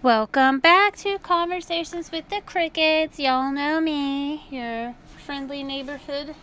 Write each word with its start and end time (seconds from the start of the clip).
Welcome 0.00 0.60
back 0.60 0.94
to 0.98 1.18
Conversations 1.18 2.12
with 2.12 2.28
the 2.28 2.40
Crickets. 2.46 3.18
Y'all 3.18 3.50
know 3.50 3.80
me, 3.80 4.44
your 4.48 4.94
friendly 5.26 5.64
neighborhood 5.64 6.36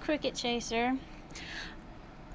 cricket 0.00 0.34
chaser. 0.34 0.96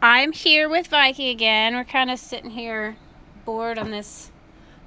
I'm 0.03 0.33
here 0.33 0.69
with 0.69 0.85
Viking 0.85 1.29
again. 1.29 1.73
We're 1.73 1.83
kind 1.83 2.11
of 2.11 2.19
sitting 2.19 2.51
here 2.51 2.95
bored 3.43 3.79
on 3.79 3.89
this 3.89 4.29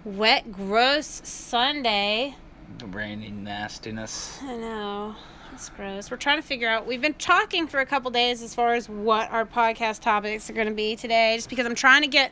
wet, 0.04 0.52
gross 0.52 1.22
Sunday. 1.24 2.36
The 2.78 2.86
Rainy 2.86 3.30
nastiness. 3.30 4.38
I 4.42 4.56
know. 4.58 5.16
It's 5.52 5.70
gross. 5.70 6.08
We're 6.08 6.18
trying 6.18 6.40
to 6.40 6.46
figure 6.46 6.68
out. 6.68 6.86
We've 6.86 7.02
been 7.02 7.14
talking 7.14 7.66
for 7.66 7.80
a 7.80 7.86
couple 7.86 8.12
days 8.12 8.42
as 8.42 8.54
far 8.54 8.74
as 8.74 8.88
what 8.88 9.28
our 9.32 9.44
podcast 9.44 10.02
topics 10.02 10.48
are 10.48 10.52
going 10.52 10.68
to 10.68 10.74
be 10.74 10.94
today, 10.94 11.34
just 11.34 11.50
because 11.50 11.66
I'm 11.66 11.74
trying 11.74 12.02
to 12.02 12.08
get 12.08 12.30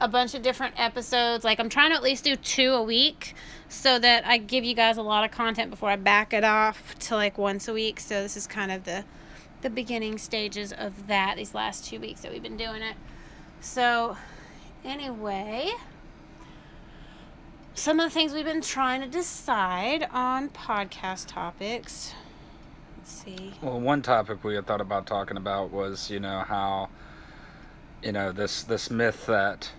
a 0.00 0.08
bunch 0.08 0.34
of 0.34 0.42
different 0.42 0.74
episodes. 0.78 1.44
Like, 1.44 1.58
I'm 1.58 1.68
trying 1.68 1.90
to 1.90 1.96
at 1.96 2.02
least 2.02 2.24
do 2.24 2.36
two 2.36 2.72
a 2.72 2.82
week 2.82 3.34
so 3.68 3.98
that 3.98 4.26
I 4.26 4.38
give 4.38 4.64
you 4.64 4.74
guys 4.74 4.96
a 4.96 5.02
lot 5.02 5.24
of 5.24 5.30
content 5.30 5.70
before 5.70 5.90
I 5.90 5.96
back 5.96 6.32
it 6.32 6.44
off 6.44 6.98
to 7.00 7.14
like 7.14 7.38
once 7.38 7.68
a 7.68 7.72
week. 7.72 8.00
So, 8.00 8.22
this 8.22 8.36
is 8.36 8.46
kind 8.46 8.70
of 8.70 8.84
the 8.84 9.04
the 9.62 9.70
beginning 9.70 10.18
stages 10.18 10.72
of 10.72 11.06
that 11.06 11.36
these 11.36 11.54
last 11.54 11.86
two 11.86 11.98
weeks 11.98 12.20
that 12.20 12.30
we've 12.30 12.42
been 12.42 12.56
doing 12.56 12.82
it. 12.82 12.96
So, 13.60 14.16
anyway, 14.84 15.70
some 17.74 18.00
of 18.00 18.06
the 18.06 18.14
things 18.14 18.32
we've 18.32 18.44
been 18.44 18.60
trying 18.60 19.00
to 19.00 19.06
decide 19.06 20.08
on 20.12 20.50
podcast 20.50 21.26
topics. 21.28 22.14
Let's 22.98 23.10
see. 23.10 23.54
Well, 23.62 23.80
one 23.80 24.02
topic 24.02 24.44
we 24.44 24.54
had 24.54 24.66
thought 24.66 24.80
about 24.80 25.06
talking 25.06 25.36
about 25.36 25.70
was, 25.70 26.10
you 26.10 26.20
know, 26.20 26.40
how, 26.40 26.88
you 28.02 28.12
know, 28.12 28.32
this 28.32 28.62
this 28.62 28.90
myth 28.90 29.26
that 29.26 29.70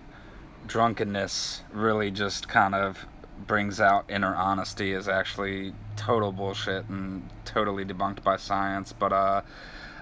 drunkenness 0.68 1.62
really 1.72 2.10
just 2.10 2.48
kind 2.48 2.74
of 2.74 3.06
brings 3.46 3.80
out 3.80 4.04
inner 4.08 4.34
honesty 4.34 4.92
is 4.92 5.08
actually 5.08 5.72
total 5.96 6.32
bullshit 6.32 6.84
and 6.88 7.28
totally 7.44 7.84
debunked 7.84 8.22
by 8.22 8.36
science. 8.36 8.92
But 8.92 9.12
uh, 9.12 9.42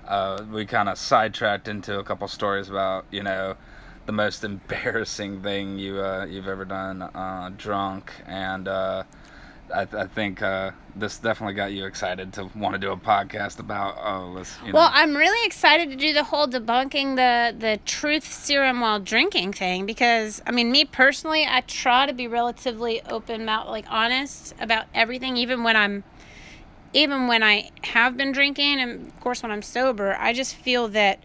uh, 0.06 0.44
we 0.50 0.66
kind 0.66 0.88
of 0.88 0.98
sidetracked 0.98 1.68
into 1.68 1.98
a 1.98 2.04
couple 2.04 2.28
stories 2.28 2.68
about, 2.68 3.06
you 3.10 3.22
know, 3.22 3.56
the 4.06 4.12
most 4.12 4.44
embarrassing 4.52 5.42
thing 5.42 5.78
you 5.78 6.00
uh, 6.00 6.26
you've 6.26 6.48
ever 6.48 6.64
done 6.64 7.02
uh, 7.02 7.50
drunk, 7.56 8.12
and 8.26 8.69
uh, 8.69 9.04
I, 9.75 9.84
th- 9.84 9.95
I 9.95 10.06
think 10.06 10.42
uh, 10.42 10.70
this 10.95 11.19
definitely 11.19 11.55
got 11.55 11.72
you 11.72 11.86
excited 11.86 12.33
to 12.34 12.50
want 12.55 12.75
to 12.75 12.78
do 12.78 12.92
a 12.92 12.97
podcast 12.97 13.59
about. 13.59 13.97
Oh, 13.98 14.33
let's. 14.34 14.56
You 14.64 14.72
know. 14.72 14.78
Well, 14.78 14.91
I'm 14.92 15.17
really 15.17 15.47
excited 15.47 15.91
to 15.91 15.97
do 15.97 16.12
the 16.12 16.25
whole 16.25 16.47
debunking 16.47 17.17
the 17.17 17.56
the 17.56 17.78
truth 17.84 18.25
serum 18.25 18.81
while 18.81 19.00
drinking 19.00 19.53
thing 19.53 19.87
because 19.87 20.42
I 20.47 20.53
mean, 20.53 20.70
me 20.70 20.84
personally, 20.84 21.44
I 21.48 21.62
try 21.62 22.06
to 22.06 22.12
be 22.12 22.27
relatively 22.27 23.03
open 23.03 23.44
mouth, 23.44 23.69
like 23.69 23.87
honest 23.89 24.55
about 24.61 24.87
everything, 24.94 25.37
even 25.37 25.62
when 25.62 25.77
I'm, 25.77 26.05
even 26.92 27.27
when 27.27 27.42
I 27.42 27.70
have 27.84 28.17
been 28.17 28.33
drinking, 28.33 28.81
and 28.81 29.09
of 29.09 29.20
course 29.20 29.42
when 29.42 29.53
I'm 29.53 29.62
sober. 29.62 30.17
I 30.19 30.33
just 30.33 30.55
feel 30.55 30.89
that 30.89 31.20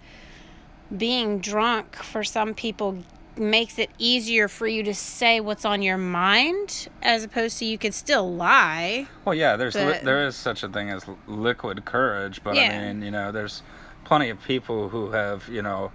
being 0.95 1.39
drunk 1.39 1.95
for 1.95 2.23
some 2.23 2.53
people 2.53 3.03
makes 3.37 3.79
it 3.79 3.89
easier 3.97 4.47
for 4.47 4.67
you 4.67 4.83
to 4.83 4.93
say 4.93 5.39
what's 5.39 5.65
on 5.65 5.81
your 5.81 5.97
mind 5.97 6.87
as 7.01 7.23
opposed 7.23 7.57
to 7.59 7.65
you 7.65 7.77
could 7.77 7.93
still 7.93 8.33
lie. 8.33 9.07
Well, 9.25 9.35
yeah, 9.35 9.55
there's 9.55 9.75
li- 9.75 9.99
there 10.03 10.25
is 10.25 10.35
such 10.35 10.63
a 10.63 10.69
thing 10.69 10.89
as 10.89 11.05
liquid 11.27 11.85
courage, 11.85 12.43
but 12.43 12.55
Yeah. 12.55 12.71
I 12.71 12.93
mean, 12.93 13.01
you 13.01 13.11
know, 13.11 13.31
there's 13.31 13.63
plenty 14.03 14.29
of 14.29 14.43
people 14.43 14.89
who 14.89 15.11
have, 15.11 15.47
you 15.47 15.61
know, 15.61 15.91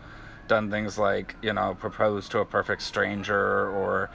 done 0.48 0.70
things 0.70 0.98
like, 0.98 1.34
you 1.42 1.52
know, 1.52 1.76
proposed 1.78 2.30
to 2.32 2.38
a 2.38 2.44
perfect 2.44 2.82
stranger 2.82 3.68
or 3.68 4.10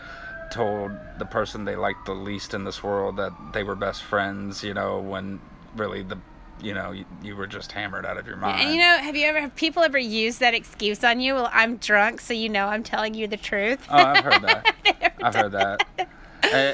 told 0.52 0.92
the 1.18 1.26
person 1.26 1.66
they 1.66 1.76
liked 1.76 2.06
the 2.06 2.14
least 2.14 2.54
in 2.54 2.64
this 2.64 2.84
world 2.84 3.18
that 3.18 3.32
they 3.54 3.64
were 3.64 3.76
best 3.76 4.04
friends, 4.04 4.64
you 4.64 4.74
know, 4.74 5.00
when 5.00 5.40
really 5.76 6.04
the 6.04 6.18
you 6.62 6.74
know, 6.74 6.92
you, 6.92 7.06
you 7.24 7.36
were 7.36 7.48
just 7.48 7.72
hammered 7.72 8.06
out 8.06 8.18
of 8.18 8.28
your 8.28 8.38
mind. 8.38 8.62
And 8.62 8.72
you 8.74 8.80
know, 8.80 8.98
have 8.98 9.16
you 9.16 9.26
ever 9.28 9.40
have 9.42 9.56
people 9.56 9.84
ever 9.84 9.98
used 9.98 10.40
that 10.40 10.54
excuse 10.54 11.04
on 11.04 11.20
you? 11.20 11.34
Well, 11.36 11.50
I'm 11.54 11.78
drunk, 11.78 12.22
so 12.22 12.34
you 12.34 12.50
know 12.50 12.68
I'm 12.68 12.84
telling 12.84 13.14
you 13.14 13.28
the 13.28 13.38
truth. 13.38 13.86
Oh, 13.90 13.98
I've 13.98 14.24
heard 14.24 14.42
that. 14.44 14.76
I've 15.24 15.36
heard 15.36 15.52
that. 15.54 15.86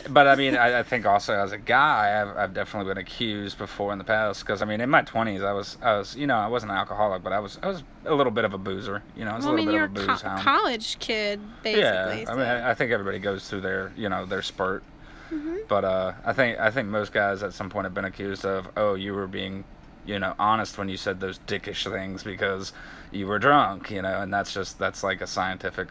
But 0.10 0.28
I 0.28 0.36
mean, 0.36 0.56
I, 0.56 0.80
I 0.80 0.84
think 0.84 1.06
also 1.06 1.34
as 1.34 1.52
a 1.52 1.58
guy, 1.58 2.22
I've, 2.22 2.36
I've 2.38 2.54
definitely 2.54 2.90
been 2.92 2.98
accused 2.98 3.58
before 3.60 3.92
in 3.92 4.00
the 4.00 4.04
past. 4.04 4.42
Because 4.42 4.62
I 4.62 4.66
mean, 4.66 4.82
in 4.82 4.90
my 4.90 5.02
twenties, 5.04 5.44
I 5.44 5.52
was, 5.52 5.78
I 5.84 5.98
was, 5.98 6.16
you 6.16 6.26
know, 6.26 6.36
I 6.38 6.48
wasn't 6.48 6.72
an 6.72 6.78
alcoholic, 6.78 7.22
but 7.24 7.32
I 7.34 7.40
was, 7.40 7.60
I 7.62 7.68
was 7.68 7.84
a 8.06 8.16
little 8.16 8.32
bit 8.32 8.44
of 8.46 8.54
a 8.54 8.58
boozer. 8.58 9.04
You 9.16 9.26
know, 9.26 9.32
I 9.32 9.36
was 9.36 9.46
Well, 9.46 9.52
I 9.54 9.56
a 9.56 9.58
mean, 9.58 9.66
little 9.68 9.80
you're 9.82 9.88
bit 9.90 10.04
of 10.04 10.10
a 10.10 10.14
booze 10.14 10.22
co- 10.22 10.30
hound. 10.30 10.42
college 10.42 11.00
kid, 11.00 11.40
basically. 11.62 11.82
yeah, 11.84 12.26
so- 12.26 12.32
I 12.32 12.36
mean, 12.36 12.46
I, 12.46 12.72
I 12.72 12.74
think 12.74 12.92
everybody 12.92 13.20
goes 13.20 13.48
through 13.50 13.62
their, 13.62 13.92
you 13.96 14.10
know, 14.10 14.26
their 14.26 14.42
spurt. 14.42 14.84
Mm-hmm. 15.32 15.58
But 15.68 15.84
uh, 15.84 16.14
I 16.26 16.32
think, 16.34 16.58
I 16.58 16.72
think 16.72 16.88
most 16.88 17.12
guys 17.12 17.44
at 17.44 17.54
some 17.54 17.70
point 17.70 17.84
have 17.86 17.94
been 17.94 18.06
accused 18.06 18.46
of, 18.46 18.70
oh, 18.78 18.96
you 18.96 19.14
were 19.14 19.28
being, 19.28 19.66
you 20.08 20.18
know, 20.20 20.34
honest 20.40 20.78
when 20.78 20.90
you 20.90 20.98
said 20.98 21.20
those 21.20 21.40
dickish 21.40 21.90
things 21.92 22.24
because 22.24 22.74
you 23.12 23.28
were 23.28 23.38
drunk, 23.38 23.92
you 23.92 24.02
know, 24.02 24.22
and 24.22 24.34
that's 24.34 24.54
just 24.54 24.80
that's 24.80 25.04
like 25.04 25.22
a 25.22 25.28
scientific 25.28 25.90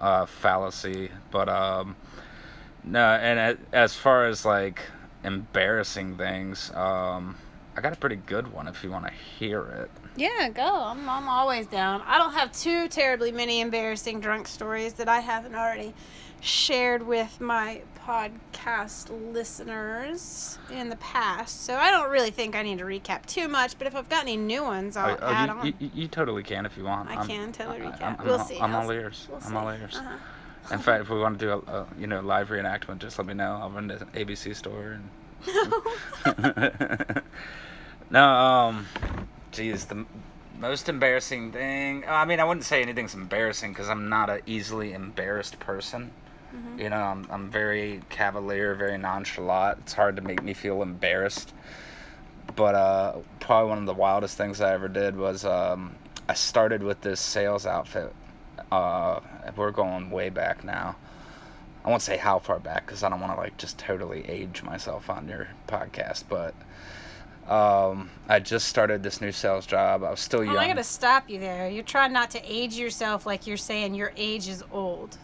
uh, 0.00 0.26
fallacy. 0.26 1.10
But 1.30 1.48
um, 1.48 1.96
no, 2.84 3.00
and 3.00 3.58
as 3.72 3.94
far 3.94 4.26
as 4.26 4.44
like 4.44 4.82
embarrassing 5.24 6.16
things, 6.16 6.70
um, 6.74 7.36
I 7.76 7.80
got 7.80 7.92
a 7.92 7.96
pretty 7.96 8.16
good 8.16 8.52
one 8.52 8.68
if 8.68 8.84
you 8.84 8.90
want 8.90 9.06
to 9.06 9.12
hear 9.12 9.62
it. 9.62 9.90
yeah, 10.16 10.48
go. 10.50 10.62
I'm, 10.62 11.08
I'm 11.08 11.28
always 11.28 11.66
down. 11.66 12.02
I 12.06 12.18
don't 12.18 12.34
have 12.34 12.52
too 12.52 12.88
terribly 12.88 13.32
many 13.32 13.60
embarrassing 13.60 14.20
drunk 14.20 14.46
stories 14.46 14.94
that 14.94 15.08
I 15.08 15.20
haven't 15.20 15.54
already 15.54 15.94
shared 16.40 17.06
with 17.06 17.40
my 17.40 17.82
podcast 18.08 19.10
listeners 19.34 20.58
in 20.70 20.88
the 20.88 20.96
past. 20.96 21.64
So 21.64 21.74
I 21.76 21.90
don't 21.90 22.10
really 22.10 22.30
think 22.30 22.56
I 22.56 22.62
need 22.62 22.78
to 22.78 22.84
recap 22.84 23.26
too 23.26 23.48
much. 23.48 23.76
But 23.76 23.86
if 23.86 23.94
I've 23.94 24.08
got 24.08 24.22
any 24.22 24.38
new 24.38 24.62
ones, 24.62 24.96
I'll 24.96 25.10
Oh, 25.14 25.18
oh, 25.20 25.26
add 25.30 25.48
you, 25.48 25.54
on. 25.54 25.66
You, 25.78 25.90
you, 25.94 26.08
totally 26.08 26.42
can 26.42 26.64
if 26.64 26.76
you 26.78 26.84
want. 26.84 27.10
I 27.10 27.16
I'm- 27.16 27.26
can 27.26 27.52
totally 27.52 27.82
I- 27.82 27.90
recap. 27.90 28.02
I'm, 28.02 28.16
I'm 28.20 28.26
We'll 28.26 28.38
all, 28.38 28.44
see. 28.46 28.58
I'm 28.58 28.74
all 28.74 28.88
see. 28.88 28.94
ears. 28.94 29.28
We'll 29.30 29.40
I'm 29.44 29.56
all 29.56 29.68
ears. 29.70 29.96
Uh-huh. 29.96 30.16
In 30.74 30.78
fact, 30.78 31.02
if 31.02 31.10
we 31.10 31.18
want 31.18 31.38
to 31.38 31.44
do 31.44 31.50
a, 31.52 31.58
a 31.80 31.86
you 31.98 32.06
know 32.06 32.20
live 32.20 32.48
reenactment, 32.48 32.98
just 32.98 33.18
let 33.18 33.26
me 33.26 33.34
know. 33.34 33.58
I'll 33.60 33.70
run 33.70 33.88
to 33.88 33.96
ABC 33.96 34.56
store 34.56 34.98
and. 34.98 35.10
no, 38.10 38.24
um, 38.24 38.86
geez, 39.52 39.84
the 39.86 40.04
most 40.58 40.88
embarrassing 40.88 41.52
thing. 41.52 42.04
I 42.08 42.24
mean, 42.24 42.40
I 42.40 42.44
wouldn't 42.44 42.64
say 42.64 42.82
anything's 42.82 43.14
embarrassing 43.14 43.72
because 43.72 43.88
I'm 43.88 44.08
not 44.08 44.28
an 44.30 44.40
easily 44.46 44.92
embarrassed 44.94 45.58
person. 45.60 46.10
Mm-hmm. 46.54 46.80
You 46.80 46.90
know, 46.90 46.96
I'm 46.96 47.26
I'm 47.30 47.50
very 47.50 48.00
cavalier, 48.08 48.74
very 48.74 48.98
nonchalant. 48.98 49.78
It's 49.80 49.92
hard 49.92 50.16
to 50.16 50.22
make 50.22 50.42
me 50.42 50.54
feel 50.54 50.82
embarrassed. 50.82 51.52
But 52.56 52.74
uh, 52.74 53.16
probably 53.40 53.68
one 53.68 53.78
of 53.78 53.86
the 53.86 53.94
wildest 53.94 54.36
things 54.36 54.60
I 54.60 54.72
ever 54.72 54.88
did 54.88 55.16
was 55.16 55.44
um, 55.44 55.94
I 56.28 56.34
started 56.34 56.82
with 56.82 57.00
this 57.02 57.20
sales 57.20 57.66
outfit. 57.66 58.12
Uh, 58.72 59.20
we're 59.56 59.70
going 59.70 60.10
way 60.10 60.30
back 60.30 60.64
now. 60.64 60.96
I 61.84 61.90
won't 61.90 62.02
say 62.02 62.16
how 62.16 62.38
far 62.38 62.58
back 62.58 62.84
because 62.86 63.02
I 63.02 63.08
don't 63.08 63.20
want 63.20 63.34
to 63.34 63.40
like 63.40 63.56
just 63.58 63.78
totally 63.78 64.24
age 64.28 64.62
myself 64.62 65.08
on 65.10 65.28
your 65.28 65.48
podcast. 65.68 66.24
But 66.28 66.54
um, 67.50 68.10
I 68.28 68.40
just 68.40 68.68
started 68.68 69.02
this 69.02 69.20
new 69.20 69.32
sales 69.32 69.64
job. 69.64 70.02
I 70.02 70.10
was 70.10 70.20
still 70.20 70.40
Oh, 70.40 70.44
young. 70.44 70.56
I 70.56 70.66
gotta 70.68 70.84
stop 70.84 71.30
you 71.30 71.38
there. 71.38 71.68
You're 71.68 71.82
trying 71.84 72.12
not 72.12 72.30
to 72.32 72.40
age 72.44 72.74
yourself 72.74 73.24
like 73.26 73.46
you're 73.46 73.56
saying 73.56 73.94
your 73.94 74.12
age 74.16 74.48
is 74.48 74.62
old. 74.72 75.16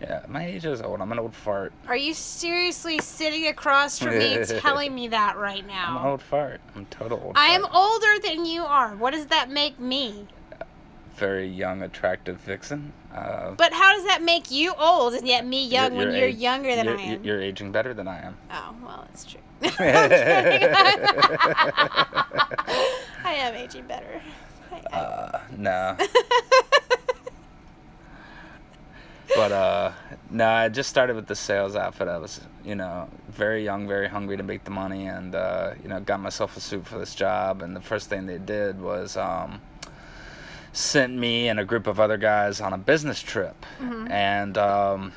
Yeah, 0.00 0.24
my 0.28 0.46
age 0.46 0.64
is 0.64 0.80
old. 0.80 1.00
I'm 1.02 1.12
an 1.12 1.18
old 1.18 1.34
fart. 1.34 1.72
Are 1.86 1.96
you 1.96 2.14
seriously 2.14 2.98
sitting 3.00 3.46
across 3.48 3.98
from 3.98 4.16
me 4.18 4.38
telling 4.60 4.94
me 4.94 5.08
that 5.08 5.36
right 5.36 5.66
now? 5.66 5.86
I'm 5.90 5.96
an 5.98 6.06
old 6.12 6.22
fart. 6.22 6.60
I'm 6.74 6.86
total 6.86 7.20
old. 7.22 7.36
I 7.36 7.48
am 7.48 7.62
fart. 7.62 7.74
older 7.74 8.18
than 8.26 8.46
you 8.46 8.62
are. 8.64 8.94
What 8.96 9.12
does 9.12 9.26
that 9.26 9.50
make 9.50 9.78
me? 9.78 10.26
very 11.16 11.46
young, 11.46 11.82
attractive 11.82 12.38
vixen. 12.40 12.94
Uh, 13.14 13.50
But 13.50 13.74
how 13.74 13.92
does 13.94 14.04
that 14.06 14.22
make 14.22 14.50
you 14.50 14.72
old 14.78 15.12
and 15.12 15.28
yet 15.28 15.44
me 15.44 15.66
young 15.66 15.94
when 15.94 16.12
you're 16.14 16.28
age- 16.28 16.36
younger 16.36 16.74
than 16.74 16.86
you're, 16.86 16.96
I 16.96 17.02
am? 17.02 17.22
You're 17.24 17.42
aging 17.42 17.72
better 17.72 17.92
than 17.92 18.08
I 18.08 18.22
am. 18.24 18.38
Oh, 18.50 18.74
well, 18.82 19.04
that's 19.06 19.26
true. 19.26 19.40
I 23.22 23.34
am 23.34 23.54
aging 23.54 23.84
better. 23.86 24.22
I- 24.72 24.82
I- 24.90 24.98
Uh, 24.98 25.40
no. 25.58 25.96
But 29.34 29.52
uh, 29.52 29.92
no, 30.30 30.46
I 30.46 30.68
just 30.68 30.90
started 30.90 31.16
with 31.16 31.26
the 31.26 31.34
sales 31.34 31.76
outfit. 31.76 32.08
I 32.08 32.18
was, 32.18 32.40
you 32.64 32.74
know, 32.74 33.08
very 33.28 33.64
young, 33.64 33.86
very 33.86 34.08
hungry 34.08 34.36
to 34.36 34.42
make 34.42 34.64
the 34.64 34.70
money, 34.70 35.06
and 35.06 35.34
uh, 35.34 35.74
you 35.82 35.88
know, 35.88 36.00
got 36.00 36.20
myself 36.20 36.56
a 36.56 36.60
suit 36.60 36.86
for 36.86 36.98
this 36.98 37.14
job. 37.14 37.62
And 37.62 37.74
the 37.74 37.80
first 37.80 38.08
thing 38.08 38.26
they 38.26 38.38
did 38.38 38.80
was 38.80 39.16
um, 39.16 39.60
sent 40.72 41.16
me 41.16 41.48
and 41.48 41.60
a 41.60 41.64
group 41.64 41.86
of 41.86 42.00
other 42.00 42.16
guys 42.16 42.60
on 42.60 42.72
a 42.72 42.78
business 42.78 43.20
trip, 43.20 43.66
and 44.10 44.56
um, 44.58 45.12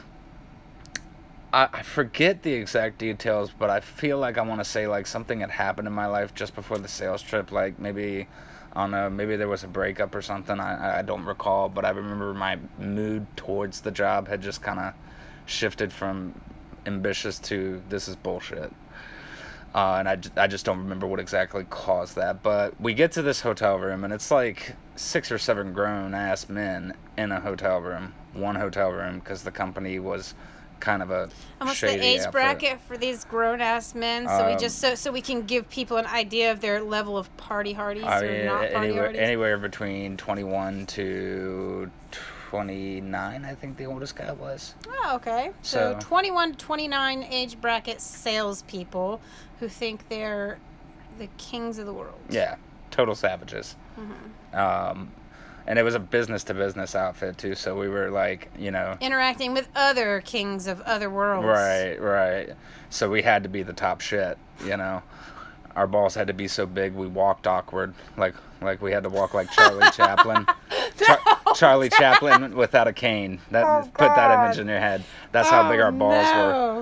I, 1.52 1.70
I 1.74 1.82
forget 1.84 2.44
the 2.44 2.54
exact 2.54 2.98
details, 2.98 3.52
but 3.58 3.70
I 3.70 3.80
feel 3.80 4.18
like 4.20 4.38
I 4.38 4.42
want 4.42 4.60
to 4.62 4.66
say 4.66 4.88
like 4.88 5.08
something 5.08 5.40
had 5.42 5.52
happened 5.52 5.88
in 5.88 5.94
my 5.94 6.08
life 6.08 6.34
just 6.34 6.56
before 6.56 6.78
the 6.78 6.88
sales 6.88 7.22
trip, 7.22 7.52
like 7.52 7.80
maybe. 7.80 8.28
I 8.74 8.82
don't 8.82 8.92
know, 8.92 9.10
maybe 9.10 9.36
there 9.36 9.48
was 9.48 9.64
a 9.64 9.68
breakup 9.68 10.16
or 10.16 10.22
something. 10.22 10.60
I, 10.60 11.00
I 11.00 11.02
don't 11.04 11.26
recall, 11.26 11.70
but 11.70 11.86
I 11.86 11.92
remember 11.92 12.34
my 12.34 12.58
mood 12.80 13.28
towards 13.36 13.82
the 13.82 13.92
job 13.92 14.28
had 14.28 14.42
just 14.42 14.64
kind 14.64 14.80
of 14.80 14.94
shifted 15.46 15.94
from 15.94 16.34
ambitious 16.86 17.38
to 17.40 17.82
this 17.90 18.08
is 18.08 18.16
bullshit. 18.16 18.74
Uh, 19.76 19.96
and 19.98 20.32
I 20.38 20.48
just 20.48 20.66
don't 20.66 20.78
remember 20.78 21.08
what 21.08 21.20
exactly 21.20 21.66
caused 21.70 22.16
that. 22.16 22.44
But 22.44 22.80
we 22.80 22.94
get 22.94 23.12
to 23.14 23.22
this 23.24 23.42
hotel 23.42 23.80
room, 23.80 24.04
and 24.04 24.14
it's 24.14 24.30
like 24.30 24.76
six 24.96 25.32
or 25.32 25.40
seven 25.40 25.74
grown 25.74 26.14
ass 26.14 26.48
men 26.48 26.94
in 27.18 27.32
a 27.32 27.40
hotel 27.40 27.80
room, 27.80 28.14
one 28.34 28.56
hotel 28.56 28.92
room, 28.92 29.20
because 29.20 29.42
the 29.42 29.52
company 29.52 29.98
was 30.00 30.36
kind 30.84 31.02
of 31.02 31.12
a 31.12 31.30
what's 31.60 31.80
the 31.80 31.88
age 32.04 32.20
outfit. 32.20 32.32
bracket 32.34 32.82
for 32.82 32.98
these 32.98 33.24
grown 33.24 33.62
ass 33.62 33.96
men? 33.96 34.28
So 34.28 34.48
we 34.48 34.54
Um, 34.54 34.60
just 34.60 34.80
so 34.80 34.96
so 34.96 35.12
we 35.14 35.22
can 35.22 35.44
give 35.44 35.70
people 35.70 35.96
an 35.98 36.06
idea 36.06 36.52
of 36.52 36.60
their 36.60 36.82
level 36.82 37.18
of 37.18 37.36
party 37.38 37.72
hardies 37.72 38.04
I 38.04 38.22
or 38.26 38.46
not 38.46 38.60
party 38.60 38.76
anywhere, 38.76 39.04
hardies. 39.06 39.22
anywhere 39.22 39.58
between 39.58 40.18
21 40.18 40.86
to 40.88 41.90
29, 42.50 43.46
I 43.46 43.56
think 43.56 43.78
the 43.78 43.86
oldest 43.86 44.16
guy 44.16 44.32
was. 44.34 44.76
Oh, 44.88 45.16
okay. 45.16 45.52
So, 45.62 45.94
So- 45.94 46.00
21 46.02 46.52
to 46.52 46.58
29 46.58 47.24
age 47.24 47.60
bracket 47.62 48.02
salespeople 48.02 49.22
who 49.60 49.70
think 49.70 50.10
they're 50.10 50.58
the 51.18 51.28
kings 51.38 51.80
of 51.80 51.86
the 51.86 51.94
world. 51.94 52.20
Yeah, 52.30 52.56
total 52.92 53.16
savages. 53.16 53.76
Mm-hmm. 53.98 54.58
Um, 54.58 55.12
and 55.68 55.78
it 55.80 55.84
was 55.84 55.96
a 55.96 56.00
business 56.00 56.44
to 56.46 56.54
business 56.54 56.96
outfit 56.96 57.38
too, 57.38 57.56
so 57.56 57.78
we 57.78 57.88
were 57.90 58.10
like, 58.10 58.50
you 58.58 58.72
know, 58.72 58.98
Interacting 59.02 59.54
with 59.54 59.68
other 59.76 60.22
kings 60.26 60.68
of 60.68 60.82
other 60.82 61.10
worlds. 61.10 61.46
right, 61.46 61.98
right. 62.02 62.50
So 62.90 63.10
we 63.10 63.22
had 63.22 63.44
to 63.44 63.50
be 63.50 63.64
the 63.64 63.74
top 63.74 64.02
shit, 64.02 64.38
you 64.66 64.78
know. 64.78 65.02
Our 65.76 65.88
balls 65.88 66.14
had 66.14 66.28
to 66.28 66.34
be 66.34 66.48
so 66.48 66.66
big 66.68 66.94
we 66.94 67.08
walked 67.08 67.48
awkward, 67.48 67.94
like 68.18 68.36
like 68.62 68.82
we 68.82 68.92
had 68.92 69.04
to 69.04 69.10
walk 69.10 69.34
like 69.34 69.50
Charlie 69.52 69.90
Chaplin. 69.94 70.46
Char- 71.04 71.20
Charlie 71.56 71.90
Chaplin 71.90 72.56
without 72.56 72.88
a 72.88 72.94
cane. 72.94 73.40
That 73.52 73.66
Oh, 73.66 73.82
put 73.86 74.16
that 74.16 74.32
image 74.46 74.60
in 74.60 74.68
your 74.68 74.80
head. 74.80 75.04
That's 75.32 75.50
how 75.50 75.70
big 75.72 75.80
Oh, 75.80 75.84
our 75.86 75.92
balls 75.92 76.28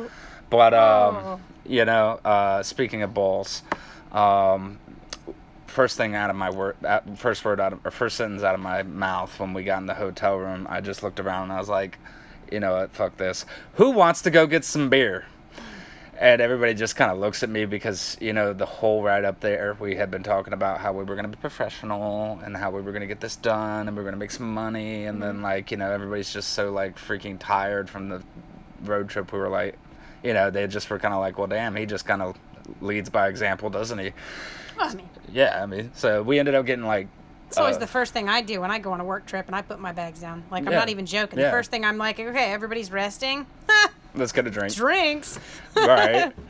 were. 0.04 0.10
But 0.50 0.74
um, 0.74 1.16
Oh. 1.16 1.40
you 1.66 1.86
know, 1.86 2.20
uh, 2.26 2.62
speaking 2.64 3.02
of 3.02 3.14
balls, 3.14 3.64
um, 4.12 4.78
first 5.72 5.98
thing 5.98 6.16
out 6.16 6.30
of 6.30 6.36
my 6.36 6.50
word, 6.50 6.76
uh, 6.86 7.02
first 7.16 7.44
word 7.44 7.60
out 7.60 7.74
of, 7.74 7.86
or 7.86 7.92
first 7.92 8.18
sentence 8.18 8.44
out 8.44 8.54
of 8.54 8.62
my 8.62 8.84
mouth 8.84 9.40
when 9.40 9.54
we 9.54 9.64
got 9.64 9.80
in 9.80 9.88
the 9.88 9.94
hotel 9.94 10.38
room, 10.38 10.68
I 10.70 10.82
just 10.82 11.02
looked 11.02 11.20
around 11.20 11.44
and 11.44 11.54
I 11.54 11.60
was 11.60 11.70
like, 11.70 11.98
you 12.52 12.60
know 12.60 12.74
what, 12.74 12.92
fuck 12.92 13.18
this. 13.18 13.46
Who 13.76 13.92
wants 13.92 14.22
to 14.24 14.30
go 14.30 14.46
get 14.46 14.66
some 14.66 14.90
beer? 14.90 15.26
And 16.20 16.40
everybody 16.40 16.76
just 16.76 16.96
kind 16.96 17.10
of 17.10 17.18
looks 17.18 17.42
at 17.42 17.50
me 17.50 17.66
because, 17.66 18.16
you 18.22 18.32
know, 18.32 18.54
the 18.54 18.66
whole 18.66 19.02
ride 19.02 19.26
up 19.26 19.40
there, 19.40 19.76
we 19.80 19.96
had 19.96 20.12
been 20.12 20.22
talking 20.22 20.54
about 20.54 20.80
how 20.80 20.94
we 20.94 21.04
were 21.04 21.16
going 21.16 21.24
to 21.24 21.36
be 21.36 21.42
professional 21.42 22.40
and 22.44 22.56
how 22.56 22.70
we 22.70 22.80
were 22.82 22.92
going 22.92 23.02
to 23.02 23.08
get 23.08 23.20
this 23.20 23.38
done 23.38 23.88
and 23.88 23.98
we 23.98 24.04
were 24.04 24.10
going 24.10 24.14
to 24.14 24.20
make 24.20 24.30
some 24.30 24.54
money. 24.54 25.06
And 25.06 25.20
then, 25.20 25.36
mm-hmm. 25.36 25.44
like, 25.44 25.72
you 25.72 25.78
know, 25.78 25.90
everybody's 25.92 26.32
just 26.32 26.54
so, 26.54 26.72
like, 26.72 26.96
freaking 26.96 27.38
tired 27.40 27.90
from 27.90 28.10
the 28.10 28.22
road 28.84 29.10
trip. 29.10 29.34
We 29.34 29.40
were 29.40 29.50
like, 29.50 29.80
you 30.24 30.34
know, 30.34 30.52
they 30.52 30.68
just 30.68 30.92
were 30.92 31.00
kind 31.00 31.16
of 31.16 31.22
like, 31.22 31.40
well, 31.40 31.48
damn, 31.48 31.76
he 31.76 31.88
just 31.88 32.06
kind 32.06 32.22
of 32.22 32.38
leads 32.82 33.10
by 33.10 33.28
example, 33.28 33.72
doesn't 33.72 33.98
he? 33.98 34.12
Well, 34.78 34.90
I 34.90 34.94
mean, 34.94 35.10
Yeah, 35.32 35.62
I 35.62 35.66
mean, 35.66 35.92
so 35.96 36.22
we 36.24 36.40
ended 36.40 36.56
up 36.56 36.66
getting, 36.66 36.86
like, 36.86 37.08
it's 37.48 37.58
always 37.58 37.76
uh, 37.76 37.80
the 37.80 37.88
first 37.88 38.14
thing 38.14 38.30
I 38.30 38.42
do 38.42 38.62
when 38.62 38.72
I 38.72 38.80
go 38.80 38.92
on 38.94 39.02
a 39.02 39.04
work 39.04 39.26
trip 39.26 39.48
and 39.48 39.56
I 39.56 39.62
put 39.62 39.80
my 39.80 39.92
bags 39.92 40.20
down. 40.22 40.44
Like, 40.52 40.66
I'm 40.66 40.72
Yeah. 40.72 40.80
not 40.80 40.90
even 40.90 41.06
joking. 41.06 41.38
Yeah. 41.40 41.46
The 41.46 41.52
first 41.52 41.70
thing 41.70 41.84
I'm 41.84 41.98
like, 41.98 42.20
okay, 42.20 42.52
everybody's 42.54 42.92
resting. 42.92 43.46
let's 44.16 44.32
get 44.32 44.48
a 44.48 44.50
drink. 44.50 44.74
Drinks. 44.74 45.40
right. 45.76 46.32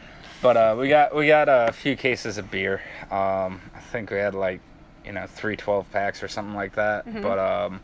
But 0.43 0.57
uh, 0.57 0.75
we 0.79 0.89
got 0.89 1.15
we 1.15 1.27
got 1.27 1.47
a 1.49 1.71
few 1.71 1.95
cases 1.95 2.39
of 2.39 2.49
beer. 2.49 2.81
Um, 3.11 3.61
I 3.75 3.79
think 3.91 4.09
we 4.09 4.17
had 4.17 4.33
like 4.33 4.59
you 5.05 5.11
know 5.11 5.27
three 5.27 5.55
12 5.55 5.91
packs 5.91 6.23
or 6.23 6.27
something 6.27 6.55
like 6.55 6.73
that. 6.73 7.05
But 7.21 7.37
um, 7.37 7.79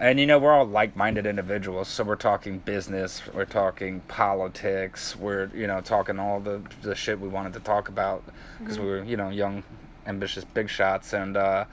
and 0.00 0.18
you 0.20 0.26
know 0.26 0.38
we're 0.38 0.52
all 0.52 0.66
like-minded 0.66 1.26
individuals, 1.26 1.88
so 1.88 2.04
we're 2.04 2.16
talking 2.16 2.58
business, 2.58 3.22
we're 3.34 3.44
talking 3.44 4.00
politics, 4.08 5.16
we're 5.16 5.50
you 5.54 5.66
know 5.66 5.80
talking 5.80 6.18
all 6.18 6.40
the 6.40 6.62
the 6.82 6.94
shit 6.94 7.18
we 7.20 7.28
wanted 7.28 7.52
to 7.54 7.60
talk 7.60 7.88
about 7.88 8.22
because 8.58 8.78
we 8.78 8.86
were 8.86 9.02
you 9.04 9.16
know 9.16 9.30
young, 9.30 9.62
ambitious 10.06 10.44
big 10.44 10.68
shots 10.68 11.12
and. 11.12 11.36
Uh, 11.36 11.64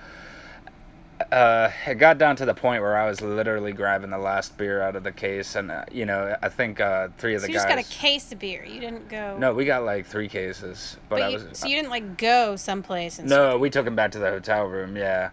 uh, 1.31 1.69
it 1.85 1.95
got 1.95 2.17
down 2.17 2.35
to 2.37 2.45
the 2.45 2.53
point 2.53 2.81
where 2.81 2.97
I 2.97 3.07
was 3.07 3.21
literally 3.21 3.73
grabbing 3.73 4.09
the 4.09 4.17
last 4.17 4.57
beer 4.57 4.81
out 4.81 4.95
of 4.95 5.03
the 5.03 5.11
case, 5.11 5.55
and 5.55 5.69
uh, 5.69 5.83
you 5.91 6.05
know, 6.05 6.35
I 6.41 6.49
think 6.49 6.79
uh, 6.79 7.09
three 7.17 7.35
of 7.35 7.41
So 7.41 7.47
the 7.47 7.51
you 7.51 7.59
guys. 7.59 7.65
just 7.65 7.75
got 7.75 7.85
a 7.85 7.99
case 7.99 8.31
of 8.31 8.39
beer. 8.39 8.63
You 8.63 8.79
didn't 8.79 9.09
go. 9.09 9.37
No, 9.37 9.53
we 9.53 9.65
got 9.65 9.83
like 9.83 10.05
three 10.05 10.29
cases, 10.29 10.95
but, 11.09 11.17
But 11.17 11.21
I 11.23 11.27
you, 11.29 11.33
was 11.35 11.59
so 11.59 11.67
you 11.67 11.75
didn't 11.75 11.89
like 11.89 12.17
go 12.17 12.55
someplace 12.55 13.19
and 13.19 13.29
no. 13.29 13.57
We 13.57 13.69
took 13.69 13.85
them 13.85 13.95
back 13.95 14.11
to 14.11 14.19
the 14.19 14.29
hotel 14.29 14.63
room, 14.65 14.95
yeah. 14.95 15.31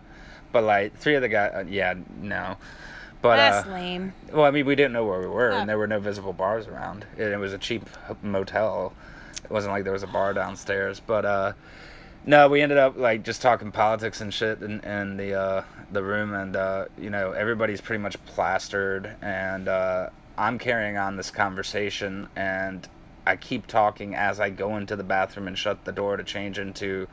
But 0.53 0.65
like 0.65 0.97
three 0.97 1.15
of 1.15 1.23
the 1.23 1.29
guys, 1.29 1.53
uh, 1.55 1.65
yeah, 1.69 1.95
no. 2.21 2.57
But 3.23 3.37
That's 3.37 3.67
uh, 3.67 3.73
lame. 3.73 4.13
well, 4.33 4.45
I 4.45 4.51
mean, 4.51 4.67
we 4.67 4.75
didn't 4.75 4.93
know 4.93 5.05
where 5.05 5.21
we 5.21 5.27
were, 5.27 5.53
Oh. 5.53 5.57
and 5.57 5.69
there 5.69 5.79
were 5.79 5.87
no 5.87 5.99
visible 5.99 6.33
bars 6.33 6.67
around. 6.69 7.07
It, 7.17 7.29
it 7.33 7.39
was 7.39 7.53
a 7.53 7.59
cheap 7.59 7.89
motel. 8.23 8.93
It 9.43 9.51
wasn't 9.51 9.73
like 9.73 9.85
there 9.85 9.93
was 9.93 10.03
a 10.03 10.07
bar 10.09 10.33
downstairs, 10.35 11.01
but 11.01 11.25
uh, 11.25 11.53
no, 12.25 12.49
we 12.49 12.61
ended 12.61 12.79
up 12.79 12.97
like 12.97 13.23
just 13.25 13.43
talking 13.43 13.73
politics 13.73 14.21
and 14.21 14.33
shit 14.33 14.61
in, 14.63 14.81
in 14.81 15.17
the 15.17 15.35
uh, 15.35 15.65
the 15.93 16.03
room, 16.03 16.35
and 16.35 16.57
uh, 16.57 16.87
you 16.99 17.11
know, 17.11 17.33
everybody's 17.33 17.81
pretty 17.81 18.03
much 18.03 18.23
plastered, 18.27 19.15
and 19.23 19.69
uh, 19.69 20.11
I'm 20.37 20.59
carrying 20.59 20.97
on 20.97 21.17
this 21.17 21.31
conversation, 21.31 22.29
and 22.37 22.87
I 23.27 23.37
keep 23.37 23.67
talking 23.67 24.15
as 24.15 24.41
I 24.41 24.51
go 24.51 24.77
into 24.77 24.95
the 24.95 25.05
bathroom 25.05 25.49
and 25.49 25.59
shut 25.59 25.85
the 25.85 25.93
door 25.93 26.17
to 26.17 26.23
change 26.25 26.59
into 26.59 27.09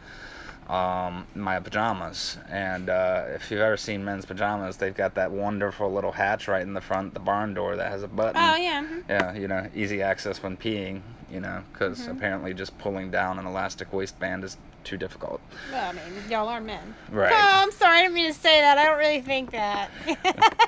um, 0.69 1.25
my 1.35 1.59
pajamas. 1.59 2.37
And 2.49 2.89
uh, 2.89 3.25
if 3.35 3.49
you've 3.51 3.59
ever 3.61 3.77
seen 3.77 4.03
men's 4.03 4.25
pajamas, 4.25 4.77
they've 4.77 4.95
got 4.95 5.15
that 5.15 5.31
wonderful 5.31 5.91
little 5.91 6.11
hatch 6.11 6.47
right 6.47 6.61
in 6.61 6.73
the 6.73 6.81
front, 6.81 7.13
the 7.13 7.19
barn 7.19 7.53
door 7.53 7.75
that 7.75 7.91
has 7.91 8.03
a 8.03 8.07
button. 8.07 8.41
Oh 8.41 8.55
yeah. 8.55 8.83
mhm. 8.85 9.03
Yeah, 9.09 9.33
you 9.33 9.47
know, 9.47 9.67
easy 9.75 10.01
access 10.01 10.41
when 10.43 10.57
peeing, 10.57 11.01
you 11.31 11.39
know, 11.39 11.63
because 11.73 11.99
Mm-hmm. 11.99 12.11
apparently 12.11 12.53
just 12.53 12.77
pulling 12.77 13.11
down 13.11 13.39
an 13.39 13.45
elastic 13.45 13.91
waistband 13.93 14.43
is 14.43 14.57
too 14.83 14.97
difficult. 14.97 15.39
Well, 15.71 15.89
I 15.89 15.93
mean, 15.93 16.03
y'all 16.29 16.47
are 16.49 16.59
men. 16.61 16.93
Right. 17.09 17.31
Oh, 17.33 17.37
I'm 17.63 17.71
sorry. 17.71 17.99
I 17.99 18.01
didn't 18.03 18.15
mean 18.15 18.33
to 18.33 18.37
say 18.37 18.59
that. 18.61 18.77
I 18.77 18.85
don't 18.85 18.97
really 18.99 19.21
think 19.21 19.51
that. 19.51 19.89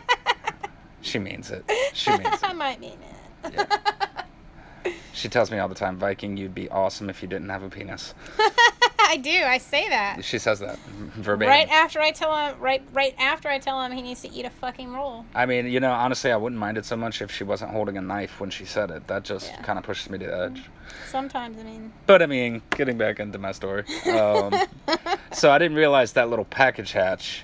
She 1.02 1.20
means 1.20 1.52
it. 1.52 1.64
She 1.94 2.10
means 2.10 2.42
I 2.42 2.52
might 2.54 2.80
mean 2.80 2.98
it. 3.44 3.54
Yeah. 3.54 4.94
She 5.14 5.30
tells 5.30 5.52
me 5.52 5.60
all 5.60 5.68
the 5.70 5.76
time, 5.76 5.98
Viking, 5.98 6.36
you'd 6.36 6.56
be 6.56 6.68
awesome 6.70 7.10
if 7.12 7.22
you 7.22 7.28
didn't 7.28 7.50
have 7.50 7.62
a 7.62 7.70
penis. 7.70 8.14
I 9.08 9.18
do. 9.18 9.32
I 9.32 9.58
say 9.58 9.88
that. 9.90 10.24
She 10.24 10.38
says 10.40 10.60
that 10.60 10.78
verbatim. 10.80 11.50
Right 11.50 11.70
after 11.70 12.00
I 12.02 12.12
tell 12.12 12.36
him, 12.36 12.60
right, 12.60 12.82
right 12.94 13.16
after 13.20 13.50
I 13.50 13.60
tell 13.60 13.82
him 13.84 13.92
he 13.92 14.02
needs 14.02 14.22
to 14.22 14.32
eat 14.32 14.46
a 14.46 14.50
fucking 14.50 14.92
roll. 14.94 15.26
I 15.34 15.46
mean, 15.46 15.68
you 15.68 15.80
know, 15.80 15.92
honestly, 15.92 16.32
I 16.32 16.38
wouldn't 16.38 16.60
mind 16.60 16.78
it 16.78 16.86
so 16.86 16.96
much 16.96 17.22
if 17.22 17.32
she 17.32 17.44
wasn't 17.44 17.72
holding 17.72 17.98
a 17.98 18.02
knife 18.02 18.40
when 18.40 18.50
she 18.50 18.66
said 18.66 18.92
it. 18.92 19.08
That 19.08 19.24
just 19.24 19.48
Yeah. 19.48 19.62
kind 19.62 19.78
of 19.80 19.86
pushes 19.86 20.10
me 20.10 20.18
to 20.20 20.26
the 20.28 20.38
edge. 20.38 20.64
Sometimes, 21.08 21.58
I 21.60 21.64
mean, 21.64 21.92
But 22.06 22.22
I 22.22 22.26
mean, 22.26 22.62
getting 22.72 22.98
back 22.98 23.20
into 23.20 23.38
my 23.38 23.52
story. 23.52 23.84
Um, 24.12 24.54
so 25.34 25.52
I 25.52 25.58
didn't 25.58 25.78
realize 25.78 26.14
that 26.14 26.30
little 26.30 26.46
package 26.46 26.92
hatch. 26.92 27.44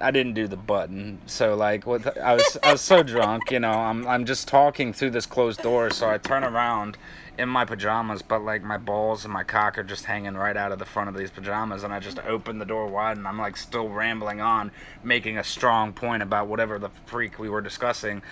I 0.00 0.10
didn't 0.10 0.32
do 0.32 0.48
the 0.48 0.56
button. 0.56 1.18
So 1.26 1.54
like, 1.56 1.86
with 1.86 2.06
I 2.18 2.34
was 2.34 2.56
I 2.62 2.72
was 2.72 2.80
so 2.80 3.02
drunk, 3.02 3.50
you 3.50 3.60
know. 3.60 3.70
I'm 3.70 4.06
I'm 4.06 4.24
just 4.24 4.48
talking 4.48 4.94
through 4.94 5.10
this 5.10 5.26
closed 5.26 5.60
door. 5.60 5.90
So 5.90 6.08
I 6.08 6.16
turn 6.16 6.42
around 6.42 6.96
in 7.38 7.48
my 7.48 7.64
pajamas, 7.64 8.22
but 8.22 8.42
like 8.42 8.62
my 8.62 8.78
balls 8.78 9.24
and 9.24 9.32
my 9.32 9.42
cock 9.42 9.76
are 9.78 9.82
just 9.82 10.04
hanging 10.04 10.34
right 10.34 10.56
out 10.56 10.72
of 10.72 10.78
the 10.78 10.84
front 10.84 11.08
of 11.08 11.16
these 11.16 11.30
pajamas, 11.30 11.82
and 11.82 11.92
I 11.92 11.98
just 12.00 12.18
open 12.20 12.58
the 12.58 12.64
door 12.64 12.86
wide, 12.86 13.16
and 13.16 13.26
I'm 13.26 13.38
like 13.38 13.56
still 13.56 13.88
rambling 13.88 14.40
on, 14.40 14.70
making 15.02 15.38
a 15.38 15.44
strong 15.44 15.92
point 15.92 16.22
about 16.22 16.46
whatever 16.46 16.78
the 16.78 16.90
freak 17.06 17.38
we 17.38 17.48
were 17.48 17.60
discussing, 17.60 18.22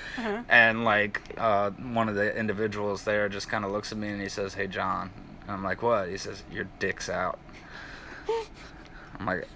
and 0.48 0.84
like 0.84 1.20
uh, 1.38 1.70
one 1.70 2.08
of 2.08 2.14
the 2.14 2.36
individuals 2.36 3.04
there 3.04 3.28
just 3.28 3.48
kind 3.48 3.64
of 3.64 3.72
looks 3.72 3.92
at 3.92 3.98
me 3.98 4.08
and 4.08 4.20
he 4.20 4.28
says, 4.28 4.54
"Hey 4.54 4.66
John," 4.66 5.10
and 5.42 5.50
I'm 5.50 5.64
like, 5.64 5.82
"What?" 5.82 6.08
He 6.08 6.16
says, 6.16 6.42
"Your 6.50 6.66
dick's 6.78 7.08
out." 7.08 7.38
I'm 9.18 9.26
like. 9.26 9.48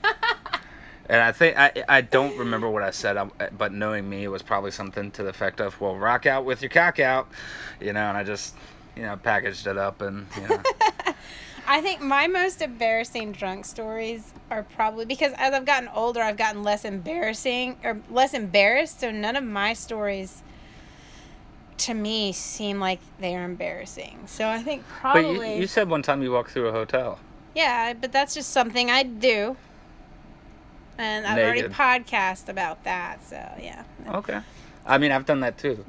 And 1.09 1.23
I 1.23 1.31
think 1.31 1.57
I 1.57 1.85
I 1.89 2.01
don't 2.01 2.37
remember 2.37 2.69
what 2.69 2.83
I 2.83 2.91
said, 2.91 3.17
um, 3.17 3.31
but 3.57 3.73
knowing 3.73 4.09
me, 4.09 4.25
it 4.25 4.29
was 4.29 4.43
probably 4.43 4.73
something 4.73 5.13
to 5.13 5.23
the 5.23 5.29
effect 5.29 5.61
of, 5.61 5.81
"Well, 5.81 5.95
rock 5.97 6.27
out 6.27 6.45
with 6.45 6.63
your 6.63 6.69
cock 6.69 6.99
out," 6.99 7.29
you 7.81 7.93
know. 7.93 8.09
And 8.09 8.19
I 8.19 8.25
just, 8.25 8.57
you 8.97 9.03
know, 9.03 9.17
packaged 9.17 9.67
it 9.67 9.77
up, 9.77 10.01
and 10.01 10.27
you 10.37 10.43
know, 10.49 10.61
I 11.67 11.81
think 11.81 12.01
my 12.01 12.27
most 12.27 12.63
embarrassing 12.63 13.33
drunk 13.33 13.65
stories 13.65 14.33
are 14.51 14.63
probably 14.63 15.05
because 15.05 15.33
as 15.37 15.53
I've 15.53 15.65
gotten 15.67 15.89
older, 15.95 16.23
I've 16.23 16.37
gotten 16.37 16.63
less 16.63 16.85
embarrassing 16.85 17.77
or 17.85 18.01
less 18.11 18.35
embarrassed. 18.35 19.01
So 19.01 19.11
none 19.11 19.37
of 19.37 19.45
my 19.45 19.73
stories, 19.73 20.43
to 21.79 21.95
me, 21.95 22.33
seem 22.33 22.79
like 22.81 23.01
they 23.19 23.35
are 23.37 23.45
embarrassing. 23.45 24.21
So 24.27 24.49
I 24.49 24.63
think 24.63 24.83
but 24.89 25.01
probably, 25.01 25.55
you, 25.55 25.61
you 25.63 25.67
said 25.67 25.89
one 25.89 26.03
time 26.03 26.23
you 26.23 26.31
walked 26.33 26.53
through 26.53 26.69
a 26.69 26.73
hotel. 26.73 27.19
yeah, 27.55 27.93
but 27.95 28.13
that's 28.13 28.33
just 28.35 28.51
something 28.51 28.91
I 28.91 29.03
do. 29.03 29.57
And 30.99 31.27
I've 31.27 31.37
already 31.39 31.61
Naked. 31.63 31.73
podcast 31.77 32.49
about 32.49 32.83
that. 32.85 33.23
So 33.23 33.37
yeah, 33.61 33.85
Okay, 34.09 34.41
I 34.87 34.97
mean, 34.99 35.13
I've 35.13 35.27
done 35.27 35.41
that 35.41 35.59
too. 35.59 35.85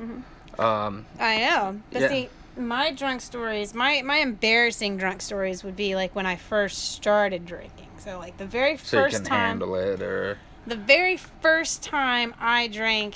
Um, 0.59 1.05
I 1.19 1.37
know. 1.39 1.79
But 1.91 2.01
Yeah. 2.01 2.07
see, 2.09 2.29
my 2.57 2.91
drunk 2.91 3.21
stories, 3.21 3.73
my 3.73 4.01
my 4.01 4.17
embarrassing 4.17 4.97
drunk 4.97 5.21
stories 5.21 5.63
would 5.63 5.75
be 5.75 5.95
like 5.95 6.15
when 6.15 6.25
I 6.25 6.35
first 6.35 6.91
started 6.93 7.45
drinking. 7.45 7.87
So 7.97 8.17
like 8.19 8.37
the 8.37 8.45
very 8.45 8.77
so 8.77 8.97
first 9.01 9.25
time, 9.25 9.61
or 9.61 10.37
the 10.65 10.75
very 10.75 11.17
first 11.17 11.83
time 11.83 12.33
I 12.39 12.67
drank 12.67 13.15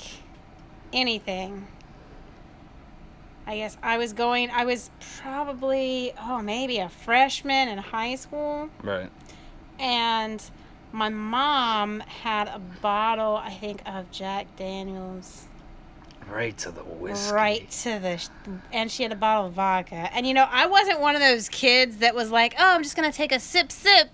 anything 0.92 1.66
I 3.46 3.56
guess 3.56 3.76
I 3.82 3.98
was 3.98 4.12
going. 4.12 4.50
I 4.50 4.64
was 4.64 4.90
probably 5.20 6.12
oh 6.20 6.40
maybe 6.42 6.78
a 6.78 6.88
freshman 6.88 7.68
in 7.68 7.78
high 7.78 8.14
school, 8.14 8.68
Right. 8.82 9.10
and 9.78 10.42
my 10.92 11.08
mom 11.08 12.00
had 12.00 12.48
a 12.48 12.58
bottle, 12.58 13.36
I 13.36 13.50
think, 13.50 13.82
of 13.86 14.10
Jack 14.10 14.46
Daniels. 14.56 15.46
Right 16.30 16.56
to 16.58 16.70
the 16.70 16.82
whiskey. 16.82 17.34
right 17.34 17.70
to 17.70 17.98
the 17.98 18.20
and 18.72 18.90
she 18.90 19.02
had 19.02 19.12
a 19.12 19.16
bottle 19.16 19.46
of 19.46 19.52
vodka. 19.54 20.08
And 20.14 20.26
you 20.26 20.34
know 20.34 20.46
i 20.50 20.66
wasn't 20.66 21.00
one 21.00 21.14
of 21.14 21.20
those 21.20 21.48
kids 21.48 21.98
that 21.98 22.14
was 22.14 22.30
like 22.30 22.54
oh 22.58 22.74
i'm 22.74 22.82
just 22.82 22.96
gonna 22.96 23.12
take 23.12 23.32
a 23.32 23.40
sip 23.40 23.70
sip 23.70 24.08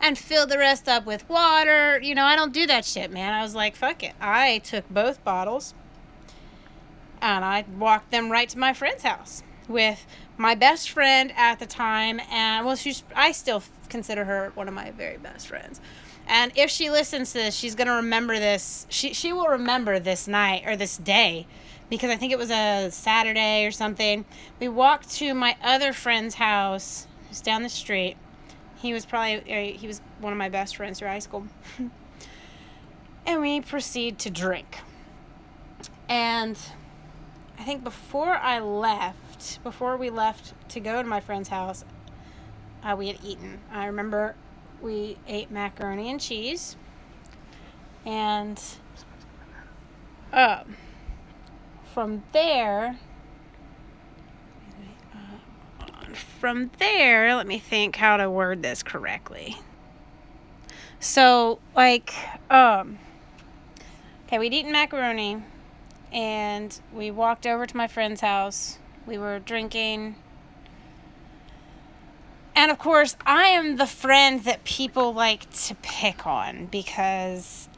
and 0.00 0.16
fill 0.16 0.46
the 0.46 0.56
rest 0.58 0.88
up 0.88 1.04
with 1.06 1.28
water. 1.28 2.00
You 2.02 2.14
know 2.14 2.24
i 2.24 2.36
don't 2.36 2.52
do 2.52 2.66
that 2.66 2.84
shit 2.84 3.10
man. 3.10 3.34
I 3.34 3.42
was 3.42 3.54
like 3.54 3.76
fuck 3.76 4.02
it. 4.02 4.14
I 4.20 4.58
took 4.58 4.88
both 4.88 5.22
bottles 5.24 5.74
and 7.20 7.44
i 7.44 7.64
walked 7.76 8.10
them 8.12 8.30
right 8.30 8.48
to 8.48 8.58
my 8.58 8.72
friend's 8.72 9.02
house 9.02 9.42
with 9.66 10.06
my 10.36 10.54
best 10.54 10.88
friend 10.88 11.32
at 11.36 11.58
the 11.58 11.66
time 11.66 12.20
and 12.30 12.64
well 12.64 12.76
she's 12.76 13.02
i 13.16 13.32
still 13.32 13.62
consider 13.88 14.24
her 14.24 14.52
one 14.54 14.68
of 14.68 14.74
my 14.74 14.92
very 14.92 15.16
best 15.18 15.48
friends 15.48 15.80
and 16.28 16.52
if 16.54 16.70
she 16.70 16.90
listens 16.90 17.32
to 17.32 17.38
this 17.38 17.56
she's 17.56 17.74
to 17.74 17.90
remember 17.90 18.38
this. 18.38 18.86
She, 18.88 19.12
she 19.12 19.32
will 19.32 19.46
remember 19.46 19.98
this 19.98 20.28
night 20.28 20.64
or 20.66 20.76
this 20.76 20.96
day 20.96 21.46
because 21.90 22.10
i 22.10 22.16
think 22.16 22.32
it 22.32 22.38
was 22.38 22.50
a 22.50 22.90
saturday 22.90 23.64
or 23.64 23.70
something. 23.70 24.24
We 24.60 24.68
walked 24.68 25.10
to 25.16 25.34
my 25.34 25.56
other 25.62 25.92
friend's 25.92 26.36
house. 26.36 27.06
Who's 27.28 27.40
down 27.40 27.62
the 27.62 27.68
street. 27.68 28.16
He 28.76 28.92
was 28.92 29.04
probably 29.04 29.38
uh, 29.38 29.78
he 29.78 29.86
was 29.86 30.00
one 30.20 30.32
of 30.32 30.38
my 30.38 30.48
best 30.48 30.76
friends 30.76 30.98
through 30.98 31.08
high 31.08 31.18
school. 31.18 31.46
And 33.26 33.42
we 33.42 33.60
proceed 33.60 34.18
to 34.20 34.30
drink. 34.30 34.78
And 36.08 36.58
i 37.58 37.64
think 37.64 37.82
before 37.84 38.36
i 38.36 38.60
left 38.60 39.62
before 39.62 39.96
we 39.96 40.08
left 40.10 40.54
to 40.70 40.80
go 40.80 41.02
to 41.02 41.08
my 41.08 41.20
friend's 41.20 41.48
house 41.48 41.84
uh, 42.82 42.94
we 42.96 43.08
had 43.08 43.18
eaten. 43.24 43.60
I 43.72 43.86
remember 43.86 44.34
we 44.82 45.16
ate 45.26 45.50
macaroni 45.50 46.10
and 46.10 46.20
cheese. 46.20 46.76
And 48.04 48.60
um, 50.32 50.76
from 51.92 52.22
there 52.32 52.98
uh, 55.12 56.14
from 56.14 56.70
there 56.78 57.34
let 57.34 57.46
me 57.46 57.58
think 57.58 57.96
how 57.96 58.16
to 58.16 58.30
word 58.30 58.62
this 58.62 58.82
correctly. 58.82 59.56
So 61.00 61.58
like 61.74 62.14
um 62.50 62.98
okay 64.26 64.38
we'd 64.38 64.54
eaten 64.54 64.72
macaroni 64.72 65.42
and 66.12 66.78
we 66.92 67.10
walked 67.10 67.46
over 67.46 67.66
to 67.66 67.76
my 67.76 67.88
friend's 67.88 68.20
house. 68.20 68.78
We 69.06 69.18
were 69.18 69.38
drinking 69.38 70.16
and 72.58 72.72
of 72.72 72.78
course, 72.80 73.16
I 73.24 73.44
am 73.50 73.76
the 73.76 73.86
friend 73.86 74.42
that 74.42 74.64
people 74.64 75.14
like 75.14 75.48
to 75.66 75.76
pick 75.76 76.26
on 76.26 76.66
because 76.66 77.68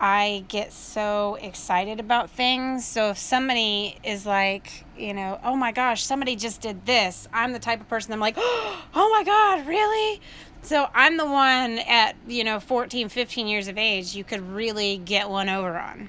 I 0.00 0.46
get 0.48 0.72
so 0.72 1.36
excited 1.42 2.00
about 2.00 2.30
things. 2.30 2.86
So 2.86 3.10
if 3.10 3.18
somebody 3.18 3.98
is 4.02 4.24
like, 4.24 4.86
you 4.96 5.12
know, 5.12 5.38
oh 5.44 5.54
my 5.54 5.70
gosh, 5.70 6.02
somebody 6.02 6.34
just 6.34 6.62
did 6.62 6.86
this, 6.86 7.28
I'm 7.30 7.52
the 7.52 7.58
type 7.58 7.82
of 7.82 7.90
person 7.90 8.14
I'm 8.14 8.20
like, 8.20 8.36
oh 8.38 9.10
my 9.12 9.22
God, 9.22 9.66
really? 9.66 10.22
So 10.62 10.88
I'm 10.94 11.18
the 11.18 11.26
one 11.26 11.80
at, 11.80 12.16
you 12.26 12.42
know, 12.42 12.58
14, 12.58 13.10
15 13.10 13.46
years 13.46 13.68
of 13.68 13.76
age 13.76 14.16
you 14.16 14.24
could 14.24 14.40
really 14.40 14.96
get 14.96 15.28
one 15.28 15.50
over 15.50 15.78
on. 15.78 16.08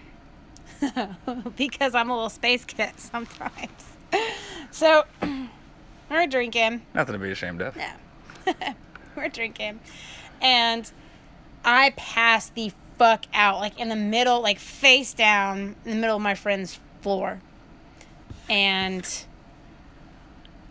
because 1.58 1.94
I'm 1.94 2.10
a 2.10 2.13
little 2.13 2.30
space 2.30 2.63
kid 2.63 2.94
sometimes. 2.96 3.70
So 4.72 5.03
we're 6.10 6.25
drinking. 6.25 6.82
Nothing 6.96 7.13
to 7.13 7.20
be 7.20 7.30
ashamed 7.30 7.62
of. 7.62 7.75
No. 7.75 7.86
We're 9.15 9.29
drinking. 9.29 9.79
And 10.41 10.91
I 11.63 11.93
passed 11.95 12.55
the 12.55 12.71
fuck 12.97 13.25
out, 13.33 13.59
like 13.59 13.79
in 13.79 13.89
the 13.89 13.95
middle, 13.95 14.41
like 14.41 14.59
face 14.59 15.13
down 15.13 15.75
in 15.85 15.91
the 15.91 15.97
middle 15.97 16.15
of 16.15 16.21
my 16.21 16.35
friend's 16.35 16.79
floor. 17.01 17.41
And 18.50 19.07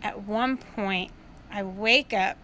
at 0.01 0.23
one 0.23 0.57
point, 0.57 1.11
I 1.51 1.63
wake 1.63 2.13
up 2.13 2.37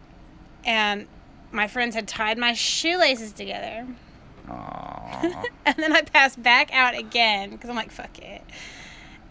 and 0.65 1.07
my 1.51 1.67
friends 1.67 1.95
had 1.95 2.07
tied 2.07 2.37
my 2.37 2.53
shoelaces 2.53 3.31
together. 3.31 3.87
And 5.65 5.75
then 5.77 5.93
I 5.93 6.01
pass 6.01 6.35
back 6.35 6.73
out 6.73 6.97
again 6.97 7.51
because 7.51 7.69
I'm 7.69 7.75
like, 7.75 7.91
fuck 7.91 8.17
it. 8.19 8.41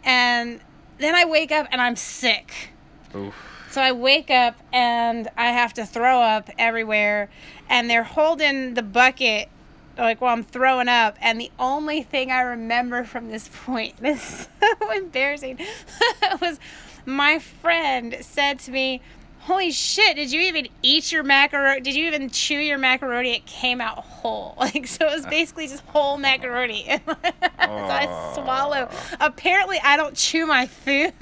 And 0.04 0.60
then 0.98 1.14
I 1.14 1.24
wake 1.24 1.50
up 1.50 1.66
and 1.72 1.80
I'm 1.80 1.96
sick. 1.96 2.70
Oof. 3.14 3.34
So 3.78 3.84
I 3.84 3.92
wake 3.92 4.28
up 4.28 4.56
and 4.72 5.28
I 5.36 5.52
have 5.52 5.72
to 5.74 5.86
throw 5.86 6.20
up 6.20 6.50
everywhere, 6.58 7.30
and 7.70 7.88
they're 7.88 8.02
holding 8.02 8.74
the 8.74 8.82
bucket 8.82 9.48
like 9.96 10.20
while 10.20 10.32
I'm 10.32 10.42
throwing 10.42 10.88
up. 10.88 11.16
And 11.20 11.40
the 11.40 11.52
only 11.60 12.02
thing 12.02 12.32
I 12.32 12.40
remember 12.40 13.04
from 13.04 13.30
this 13.30 13.48
point, 13.66 13.98
this 13.98 14.20
is 14.20 14.48
so 14.80 14.90
embarrassing, 14.90 15.60
was 16.40 16.58
my 17.06 17.38
friend 17.38 18.16
said 18.20 18.58
to 18.58 18.72
me, 18.72 19.00
Holy 19.42 19.70
shit, 19.70 20.16
did 20.16 20.32
you 20.32 20.40
even 20.40 20.66
eat 20.82 21.12
your 21.12 21.22
macaroni? 21.22 21.80
Did 21.80 21.94
you 21.94 22.08
even 22.08 22.30
chew 22.30 22.58
your 22.58 22.78
macaroni? 22.78 23.36
It 23.36 23.46
came 23.46 23.80
out 23.80 23.98
whole. 23.98 24.56
Like, 24.58 24.88
so 24.88 25.06
it 25.06 25.14
was 25.14 25.26
basically 25.26 25.68
just 25.68 25.84
whole 25.84 26.16
macaroni. 26.16 26.84
so 27.06 27.16
I 27.64 28.32
swallow. 28.34 28.90
Apparently, 29.20 29.78
I 29.84 29.96
don't 29.96 30.16
chew 30.16 30.46
my 30.46 30.66
food. 30.66 31.12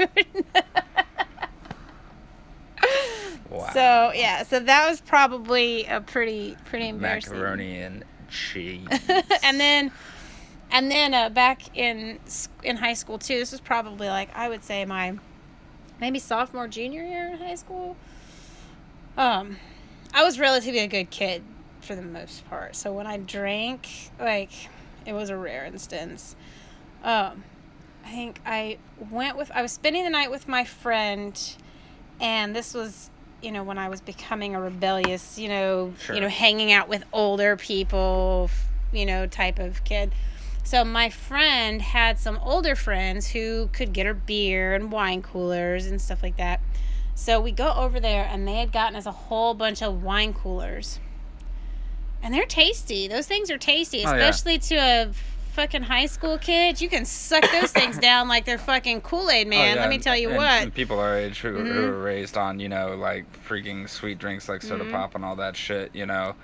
Wow. 3.50 3.70
So 3.72 4.12
yeah, 4.14 4.42
so 4.42 4.58
that 4.58 4.88
was 4.88 5.00
probably 5.00 5.84
a 5.84 6.00
pretty 6.00 6.56
pretty 6.64 6.88
embarrassing. 6.88 7.34
Macaroni 7.34 7.78
and 7.78 8.04
cheese. 8.28 8.86
and 9.42 9.60
then, 9.60 9.92
and 10.70 10.90
then 10.90 11.14
uh, 11.14 11.28
back 11.28 11.76
in 11.76 12.18
in 12.64 12.76
high 12.76 12.94
school 12.94 13.18
too. 13.18 13.38
This 13.38 13.52
was 13.52 13.60
probably 13.60 14.08
like 14.08 14.34
I 14.34 14.48
would 14.48 14.64
say 14.64 14.84
my 14.84 15.16
maybe 16.00 16.18
sophomore 16.18 16.68
junior 16.68 17.04
year 17.04 17.28
in 17.28 17.38
high 17.38 17.54
school. 17.54 17.96
Um, 19.16 19.56
I 20.12 20.24
was 20.24 20.38
relatively 20.38 20.80
a 20.80 20.88
good 20.88 21.10
kid 21.10 21.42
for 21.80 21.94
the 21.94 22.02
most 22.02 22.48
part. 22.50 22.76
So 22.76 22.92
when 22.92 23.06
I 23.06 23.16
drank, 23.16 23.88
like 24.18 24.50
it 25.06 25.12
was 25.12 25.30
a 25.30 25.36
rare 25.36 25.64
instance. 25.64 26.36
Um, 27.02 27.44
I 28.04 28.10
think 28.10 28.40
I 28.44 28.78
went 29.10 29.36
with 29.36 29.50
I 29.54 29.62
was 29.62 29.72
spending 29.72 30.04
the 30.04 30.10
night 30.10 30.30
with 30.30 30.48
my 30.48 30.64
friend, 30.64 31.40
and 32.20 32.54
this 32.54 32.74
was 32.74 33.10
you 33.42 33.52
know 33.52 33.62
when 33.62 33.78
I 33.78 33.88
was 33.88 34.00
becoming 34.00 34.54
a 34.54 34.60
rebellious 34.60 35.38
you 35.38 35.48
know 35.48 35.92
Sure. 36.00 36.14
you 36.14 36.20
know 36.20 36.28
hanging 36.28 36.72
out 36.72 36.88
with 36.88 37.04
older 37.12 37.56
people 37.56 38.50
you 38.92 39.06
know 39.06 39.26
type 39.26 39.58
of 39.58 39.84
kid. 39.84 40.12
So 40.64 40.84
my 40.84 41.10
friend 41.10 41.80
had 41.80 42.18
some 42.18 42.38
older 42.42 42.74
friends 42.74 43.28
who 43.28 43.68
could 43.72 43.92
get 43.92 44.04
her 44.06 44.14
beer 44.14 44.74
and 44.74 44.90
wine 44.90 45.22
coolers 45.22 45.86
and 45.86 46.00
stuff 46.00 46.22
like 46.24 46.36
that. 46.38 46.60
So 47.14 47.40
we 47.40 47.52
go 47.52 47.72
over 47.72 48.00
there 48.00 48.24
and 48.28 48.48
they 48.48 48.56
had 48.56 48.72
gotten 48.72 48.96
us 48.96 49.06
a 49.06 49.12
whole 49.12 49.54
bunch 49.54 49.80
of 49.80 50.02
wine 50.02 50.34
coolers. 50.34 50.98
And 52.22 52.34
they're 52.34 52.46
tasty. 52.46 53.06
Those 53.06 53.26
things 53.28 53.48
are 53.50 53.58
tasty, 53.58 53.98
Oh, 54.04 54.10
yeah. 54.12 54.26
especially 54.28 54.58
to 54.58 54.74
a 54.74 55.10
fucking 55.56 55.82
high 55.82 56.04
school 56.06 56.36
kids, 56.38 56.82
You 56.82 56.88
can 56.90 57.06
suck 57.06 57.42
those 57.50 57.72
things 57.72 57.98
down 57.98 58.28
like 58.28 58.44
they're 58.44 58.58
fucking 58.58 59.00
Kool-Aid, 59.00 59.48
man. 59.48 59.72
Oh, 59.72 59.74
yeah, 59.76 59.80
Let 59.80 59.88
me 59.90 59.98
tell 59.98 60.16
you 60.16 60.28
and- 60.28 60.36
what. 60.36 60.62
and 60.62 60.74
people 60.74 61.00
our 61.00 61.16
age 61.16 61.40
who, 61.40 61.54
who 61.54 61.64
Mhm. 61.64 61.88
were 61.90 62.02
raised 62.02 62.36
on, 62.36 62.60
you 62.60 62.68
know, 62.68 62.94
like 62.94 63.24
freaking 63.48 63.88
sweet 63.88 64.18
drinks 64.18 64.48
like 64.48 64.60
soda 64.62 64.84
Mhm. 64.84 64.92
pop 64.92 65.14
and 65.14 65.24
all 65.24 65.36
that 65.36 65.56
shit, 65.56 65.90
you 65.94 66.04
know, 66.04 66.34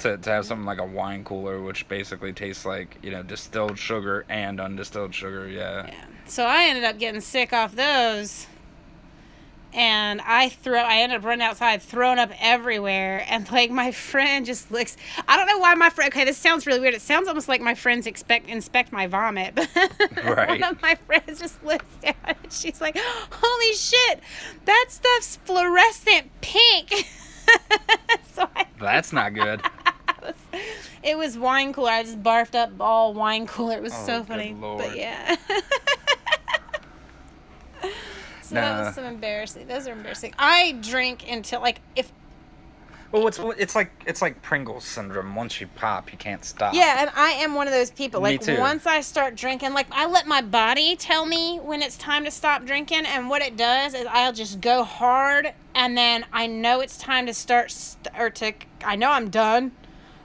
to, 0.00 0.16
to 0.18 0.30
have 0.30 0.44
something 0.44 0.66
like 0.66 0.78
a 0.78 0.84
wine 0.84 1.22
cooler, 1.24 1.60
which 1.62 1.86
basically 1.88 2.32
tastes 2.32 2.64
like, 2.66 2.96
you 3.02 3.10
know, 3.12 3.22
distilled 3.22 3.78
sugar 3.78 4.24
and 4.28 4.60
undistilled 4.60 5.14
sugar, 5.14 5.48
yeah. 5.48 5.86
Yeah. 5.86 5.94
So 6.26 6.44
I 6.44 6.64
ended 6.64 6.84
up 6.84 6.98
getting 6.98 7.20
sick 7.20 7.52
off 7.52 7.74
those. 7.76 8.46
And 9.74 10.22
I 10.22 10.48
throw 10.48 10.78
I 10.80 10.96
ended 10.98 11.18
up 11.18 11.24
running 11.24 11.42
outside, 11.46 11.82
throwing 11.82 12.18
up 12.18 12.30
everywhere, 12.40 13.24
and 13.28 13.48
like 13.52 13.70
my 13.70 13.92
friend 13.92 14.46
just 14.46 14.70
looks 14.70 14.96
I 15.28 15.36
don't 15.36 15.46
know 15.46 15.58
why 15.58 15.74
my 15.74 15.90
friend 15.90 16.10
okay, 16.12 16.24
this 16.24 16.38
sounds 16.38 16.66
really 16.66 16.80
weird. 16.80 16.94
It 16.94 17.02
sounds 17.02 17.28
almost 17.28 17.48
like 17.48 17.60
my 17.60 17.74
friends 17.74 18.06
expect 18.06 18.48
inspect 18.48 18.92
my 18.92 19.06
vomit, 19.06 19.54
but 19.56 19.68
Right. 20.24 20.60
one 20.60 20.64
of 20.64 20.82
my 20.82 20.94
friends 21.06 21.38
just 21.40 21.62
looks 21.62 21.84
down 22.02 22.14
and 22.26 22.50
she's 22.52 22.80
like, 22.80 22.96
Holy 22.98 23.74
shit, 23.74 24.20
that 24.64 24.86
stuff's 24.88 25.36
fluorescent 25.44 26.28
pink. 26.40 26.90
so 28.32 28.48
I 28.56 28.66
That's 28.80 29.12
not 29.12 29.34
good. 29.34 29.60
it 31.02 31.16
was 31.16 31.38
wine 31.38 31.72
cooler. 31.74 31.90
I 31.90 32.02
just 32.04 32.22
barfed 32.22 32.54
up 32.54 32.70
all 32.80 33.12
wine 33.14 33.46
cooler. 33.46 33.76
It 33.76 33.82
was 33.82 33.92
Oh, 33.94 34.06
so 34.06 34.24
funny. 34.24 34.54
lord. 34.58 34.78
But 34.84 34.96
yeah. 34.96 35.36
So 38.48 38.54
that 38.56 38.84
was 38.86 38.94
some 38.94 39.04
embarrassing. 39.04 39.66
Those 39.66 39.86
are 39.88 39.92
embarrassing. 39.92 40.34
I 40.38 40.72
drink 40.82 41.24
until 41.30 41.60
like 41.60 41.80
if 41.96 42.10
Well, 43.12 43.26
it's 43.28 43.38
it's 43.58 43.74
like 43.74 43.90
it's 44.06 44.20
like 44.22 44.40
Pringles 44.42 44.84
syndrome. 44.84 45.34
Once 45.34 45.60
you 45.60 45.66
pop, 45.66 46.12
you 46.12 46.18
can't 46.18 46.44
stop. 46.44 46.74
Yeah, 46.74 47.00
and 47.00 47.10
I 47.14 47.30
am 47.30 47.54
one 47.54 47.66
of 47.66 47.72
those 47.72 47.90
people. 47.90 48.20
Me 48.20 48.32
Like 48.32 48.42
too. 48.42 48.58
once 48.58 48.86
I 48.86 49.00
start 49.00 49.34
drinking, 49.34 49.72
like 49.72 49.86
I 49.90 50.06
let 50.06 50.26
my 50.26 50.42
body 50.42 50.94
tell 50.96 51.24
me 51.26 51.58
when 51.58 51.80
it's 51.82 51.96
time 51.96 52.24
to 52.24 52.30
stop 52.30 52.64
drinking, 52.64 53.06
and 53.06 53.28
what 53.30 53.42
it 53.42 53.56
does 53.56 53.94
is 53.94 54.06
I'll 54.10 54.32
just 54.32 54.60
go 54.60 54.84
hard, 54.84 55.52
and 55.74 55.96
then 55.96 56.26
I 56.32 56.46
know 56.46 56.80
it's 56.80 56.98
time 56.98 57.26
to 57.26 57.34
start 57.34 57.70
st- 57.70 58.08
or 58.18 58.30
to 58.30 58.52
I 58.84 58.96
know 58.96 59.10
I'm 59.10 59.30
done 59.30 59.72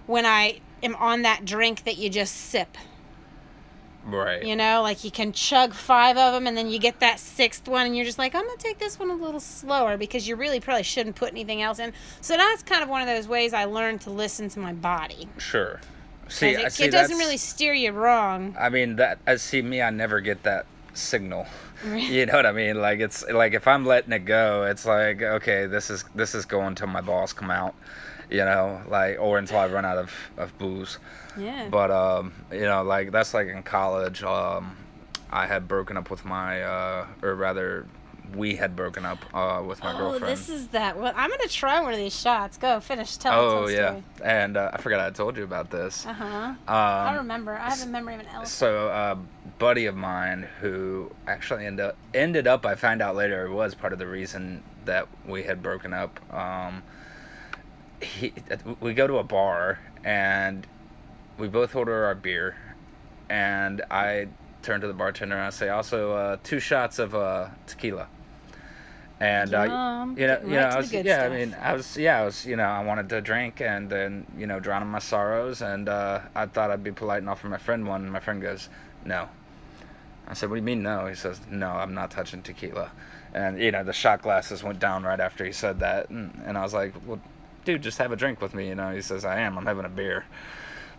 when 0.06 0.26
I 0.26 0.60
am 0.82 0.96
on 0.96 1.22
that 1.22 1.46
drink 1.46 1.86
that 1.86 1.98
you 1.98 2.10
just 2.10 2.36
sip. 2.36 2.78
Right. 4.06 4.44
You 4.44 4.56
know, 4.56 4.82
like 4.82 5.04
you 5.04 5.12
can 5.12 5.32
chug 5.32 5.74
five 5.74 6.18
of 6.18 6.34
them, 6.34 6.48
and 6.48 6.58
then 6.58 6.70
you 6.70 6.80
get 6.80 7.00
that 7.00 7.20
sixth 7.20 7.68
one, 7.68 7.86
and 7.86 7.96
you're 7.96 8.06
just 8.06 8.18
like, 8.18 8.36
I'm 8.36 8.46
gonna 8.46 8.58
take 8.58 8.80
this 8.80 9.00
one 9.00 9.10
a 9.10 9.16
little 9.16 9.40
slower 9.40 9.98
because 9.98 10.28
you 10.28 10.36
really 10.36 10.60
probably 10.60 10.84
shouldn't 10.84 11.16
put 11.16 11.32
anything 11.32 11.62
else 11.62 11.80
in. 11.80 11.94
So 12.22 12.36
that's 12.36 12.64
kind 12.64 12.84
of 12.84 12.90
one 12.90 13.02
of 13.02 13.08
those 13.08 13.28
ways 13.28 13.54
I 13.54 13.66
learned 13.66 14.02
to 14.02 14.10
listen 14.10 14.50
to 14.50 14.60
my 14.60 14.74
body. 14.74 15.28
Sure. 15.38 15.80
See, 16.30 16.50
it, 16.50 16.72
see 16.72 16.86
it 16.86 16.92
doesn't 16.92 17.18
really 17.18 17.38
steer 17.38 17.74
you 17.74 17.92
wrong. 17.92 18.56
I 18.60 18.70
mean 18.70 18.96
that. 18.98 19.20
I 19.28 19.36
see 19.36 19.62
me. 19.62 19.82
I 19.82 19.90
never 19.90 20.20
get 20.20 20.44
that 20.44 20.66
signal. 20.94 21.46
You 21.86 22.26
know 22.26 22.36
what 22.36 22.46
I 22.46 22.54
mean? 22.54 22.80
Like 22.80 23.02
it's 23.02 23.28
like 23.30 23.54
if 23.54 23.68
I'm 23.68 23.86
letting 23.86 24.14
it 24.14 24.24
go, 24.24 24.64
it's 24.64 24.86
like 24.86 25.22
okay, 25.22 25.66
this 25.66 25.90
is 25.90 26.06
this 26.16 26.34
is 26.34 26.46
going 26.46 26.76
till 26.76 26.88
my 26.88 27.02
balls 27.02 27.34
come 27.34 27.52
out. 27.52 27.76
You 28.34 28.44
know, 28.46 28.82
like 28.90 29.18
or 29.20 29.38
until 29.38 29.60
I 29.60 29.68
run 29.68 29.86
out 29.86 29.98
of 29.98 30.12
of 30.38 30.58
booze. 30.58 30.98
Yeah. 31.38 31.68
But 31.70 31.92
um, 31.92 32.34
you 32.52 32.62
know, 32.62 32.84
like 32.84 33.12
that's 33.12 33.34
like 33.34 33.48
in 33.48 33.64
college. 33.64 34.24
Um, 34.24 34.76
I 35.32 35.46
had 35.48 35.68
broken 35.68 35.98
up 35.98 36.12
with 36.12 36.26
my, 36.26 36.62
uh, 36.62 37.08
or 37.24 37.34
rather, 37.34 37.88
we 38.36 38.56
had 38.56 38.76
broken 38.76 39.04
up 39.04 39.18
uh, 39.34 39.64
with 39.66 39.84
my 39.84 39.94
oh, 39.94 39.98
girlfriend. 39.98 40.24
Oh, 40.26 40.28
this 40.28 40.48
is 40.48 40.68
that. 40.70 40.98
Well, 41.00 41.12
I'm 41.16 41.30
gonna 41.32 41.48
try 41.48 41.80
one 41.82 41.92
of 41.94 41.98
these 42.00 42.16
shots. 42.20 42.58
Go 42.58 42.80
finish. 42.80 43.18
Tell. 43.18 43.40
oh 43.40 43.68
tell 43.68 43.72
yeah, 43.72 44.02
and 44.24 44.58
uh, 44.58 44.72
I 44.74 44.78
forgot 44.82 45.00
I 45.00 45.10
told 45.12 45.38
you 45.38 45.44
about 45.44 45.70
this. 45.72 46.06
Uh 46.06 46.14
huh. 46.14 46.54
I 46.68 47.10
Um, 47.12 47.18
remember. 47.18 47.54
I 47.54 47.70
have 47.70 47.82
a 47.82 47.86
memory 47.90 48.16
of 48.16 48.20
an 48.22 48.28
elephant. 48.28 48.48
so 48.50 48.88
a 48.90 49.18
buddy 49.60 49.86
of 49.88 49.96
mine 49.96 50.48
who 50.60 51.12
actually 51.28 51.66
ended 51.66 51.86
up, 51.88 51.98
ended 52.14 52.48
up, 52.48 52.66
I 52.66 52.76
found 52.76 53.02
out 53.02 53.16
later, 53.16 53.46
it 53.46 53.52
was 53.52 53.74
part 53.76 53.94
of 53.94 54.00
the 54.00 54.08
reason 54.08 54.64
that 54.86 55.08
we 55.28 55.44
had 55.44 55.62
broken 55.64 55.94
up. 55.94 56.20
Um, 56.34 56.84
he, 58.04 58.34
we 58.80 58.94
go 58.94 59.08
to 59.08 59.18
a 59.18 59.24
bar 59.24 59.80
and 60.04 60.68
we 61.38 61.48
both 61.48 61.76
order 61.76 62.06
our 62.06 62.16
beer, 62.16 62.56
and 63.30 63.82
I 63.90 64.28
turn 64.62 64.82
to 64.82 64.88
the 64.88 64.94
bartender 64.94 65.36
and 65.36 65.46
I 65.46 65.50
say, 65.50 65.70
also 65.70 66.14
uh, 66.14 66.38
two 66.44 66.60
shots 66.60 67.00
of 67.00 67.16
uh, 67.16 67.50
tequila. 67.68 68.08
And 69.20 69.54
uh, 69.54 69.64
Yum. 69.64 70.18
you 70.18 70.28
know, 70.28 70.36
Getting 70.36 70.50
you 70.50 70.56
know, 70.56 70.68
I 70.68 70.78
was, 70.78 70.92
yeah, 70.94 71.04
stuff. 71.04 71.32
I 71.32 71.36
mean, 71.36 71.56
I 71.62 71.74
was, 71.74 71.98
yeah, 71.98 72.22
I 72.22 72.26
was, 72.26 72.46
you 72.46 72.56
know, 72.56 72.64
I 72.64 72.84
wanted 72.84 73.10
to 73.10 73.22
drink 73.22 73.62
and 73.62 73.90
then, 73.90 74.26
you 74.38 74.48
know, 74.48 74.60
drown 74.60 74.82
in 74.82 74.88
my 74.90 75.00
sorrows, 75.00 75.62
and 75.62 75.88
uh, 75.88 76.20
I 76.36 76.46
thought 76.46 76.72
I'd 76.72 76.84
be 76.84 76.92
polite 76.92 77.20
and 77.20 77.30
offer 77.30 77.48
my 77.48 77.58
friend 77.58 77.88
one, 77.88 78.04
and 78.04 78.12
my 78.12 78.20
friend 78.20 78.42
goes, 78.42 78.70
no. 79.06 79.30
I 80.28 80.34
said, 80.34 80.50
what 80.50 80.56
do 80.56 80.60
you 80.60 80.66
mean 80.66 80.84
no? 80.84 81.08
He 81.08 81.16
says, 81.16 81.40
no, 81.50 81.70
I'm 81.70 81.94
not 81.94 82.12
touching 82.12 82.42
tequila. 82.42 82.92
And, 83.34 83.60
you 83.62 83.72
know, 83.72 83.84
the 83.84 83.94
shot 83.94 84.22
glasses 84.22 84.64
went 84.64 84.80
down 84.80 85.04
right 85.04 85.20
after 85.20 85.46
he 85.46 85.52
said 85.52 85.80
that, 85.80 86.10
and, 86.10 86.42
and 86.46 86.58
I 86.58 86.62
was 86.62 86.74
like, 86.74 86.94
well, 87.06 87.22
dude, 87.66 87.82
just 87.82 87.98
have 87.98 88.12
a 88.12 88.16
drink 88.16 88.42
with 88.42 88.54
me, 88.54 88.68
you 88.68 88.76
know. 88.76 88.94
He 88.94 89.02
says, 89.02 89.26
I 89.26 89.40
am, 89.40 89.58
I'm 89.58 89.66
having 89.66 89.86
a 89.86 89.90
beer. 89.90 90.26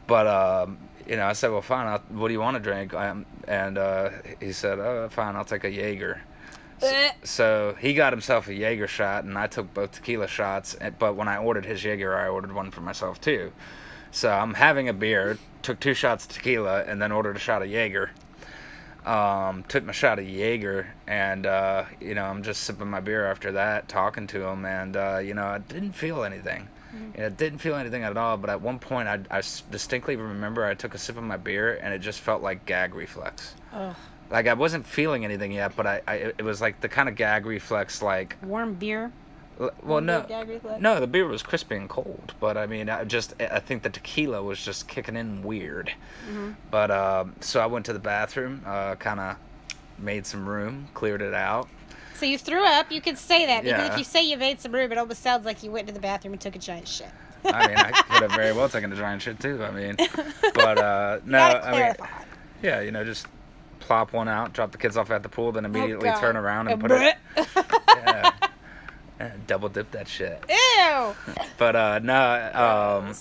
But, 0.07 0.27
um, 0.27 0.79
you 1.07 1.17
know, 1.17 1.27
I 1.27 1.33
said, 1.33 1.51
well, 1.51 1.63
fine, 1.63 1.87
I'll, 1.87 1.99
what 2.11 2.29
do 2.29 2.35
you 2.35 2.41
want 2.41 2.57
to 2.57 2.63
drink? 2.63 2.95
Um, 2.95 3.27
and 3.49 3.79
uh, 3.79 4.11
he 4.41 4.53
said, 4.53 4.79
oh, 4.79 5.09
fine, 5.11 5.37
I'll 5.37 5.45
take 5.45 5.65
a 5.65 5.71
Jaeger. 5.71 6.21
Eh. 6.83 7.13
So 7.23 7.77
he 7.79 7.95
got 7.95 8.13
himself 8.13 8.49
a 8.49 8.55
Jaeger 8.55 8.87
shot, 8.87 9.25
and 9.25 9.39
I 9.39 9.47
took 9.47 9.73
both 9.73 9.93
tequila 9.93 10.29
shots. 10.29 10.77
But 10.99 11.15
when 11.15 11.29
I 11.29 11.39
ordered 11.39 11.65
his 11.65 11.83
Jaeger, 11.83 12.17
I 12.17 12.29
ordered 12.29 12.53
one 12.53 12.71
for 12.71 12.81
myself 12.81 13.21
too. 13.21 13.53
So 14.11 14.31
I'm 14.31 14.55
having 14.55 14.89
a 14.89 14.93
beer, 14.93 15.39
took 15.63 15.81
two 15.81 15.95
shots 15.95 16.25
of 16.27 16.33
tequila, 16.33 16.85
and 16.85 17.01
then 17.01 17.13
ordered 17.13 17.37
a 17.37 17.41
shot 17.41 17.63
of 17.63 17.69
Jaeger. 17.69 18.11
Um, 19.05 19.65
took 19.69 19.85
my 19.85 19.93
shot 19.93 20.19
of 20.19 20.27
Jaeger, 20.27 20.87
and 21.07 21.45
uh, 21.47 21.85
you 22.01 22.15
know 22.15 22.25
I'm 22.25 22.43
just 22.43 22.63
sipping 22.63 22.89
my 22.89 23.01
beer 23.01 23.27
after 23.31 23.53
that, 23.53 23.89
talking 23.89 24.27
to 24.29 24.43
him, 24.45 24.65
and 24.65 24.97
uh, 24.97 25.19
you 25.19 25.35
know 25.35 25.45
I 25.45 25.59
didn't 25.59 25.93
feel 25.93 26.25
anything. 26.25 26.69
You 27.17 27.23
know, 27.23 27.31
didn't 27.31 27.59
feel 27.59 27.75
anything 27.75 28.05
at 28.05 28.17
all. 28.17 28.37
But 28.37 28.51
at 28.51 28.61
one 28.61 28.79
point, 28.79 29.09
I 29.09 29.43
distinctly 29.71 30.15
remember 30.15 30.65
I 30.65 30.75
took 30.75 30.95
a 30.95 30.99
sip 30.99 31.17
of 31.17 31.25
my 31.25 31.37
beer, 31.37 31.81
and 31.83 31.93
it 31.93 31.99
just 31.99 32.21
felt 32.21 32.41
like 32.41 32.67
gag 32.67 32.95
reflex 32.95 33.55
Oh, 33.73 33.97
like 34.31 34.47
I 34.47 34.55
wasn't 34.55 34.87
feeling 34.87 35.25
anything 35.25 35.53
yet, 35.53 35.75
but 35.77 35.87
I, 35.87 36.03
I 36.07 36.15
it 36.39 36.43
was 36.43 36.61
like 36.61 36.81
the 36.81 36.89
kind 36.89 37.09
of 37.09 37.17
gag 37.17 37.47
reflex, 37.47 38.01
like 38.03 38.37
warm 38.43 38.75
beer. 38.75 39.11
Well, 39.83 40.01
no, 40.01 40.27
no, 40.81 41.01
the 41.01 41.07
beer 41.07 41.27
was 41.27 41.43
crispy 41.43 41.77
and 41.77 41.89
cold, 41.89 42.35
but 42.41 42.57
I 42.57 42.67
mean, 42.67 42.89
I 42.89 43.05
just 43.05 43.35
I 43.41 43.61
think 43.61 43.83
the 43.83 43.91
tequila 43.91 44.43
was 44.43 44.63
just 44.63 44.89
kicking 44.89 45.17
in 45.17 45.43
weird. 45.43 45.93
Mm-hmm. 46.29 46.53
But 46.71 46.91
um, 46.91 47.35
so 47.41 47.61
I 47.61 47.67
went 47.67 47.87
to 47.87 47.93
the 47.93 47.99
bathroom, 47.99 48.63
uh, 48.67 48.95
kind 48.97 49.21
of 49.21 49.37
made 49.99 50.27
some 50.27 50.49
room, 50.49 50.89
cleared 50.95 51.23
it 51.23 51.35
out. 51.35 51.69
So 52.17 52.27
you 52.27 52.39
threw 52.39 52.65
up. 52.65 52.91
You 52.93 53.01
could 53.01 53.19
say 53.19 53.47
that 53.47 53.65
because 53.65 53.79
Yeah. 53.87 53.93
if 53.93 53.99
you 53.99 54.05
say 54.05 54.23
you 54.23 54.37
made 54.37 54.61
some 54.61 54.73
room, 54.73 54.91
it 54.93 54.99
almost 54.99 55.23
sounds 55.23 55.45
like 55.45 55.63
you 55.63 55.71
went 55.71 55.87
to 55.89 55.93
the 55.95 56.01
bathroom 56.01 56.33
and 56.35 56.41
took 56.41 56.55
a 56.57 56.59
giant 56.61 56.87
shit. 56.89 57.09
I 57.45 57.69
mean, 57.69 57.77
I 57.77 57.91
could 57.91 58.23
have 58.23 58.33
very 58.33 58.53
well 58.53 58.69
taken 58.69 58.93
a 58.93 58.97
giant 58.97 59.21
shit 59.23 59.39
too. 59.41 59.63
I 59.63 59.71
mean, 59.71 59.97
but 60.55 60.79
uh, 60.79 61.19
no, 61.25 61.39
I 61.39 61.73
mean, 61.73 62.09
yeah, 62.63 62.81
you 62.81 62.91
know, 62.91 63.05
just 63.05 63.27
plop 63.81 64.13
one 64.15 64.29
out, 64.29 64.53
drop 64.55 64.73
the 64.73 64.79
kids 64.79 64.97
off 64.97 65.11
at 65.11 65.23
the 65.23 65.29
pool, 65.29 65.53
then 65.53 65.65
immediately 65.67 66.09
Oh, 66.09 66.19
turn 66.21 66.37
around 66.37 66.69
and 66.69 66.83
Uh, 66.83 66.89
put 66.89 66.91
it, 67.03 67.17
bleh. 67.37 67.85
yeah, 67.97 68.31
Yeah, 68.41 68.49
double 69.47 69.69
dip 69.69 69.91
that 69.93 70.09
shit. 70.09 70.43
Ew. 70.49 71.15
But 71.59 71.77
uh, 71.77 71.99
no, 72.01 73.03
um, 73.05 73.15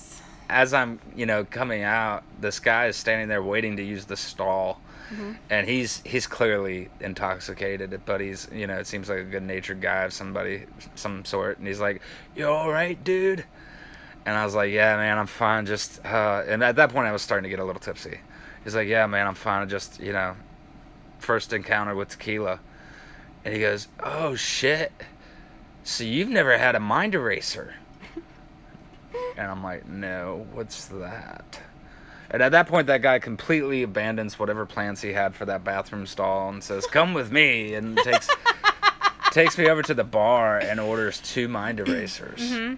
as 0.49 0.73
I'm, 0.73 0.99
you 1.15 1.25
know, 1.25 1.45
coming 1.45 1.83
out, 1.83 2.23
this 2.39 2.59
guy 2.59 2.87
is 2.87 2.95
standing 2.95 3.27
there 3.27 3.43
waiting 3.43 3.77
to 3.77 3.83
use 3.83 4.05
the 4.05 4.17
stall, 4.17 4.81
and 5.49 5.67
he's 5.67 6.01
he's 6.05 6.25
clearly 6.25 6.89
intoxicated, 6.99 8.01
but 8.05 8.19
he's, 8.21 8.47
you 8.51 8.65
know, 8.67 8.77
it 8.77 8.87
seems 8.87 9.09
like 9.09 9.19
a 9.19 9.23
good-natured 9.23 9.79
guy 9.81 10.03
of 10.03 10.13
somebody, 10.13 10.65
some 10.95 11.23
sort, 11.25 11.59
and 11.59 11.67
he's 11.67 11.79
like, 11.79 12.01
"You 12.35 12.47
all 12.47 12.71
right, 12.71 13.01
dude?" 13.03 13.45
And 14.25 14.35
I 14.35 14.45
was 14.45 14.55
like, 14.55 14.71
"Yeah, 14.71 14.95
man, 14.95 15.17
I'm 15.17 15.27
fine." 15.27 15.65
Just, 15.65 16.03
uh, 16.05 16.43
and 16.47 16.63
at 16.63 16.77
that 16.77 16.91
point, 16.91 17.07
I 17.07 17.11
was 17.11 17.21
starting 17.21 17.43
to 17.43 17.49
get 17.49 17.59
a 17.59 17.63
little 17.63 17.81
tipsy. 17.81 18.19
He's 18.63 18.73
like, 18.75 18.87
"Yeah, 18.87 19.05
man, 19.05 19.27
I'm 19.27 19.35
fine. 19.35 19.69
Just, 19.69 19.99
you 19.99 20.13
know, 20.13 20.35
first 21.19 21.53
encounter 21.53 21.93
with 21.93 22.09
tequila," 22.09 22.59
and 23.45 23.53
he 23.53 23.59
goes, 23.59 23.87
"Oh 23.99 24.35
shit." 24.35 24.91
So 25.83 26.03
you've 26.03 26.29
never 26.29 26.57
had 26.57 26.75
a 26.75 26.79
mind 26.79 27.15
eraser? 27.15 27.75
And 29.35 29.49
I'm 29.49 29.63
like, 29.63 29.87
no, 29.87 30.45
what's 30.53 30.85
that? 30.85 31.59
And 32.33 32.41
at 32.41 32.51
that 32.51 32.67
point, 32.67 32.87
that 32.87 33.03
guy 33.03 33.19
completely 33.19 33.83
abandons 33.83 34.39
whatever 34.39 34.65
plans 34.65 35.01
he 35.01 35.13
had 35.13 35.35
for 35.35 35.45
that 35.45 35.63
bathroom 35.63 36.07
stall 36.07 36.49
and 36.49 36.63
says, 36.63 36.87
"Come 36.87 37.13
with 37.13 37.31
me," 37.31 37.75
and 37.75 37.95
takes 37.99 38.27
takes 39.31 39.55
me 39.55 39.69
over 39.69 39.83
to 39.83 39.93
the 39.93 40.03
bar 40.03 40.57
and 40.57 40.79
orders 40.79 41.19
two 41.19 41.47
mind 41.47 41.79
erasers. 41.87 42.39
Mm-hmm. 42.39 42.75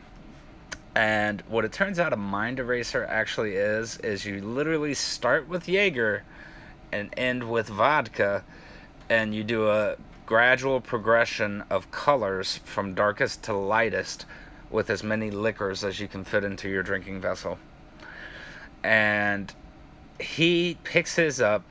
And 0.96 1.42
what 1.48 1.64
it 1.64 1.72
turns 1.72 2.00
out 2.00 2.12
a 2.12 2.18
mind 2.18 2.60
eraser 2.60 3.06
actually 3.06 3.56
is 3.56 3.98
is 3.98 4.26
you 4.26 4.42
literally 4.42 4.94
start 4.94 5.48
with 5.48 5.70
Jaeger 5.70 6.24
and 6.92 7.10
end 7.16 7.50
with 7.50 7.70
vodka, 7.70 8.44
and 9.10 9.34
you 9.34 9.46
do 9.46 9.70
a 9.70 9.96
gradual 10.26 10.82
progression 10.82 11.64
of 11.70 11.92
colors 11.92 12.60
from 12.64 12.94
darkest 12.94 13.44
to 13.44 13.54
lightest 13.54 14.26
with 14.70 14.90
as 14.90 15.04
many 15.04 15.30
liquors 15.30 15.84
as 15.84 16.00
you 16.00 16.08
can 16.08 16.24
fit 16.24 16.44
into 16.44 16.70
your 16.70 16.84
drinking 16.84 17.22
vessel. 17.22 17.58
And 18.84 19.54
he 20.20 20.78
picks 20.84 21.16
his 21.16 21.42
up, 21.42 21.64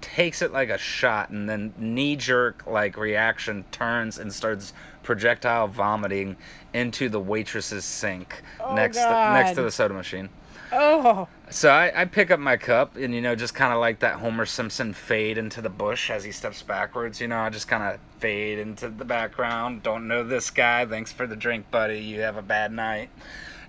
takes 0.00 0.42
it 0.42 0.52
like 0.52 0.68
a 0.68 0.78
shot, 0.78 1.30
and 1.30 1.48
then 1.48 1.72
knee 1.78 2.16
jerk 2.16 2.66
like 2.66 2.96
reaction 2.96 3.64
turns 3.70 4.18
and 4.18 4.32
starts 4.32 4.72
projectile 5.02 5.68
vomiting 5.68 6.36
into 6.74 7.08
the 7.08 7.20
waitress's 7.20 7.84
sink 7.84 8.42
Oh, 8.60 8.74
next 8.74 8.96
to, 8.96 9.10
next 9.32 9.54
to 9.54 9.62
the 9.62 9.70
soda 9.70 9.94
machine. 9.94 10.28
Oh. 10.72 11.28
So 11.48 11.70
I, 11.70 12.02
I 12.02 12.04
pick 12.06 12.30
up 12.30 12.40
my 12.40 12.56
cup 12.56 12.96
and 12.96 13.14
you 13.14 13.20
know 13.20 13.36
just 13.36 13.54
kind 13.54 13.72
of 13.72 13.78
like 13.78 14.00
that 14.00 14.14
Homer 14.18 14.46
Simpson 14.46 14.92
fade 14.92 15.38
into 15.38 15.62
the 15.62 15.68
bush 15.68 16.10
as 16.10 16.24
he 16.24 16.32
steps 16.32 16.62
backwards. 16.62 17.20
You 17.20 17.28
know 17.28 17.38
I 17.38 17.50
just 17.50 17.68
kind 17.68 17.82
of 17.82 18.00
fade 18.18 18.58
into 18.58 18.88
the 18.88 19.04
background. 19.04 19.82
Don't 19.82 20.08
know 20.08 20.24
this 20.24 20.50
guy. 20.50 20.84
Thanks 20.86 21.12
for 21.12 21.26
the 21.26 21.36
drink, 21.36 21.70
buddy. 21.70 22.00
You 22.00 22.20
have 22.20 22.36
a 22.36 22.42
bad 22.42 22.72
night. 22.72 23.10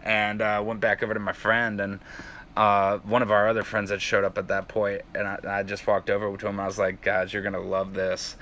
And 0.03 0.41
uh, 0.41 0.63
went 0.65 0.79
back 0.79 1.03
over 1.03 1.13
to 1.13 1.19
my 1.19 1.33
friend 1.33 1.81
and 1.81 1.99
uh, 2.55 2.97
one 2.99 3.21
of 3.21 3.29
our 3.29 3.47
other 3.47 3.63
friends 3.63 3.91
had 3.91 4.01
showed 4.01 4.23
up 4.23 4.37
at 4.37 4.47
that 4.47 4.67
point 4.67 5.03
and 5.13 5.27
I, 5.27 5.59
I 5.59 5.63
just 5.63 5.85
walked 5.85 6.09
over 6.09 6.35
to 6.35 6.47
him. 6.47 6.59
I 6.59 6.65
was 6.65 6.79
like, 6.79 7.01
guys, 7.01 7.31
you're 7.33 7.43
gonna 7.43 7.59
love 7.59 7.93
this. 7.93 8.35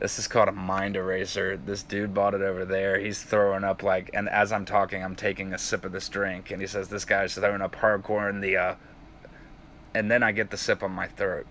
This 0.00 0.18
is 0.18 0.28
called 0.28 0.48
a 0.48 0.52
mind 0.52 0.96
eraser. 0.96 1.56
This 1.56 1.82
dude 1.82 2.12
bought 2.12 2.34
it 2.34 2.42
over 2.42 2.64
there. 2.66 2.98
He's 2.98 3.22
throwing 3.22 3.64
up 3.64 3.82
like, 3.82 4.10
and 4.12 4.28
as 4.28 4.52
I'm 4.52 4.66
talking, 4.66 5.02
I'm 5.02 5.16
taking 5.16 5.54
a 5.54 5.58
sip 5.58 5.84
of 5.84 5.92
this 5.92 6.08
drink, 6.08 6.50
and 6.50 6.60
he 6.60 6.66
says 6.66 6.88
this 6.88 7.04
guy's 7.04 7.34
throwing 7.34 7.62
up 7.62 7.74
hardcore 7.74 8.28
in 8.28 8.40
the, 8.40 8.56
uh, 8.56 8.74
and 9.94 10.10
then 10.10 10.22
I 10.22 10.32
get 10.32 10.50
the 10.50 10.58
sip 10.58 10.82
on 10.82 10.92
my 10.92 11.08
throat, 11.08 11.46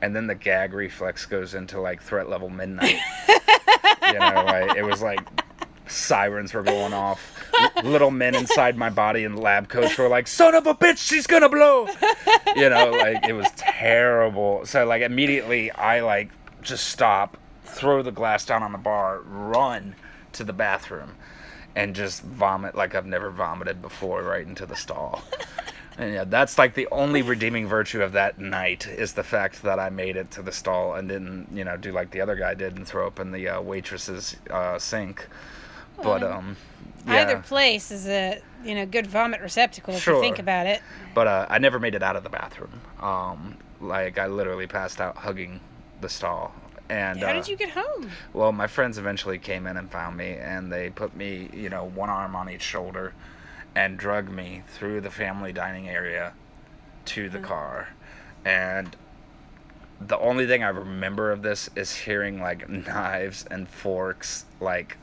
and 0.00 0.14
then 0.14 0.28
the 0.28 0.36
gag 0.36 0.72
reflex 0.72 1.26
goes 1.26 1.54
into 1.54 1.80
like 1.80 2.00
threat 2.00 2.28
level 2.28 2.48
midnight. 2.48 2.98
you 3.28 4.18
know, 4.18 4.44
like 4.46 4.76
it 4.76 4.84
was 4.84 5.02
like 5.02 5.20
Sirens 5.88 6.54
were 6.54 6.62
going 6.62 6.92
off. 6.92 7.34
Little 7.82 8.10
men 8.10 8.34
inside 8.34 8.76
my 8.76 8.90
body 8.90 9.24
in 9.24 9.36
lab 9.36 9.68
coats 9.68 9.98
were 9.98 10.08
like, 10.08 10.26
"Son 10.28 10.54
of 10.54 10.66
a 10.66 10.74
bitch, 10.74 10.98
she's 10.98 11.26
gonna 11.26 11.48
blow!" 11.48 11.88
You 12.54 12.70
know, 12.70 12.90
like 12.90 13.26
it 13.26 13.32
was 13.32 13.48
terrible. 13.56 14.64
So 14.64 14.86
like 14.86 15.02
immediately, 15.02 15.70
I 15.72 16.00
like 16.00 16.30
just 16.62 16.88
stop, 16.88 17.36
throw 17.68 18.02
the 18.02 18.12
glass 18.12 18.44
down 18.44 18.62
on 18.62 18.72
the 18.72 18.78
bar, 18.78 19.20
run 19.20 19.94
to 20.32 20.44
the 20.44 20.52
bathroom, 20.52 21.14
and 21.76 21.94
just 21.94 22.22
vomit 22.22 22.74
like 22.74 22.94
I've 22.94 23.06
never 23.06 23.30
vomited 23.30 23.80
before, 23.82 24.22
right 24.22 24.46
into 24.46 24.66
the 24.66 24.76
stall. 24.76 25.22
And 25.98 26.14
yeah, 26.14 26.24
that's 26.24 26.58
like 26.58 26.74
the 26.74 26.86
only 26.92 27.22
redeeming 27.22 27.66
virtue 27.66 28.02
of 28.02 28.12
that 28.12 28.38
night 28.38 28.86
is 28.86 29.14
the 29.14 29.24
fact 29.24 29.62
that 29.64 29.80
I 29.80 29.90
made 29.90 30.14
it 30.16 30.30
to 30.30 30.42
the 30.42 30.52
stall 30.52 30.94
and 30.94 31.08
didn't, 31.08 31.48
you 31.52 31.64
know, 31.64 31.76
do 31.76 31.90
like 31.90 32.12
the 32.12 32.20
other 32.20 32.36
guy 32.36 32.54
did 32.54 32.76
and 32.76 32.86
throw 32.86 33.08
up 33.08 33.18
in 33.18 33.32
the 33.32 33.48
uh, 33.48 33.60
waitress's 33.60 34.36
uh, 34.48 34.78
sink. 34.78 35.26
But 36.00 36.22
um, 36.22 36.56
yeah. 37.04 37.22
Either 37.22 37.38
place 37.38 37.90
is 37.90 38.06
a 38.06 38.40
you 38.64 38.76
know 38.76 38.86
good 38.86 39.08
vomit 39.08 39.40
receptacle 39.40 39.94
if 39.94 40.02
Sure. 40.02 40.14
you 40.14 40.20
think 40.20 40.38
about 40.38 40.68
it. 40.68 40.80
But 41.14 41.26
uh, 41.26 41.46
I 41.48 41.58
never 41.58 41.80
made 41.80 41.96
it 41.96 42.02
out 42.04 42.14
of 42.14 42.22
the 42.22 42.30
bathroom. 42.30 42.80
Um, 43.00 43.56
like 43.80 44.18
I 44.18 44.28
literally 44.28 44.68
passed 44.68 45.00
out 45.00 45.16
hugging 45.16 45.58
the 46.00 46.08
stall. 46.08 46.54
And 46.90 47.20
How 47.20 47.30
uh, 47.30 47.32
did 47.34 47.48
you 47.48 47.56
get 47.56 47.70
home? 47.70 48.10
Well, 48.32 48.52
my 48.52 48.66
friends 48.66 48.98
eventually 48.98 49.38
came 49.38 49.66
in 49.66 49.76
and 49.76 49.90
found 49.90 50.16
me, 50.16 50.36
and 50.40 50.72
they 50.72 50.90
put 50.90 51.14
me, 51.14 51.50
you 51.52 51.68
know, 51.68 51.84
one 51.84 52.08
arm 52.08 52.34
on 52.34 52.48
each 52.48 52.62
shoulder, 52.62 53.12
and 53.74 53.98
drug 53.98 54.30
me 54.30 54.62
through 54.68 55.02
the 55.02 55.10
family 55.10 55.52
dining 55.52 55.88
area 55.88 56.32
to 57.06 57.28
the 57.28 57.38
car. 57.38 57.88
And 58.44 58.96
the 60.00 60.18
only 60.18 60.46
thing 60.46 60.62
I 60.62 60.68
remember 60.68 61.30
of 61.30 61.42
this 61.42 61.68
is 61.74 61.94
hearing 61.94 62.40
like 62.40 62.68
knives 62.68 63.44
and 63.50 63.68
forks 63.68 64.46
like 64.60 64.96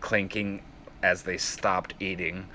clinking 0.00 0.62
as 1.02 1.22
they 1.22 1.36
stopped 1.36 1.94
eating. 2.00 2.48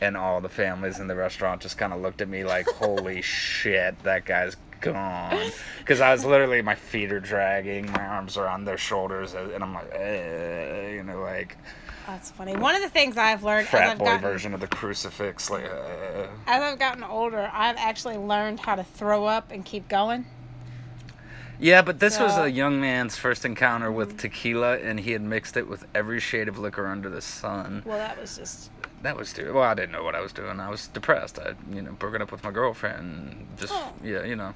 And 0.00 0.16
all 0.16 0.40
the 0.40 0.48
families 0.48 0.98
in 0.98 1.06
the 1.06 1.14
restaurant 1.14 1.62
just 1.62 1.78
kind 1.78 1.92
of 1.92 2.00
looked 2.00 2.20
at 2.20 2.28
me 2.28 2.44
like, 2.44 2.66
holy 2.76 3.22
shit, 3.22 4.02
that 4.02 4.24
guy's 4.24 4.56
gone. 4.82 5.50
Because 5.78 6.00
I 6.00 6.12
was 6.12 6.24
literally, 6.24 6.62
my 6.62 6.74
feet 6.74 7.10
are 7.12 7.20
dragging, 7.20 7.90
my 7.92 8.06
arms 8.06 8.36
are 8.36 8.46
on 8.46 8.64
their 8.64 8.78
shoulders, 8.78 9.34
and 9.34 9.62
I'm 9.62 9.74
like, 9.74 9.90
eh, 9.92 10.92
you 10.94 11.02
know, 11.02 11.20
like 11.20 11.56
That's 12.06 12.30
funny. 12.30 12.56
One 12.56 12.74
of 12.74 12.82
the 12.82 12.88
things 12.88 13.16
I've 13.16 13.42
learned 13.44 13.64
as 13.66 13.70
frat 13.70 13.90
I've 13.90 13.98
boy 13.98 14.04
gotten 14.06 14.20
version 14.22 14.54
of 14.54 14.60
the 14.60 14.66
crucifix. 14.68 15.50
Like, 15.50 15.64
uh, 15.64 16.26
as 16.46 16.62
I've 16.62 16.78
gotten 16.78 17.02
older, 17.04 17.50
I've 17.52 17.76
actually 17.78 18.16
learned 18.16 18.60
how 18.60 18.74
to 18.74 18.84
throw 18.84 19.24
up 19.24 19.50
and 19.52 19.64
keep 19.64 19.88
going. 19.88 20.26
yeah, 21.58 21.82
but 21.82 22.00
this 22.00 22.18
was 22.18 22.36
a 22.36 22.50
young 22.50 22.80
man's 22.80 23.16
first 23.16 23.44
encounter 23.44 23.90
with 23.92 24.18
tequila, 24.18 24.78
and 24.78 24.98
he 24.98 25.12
had 25.12 25.22
mixed 25.22 25.56
it 25.56 25.68
with 25.68 25.84
every 25.94 26.18
shade 26.20 26.48
of 26.48 26.58
liquor 26.58 26.86
under 26.86 27.08
the 27.08 27.20
sun. 27.22 27.82
Well, 27.84 27.98
that 27.98 28.20
was 28.20 28.36
just 28.36 28.70
That 29.02 29.16
was 29.16 29.32
too. 29.32 29.52
Well, 29.54 29.64
I 29.64 29.74
didn't 29.74 29.92
know 29.92 30.04
what 30.04 30.14
I 30.14 30.20
was 30.20 30.32
doing. 30.32 30.60
I 30.60 30.70
was 30.70 30.86
depressed. 30.88 31.38
I, 31.38 31.54
you 31.74 31.82
know, 31.82 31.92
broken 31.92 32.22
up 32.22 32.30
with 32.32 32.44
my 32.44 32.50
girlfriend. 32.52 33.46
Just 33.58 33.72
Oh. 33.74 33.92
yeah, 34.02 34.24
you 34.24 34.36
know. 34.36 34.54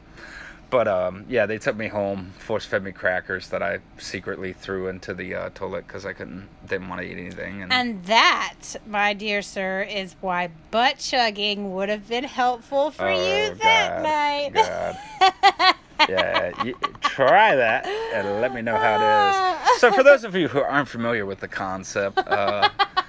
But 0.69 0.89
um, 0.89 1.25
yeah, 1.29 1.47
they 1.47 1.59
took 1.59 1.77
me 1.77 1.87
home, 1.87 2.33
force 2.39 2.65
fed 2.65 2.83
me 2.83 2.91
crackers 2.91 3.49
that 3.51 3.63
I 3.63 3.79
secretly 3.99 4.53
threw 4.53 4.89
into 4.89 5.15
the 5.15 5.33
uh, 5.35 5.51
toilet 5.55 5.87
because 5.87 6.05
I 6.05 6.13
couldn't, 6.13 6.49
didn't 6.67 6.89
want 6.89 7.01
to 7.03 7.07
eat 7.07 7.17
anything. 7.19 7.63
And, 7.63 7.73
And 7.73 8.05
that, 8.07 8.75
my 8.85 9.13
dear 9.15 9.43
sir, 9.43 9.83
is 9.89 10.17
why 10.21 10.51
butt 10.73 10.99
chugging 10.99 11.73
would 11.75 11.89
have 11.89 12.09
been 12.09 12.25
helpful 12.25 12.91
for 12.91 13.07
Oh, 13.07 13.11
you 13.15 13.55
that 13.55 14.03
God, 14.03 14.53
night. 14.53 15.75
God. 16.01 16.09
yeah, 16.09 16.65
you, 16.65 16.77
try 17.01 17.55
that 17.55 17.87
and 17.87 18.41
let 18.41 18.53
me 18.53 18.61
know 18.61 18.77
how 18.77 18.97
it 18.97 19.71
is. 19.75 19.81
So, 19.81 19.93
for 19.93 20.03
those 20.03 20.25
of 20.25 20.35
you 20.35 20.49
who 20.49 20.61
aren't 20.61 20.89
familiar 20.89 21.25
with 21.27 21.39
the 21.41 21.49
concept, 21.49 22.19
uh, 22.19 22.69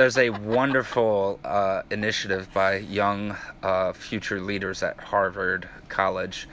there's 0.00 0.16
a 0.16 0.30
wonderful 0.30 1.38
uh, 1.44 1.82
initiative 1.90 2.48
by 2.54 2.76
young 2.76 3.36
uh, 3.62 3.92
future 3.92 4.40
leaders 4.40 4.82
at 4.82 4.98
Harvard 4.98 5.68
College 5.90 6.48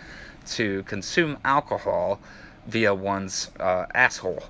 to 0.48 0.84
consume 0.84 1.38
alcohol 1.46 2.20
via 2.68 2.94
one's 2.94 3.50
uh, 3.62 3.86
asshole 3.94 4.44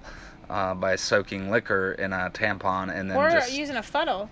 uh, 0.50 0.74
by 0.74 0.96
soaking 0.96 1.52
liquor 1.52 1.92
in 1.92 2.12
a 2.12 2.32
tampon 2.34 2.92
and 2.92 3.12
then 3.12 3.18
or 3.18 3.30
just 3.30 3.54
using 3.54 3.76
a 3.76 3.84
funnel. 3.84 4.32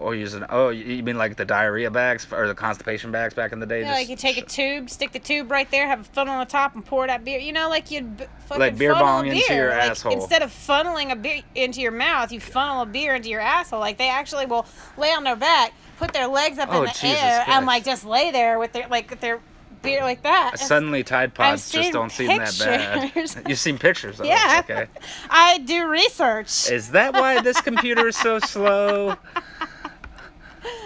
Or 0.00 0.14
using 0.14 0.44
oh 0.48 0.70
you 0.70 1.02
mean 1.02 1.18
like 1.18 1.36
the 1.36 1.44
diarrhea 1.44 1.90
bags 1.90 2.26
or 2.32 2.48
the 2.48 2.54
constipation 2.54 3.12
bags 3.12 3.34
back 3.34 3.52
in 3.52 3.60
the 3.60 3.66
day? 3.66 3.82
Yeah, 3.82 3.92
like 3.92 4.08
you 4.08 4.16
take 4.16 4.38
a 4.38 4.42
tube, 4.42 4.90
stick 4.90 5.12
the 5.12 5.18
tube 5.18 5.50
right 5.50 5.70
there, 5.70 5.86
have 5.86 6.00
a 6.00 6.04
funnel 6.04 6.34
on 6.34 6.40
the 6.40 6.50
top, 6.50 6.74
and 6.74 6.84
pour 6.84 7.06
that 7.06 7.24
beer. 7.24 7.38
You 7.38 7.52
know, 7.52 7.68
like 7.68 7.90
you'd 7.90 8.16
b- 8.16 8.24
fucking 8.46 8.60
Like 8.60 8.78
beer 8.78 8.92
funnel 8.92 9.06
bong 9.06 9.28
a 9.28 9.32
into 9.32 9.44
beer. 9.48 9.56
your 9.56 9.70
like, 9.70 9.90
asshole. 9.90 10.12
Instead 10.12 10.42
of 10.42 10.50
funneling 10.50 11.12
a 11.12 11.16
beer 11.16 11.42
into 11.54 11.80
your 11.80 11.92
mouth, 11.92 12.32
you 12.32 12.40
funnel 12.40 12.82
a 12.82 12.86
beer 12.86 13.14
into 13.14 13.28
your 13.28 13.40
asshole. 13.40 13.80
Like 13.80 13.98
they 13.98 14.08
actually 14.08 14.46
will 14.46 14.66
lay 14.96 15.12
on 15.12 15.24
their 15.24 15.36
back, 15.36 15.72
put 15.98 16.12
their 16.12 16.26
legs 16.26 16.58
up 16.58 16.70
Oh, 16.72 16.80
in 16.80 16.84
the 16.86 16.90
Jesus 16.90 17.22
air, 17.22 17.44
and 17.46 17.66
like 17.66 17.84
just 17.84 18.04
lay 18.04 18.30
there 18.30 18.58
with 18.58 18.72
their 18.72 18.88
like 18.88 19.10
with 19.10 19.20
their 19.20 19.40
beer 19.82 20.02
like 20.02 20.22
that. 20.22 20.58
Suddenly, 20.58 21.04
Tide 21.04 21.34
Pods 21.34 21.70
just 21.70 21.92
don't 21.92 22.10
seem 22.10 22.28
that 22.28 22.56
bad. 22.58 23.12
You've 23.48 23.58
seen 23.58 23.78
pictures 23.78 24.20
of 24.20 24.26
yeah, 24.26 24.60
it, 24.60 24.70
okay? 24.70 24.86
I 25.30 25.58
do 25.58 25.88
research. 25.88 26.70
Is 26.70 26.90
that 26.90 27.14
why 27.14 27.40
this 27.40 27.60
computer 27.60 28.08
is 28.08 28.16
so 28.16 28.38
slow? 28.38 29.16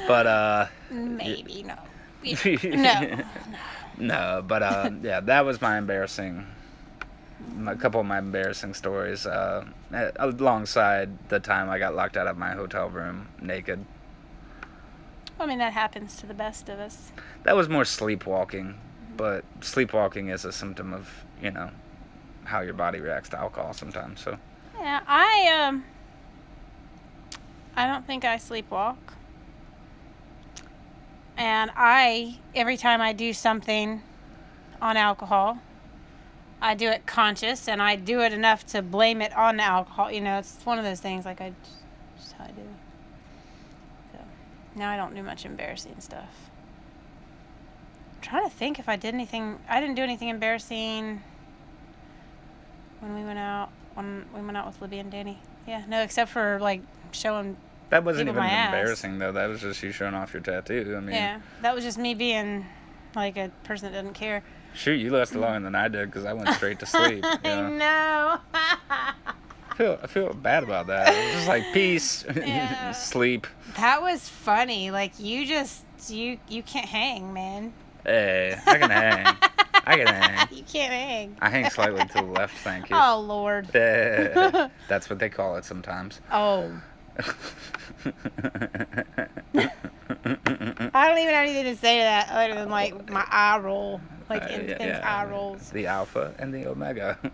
But 0.06 0.26
uh, 0.26 0.66
Maybe 0.90 1.62
no. 1.62 1.76
No. 2.64 3.22
no, 3.98 4.44
but 4.46 4.62
uh, 4.62 4.90
yeah, 5.02 5.20
that 5.20 5.44
was 5.44 5.60
my 5.60 5.78
embarrassing. 5.78 6.46
A 7.66 7.76
couple 7.76 8.00
of 8.00 8.06
my 8.06 8.18
embarrassing 8.18 8.74
stories, 8.74 9.26
uh, 9.26 9.64
alongside 10.16 11.28
the 11.28 11.38
time 11.38 11.68
I 11.68 11.78
got 11.78 11.94
locked 11.94 12.16
out 12.16 12.26
of 12.26 12.36
my 12.38 12.52
hotel 12.52 12.88
room 12.88 13.28
naked. 13.40 13.84
I 15.38 15.46
mean 15.46 15.58
that 15.58 15.72
happens 15.72 16.16
to 16.16 16.26
the 16.26 16.34
best 16.34 16.68
of 16.68 16.78
us. 16.78 17.12
That 17.42 17.56
was 17.56 17.68
more 17.68 17.84
sleepwalking, 17.84 18.76
but 19.16 19.44
sleepwalking 19.60 20.28
is 20.28 20.44
a 20.44 20.52
symptom 20.52 20.92
of 20.94 21.10
you 21.42 21.50
know 21.50 21.70
how 22.44 22.60
your 22.60 22.74
body 22.74 23.00
reacts 23.00 23.28
to 23.30 23.38
alcohol 23.38 23.72
sometimes. 23.72 24.20
So 24.20 24.38
Yeah, 24.78 25.00
I 25.06 25.66
um 25.66 25.84
I 27.76 27.86
don't 27.86 28.06
think 28.06 28.24
I 28.24 28.36
sleepwalk. 28.36 28.96
And 31.36 31.70
I 31.76 32.38
every 32.54 32.76
time 32.76 33.00
I 33.00 33.12
do 33.12 33.32
something 33.32 34.02
on 34.80 34.96
alcohol, 34.96 35.58
I 36.60 36.74
do 36.74 36.88
it 36.88 37.06
conscious 37.06 37.68
and 37.68 37.82
I 37.82 37.96
do 37.96 38.20
it 38.20 38.32
enough 38.32 38.64
to 38.66 38.82
blame 38.82 39.20
it 39.20 39.36
on 39.36 39.60
alcohol. 39.60 40.10
You 40.10 40.20
know, 40.20 40.38
it's 40.38 40.64
one 40.64 40.78
of 40.78 40.84
those 40.84 41.00
things 41.00 41.24
like 41.24 41.40
I 41.40 41.52
just, 41.62 41.76
just 42.16 42.32
how 42.32 42.44
I 42.44 42.48
do. 42.48 42.62
So 44.12 44.18
now 44.76 44.90
I 44.90 44.96
don't 44.96 45.14
do 45.14 45.22
much 45.22 45.44
embarrassing 45.44 45.96
stuff. 45.98 46.50
I'm 48.14 48.20
trying 48.22 48.44
to 48.44 48.54
think 48.54 48.78
if 48.78 48.88
I 48.88 48.96
did 48.96 49.14
anything 49.14 49.58
I 49.68 49.80
didn't 49.80 49.96
do 49.96 50.02
anything 50.02 50.28
embarrassing 50.28 51.22
when 53.00 53.14
we 53.14 53.24
went 53.24 53.38
out 53.38 53.70
when 53.94 54.24
we 54.34 54.40
went 54.40 54.56
out 54.56 54.66
with 54.66 54.80
Libby 54.80 54.98
and 54.98 55.10
Danny. 55.10 55.38
Yeah, 55.66 55.84
no, 55.88 56.02
except 56.02 56.30
for 56.30 56.58
like 56.60 56.82
showing. 57.12 57.56
That 57.90 58.04
wasn't 58.04 58.28
even 58.28 58.42
ass. 58.42 58.66
embarrassing 58.74 59.18
though. 59.18 59.32
That 59.32 59.46
was 59.48 59.60
just 59.60 59.82
you 59.82 59.92
showing 59.92 60.14
off 60.14 60.32
your 60.32 60.42
tattoo. 60.42 60.94
I 60.96 61.00
mean, 61.00 61.14
Yeah, 61.14 61.40
that 61.62 61.74
was 61.74 61.84
just 61.84 61.98
me 61.98 62.14
being 62.14 62.66
like 63.14 63.36
a 63.36 63.50
person 63.64 63.90
that 63.92 63.98
doesn't 63.98 64.14
care. 64.14 64.42
shoot, 64.74 64.94
you 64.94 65.10
lasted 65.10 65.38
longer 65.38 65.60
than 65.64 65.74
I 65.74 65.88
did 65.88 66.06
because 66.10 66.24
I 66.24 66.32
went 66.32 66.48
straight 66.50 66.78
to 66.80 66.86
sleep. 66.86 67.24
you 67.44 67.50
I 67.50 67.70
know? 67.70 68.38
I 68.52 69.74
feel 69.76 69.98
I 70.02 70.06
feel 70.06 70.32
bad 70.34 70.62
about 70.62 70.86
that. 70.88 71.08
It 71.14 71.24
was 71.26 71.34
just 71.34 71.48
like 71.48 71.64
peace, 71.72 72.24
Yeah. 72.36 72.92
sleep. 72.92 73.46
that 73.76 74.00
was 74.02 74.28
funny. 74.28 74.90
Like 74.90 75.18
you 75.18 75.46
just 75.46 75.82
you 76.08 76.38
you 76.48 76.62
can't 76.62 76.86
hang, 76.88 77.32
man. 77.32 77.72
Hey, 78.04 78.56
I 78.66 78.78
can 78.78 78.90
hang. 78.90 79.36
I 79.86 79.96
can 79.96 80.06
hang. 80.06 80.48
You 80.50 80.62
can't 80.64 80.92
hang. 80.92 81.36
I 81.40 81.48
hang 81.50 81.70
slightly 81.70 82.04
to 82.04 82.12
the 82.14 82.22
left. 82.22 82.56
Thank 82.58 82.90
you. 82.90 82.96
Oh 82.98 83.20
Lord. 83.20 83.66
That's 83.72 85.08
what 85.10 85.18
they 85.18 85.28
call 85.28 85.56
it 85.56 85.64
sometimes. 85.64 86.20
Oh, 86.32 86.70
I 90.96 91.08
don't 91.08 91.18
even 91.18 91.34
have 91.34 91.46
anything 91.48 91.64
to 91.64 91.76
say 91.76 91.98
to 91.98 92.02
that 92.04 92.28
other 92.30 92.54
than 92.54 92.70
like 92.70 93.10
my 93.10 93.24
eye 93.30 93.58
roll, 93.58 94.00
like 94.28 94.42
Uh, 94.42 94.46
intense 94.46 94.80
yeah, 94.80 94.86
yeah. 94.98 95.20
eye 95.20 95.24
rolls. 95.30 95.70
The 95.70 95.86
alpha 95.86 96.34
and 96.38 96.52
the 96.54 96.66
omega. 96.66 97.18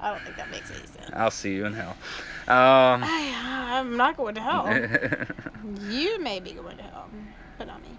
I 0.00 0.10
don't 0.10 0.22
think 0.22 0.36
that 0.36 0.50
makes 0.50 0.70
any 0.70 0.80
sense. 0.86 1.10
I'll 1.14 1.30
see 1.30 1.54
you 1.54 1.66
in 1.66 1.72
hell. 1.74 1.96
Um, 2.48 3.02
I, 3.04 3.68
I'm 3.78 3.96
not 3.96 4.16
going 4.16 4.34
to 4.36 4.40
hell. 4.40 4.66
You 5.88 6.20
may 6.20 6.40
be 6.40 6.50
going 6.54 6.76
to 6.78 6.82
hell, 6.82 7.08
but 7.56 7.68
not 7.68 7.80
me. 7.82 7.90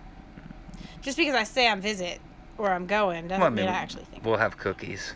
Just 1.02 1.16
because 1.18 1.34
I 1.34 1.44
say 1.46 1.66
I'm 1.70 1.80
visit 1.80 2.20
or 2.58 2.70
I'm 2.70 2.86
going 2.88 3.30
doesn't 3.30 3.40
Well, 3.40 3.48
I 3.48 3.56
mean 3.56 3.70
I 3.70 3.72
actually 3.72 4.04
think. 4.04 4.26
we'll 4.26 4.36
have 4.38 4.58
cookies. 4.58 5.14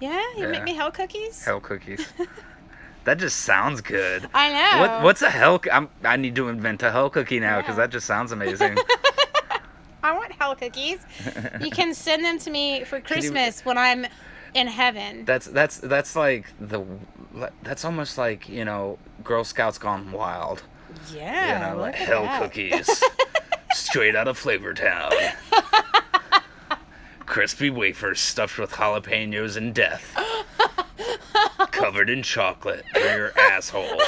Yeah, 0.00 0.20
you 0.36 0.44
yeah. 0.44 0.50
make 0.52 0.62
me 0.62 0.74
hell 0.74 0.92
cookies. 0.92 1.44
Hell 1.44 1.58
cookies. 1.60 2.06
That 3.04 3.18
just 3.18 3.40
sounds 3.40 3.80
good. 3.80 4.28
I 4.34 4.52
know. 4.52 4.80
What, 4.80 5.02
what's 5.02 5.22
a 5.22 5.30
hell? 5.30 5.60
I'm, 5.70 5.88
I 6.02 6.16
need 6.16 6.34
to 6.36 6.48
invent 6.48 6.82
a 6.82 6.90
hell 6.90 7.10
cookie 7.10 7.40
now 7.40 7.60
because 7.60 7.76
that 7.76 7.90
just 7.90 8.06
sounds 8.06 8.32
amazing. 8.32 8.76
I 10.02 10.14
want 10.14 10.32
hell 10.32 10.54
cookies. 10.54 11.04
You 11.60 11.70
can 11.70 11.94
send 11.94 12.24
them 12.24 12.38
to 12.40 12.50
me 12.50 12.84
for 12.84 12.96
you- 12.96 13.02
Christmas 13.02 13.64
when 13.64 13.78
I'm 13.78 14.06
in 14.54 14.66
heaven. 14.66 15.24
That's 15.24 15.46
that's 15.46 15.78
that's 15.78 16.16
like 16.16 16.46
the 16.60 16.84
that's 17.62 17.84
almost 17.84 18.18
like 18.18 18.48
you 18.48 18.64
know 18.64 18.98
Girl 19.22 19.44
Scouts 19.44 19.78
gone 19.78 20.12
wild. 20.12 20.62
Yeah. 21.12 21.70
you 21.70 21.74
know, 21.74 21.80
like 21.80 21.94
hell 21.96 22.22
that. 22.22 22.42
cookies, 22.42 23.02
straight 23.72 24.14
out 24.14 24.28
of 24.28 24.38
Flavor 24.38 24.74
Town. 24.74 25.12
Crispy 27.26 27.70
wafers 27.70 28.20
stuffed 28.20 28.58
with 28.58 28.70
jalapenos 28.72 29.56
and 29.56 29.74
death, 29.74 30.14
covered 31.84 32.08
in 32.08 32.22
chocolate 32.22 32.82
for 32.94 33.00
your 33.00 33.30
asshole 33.38 34.00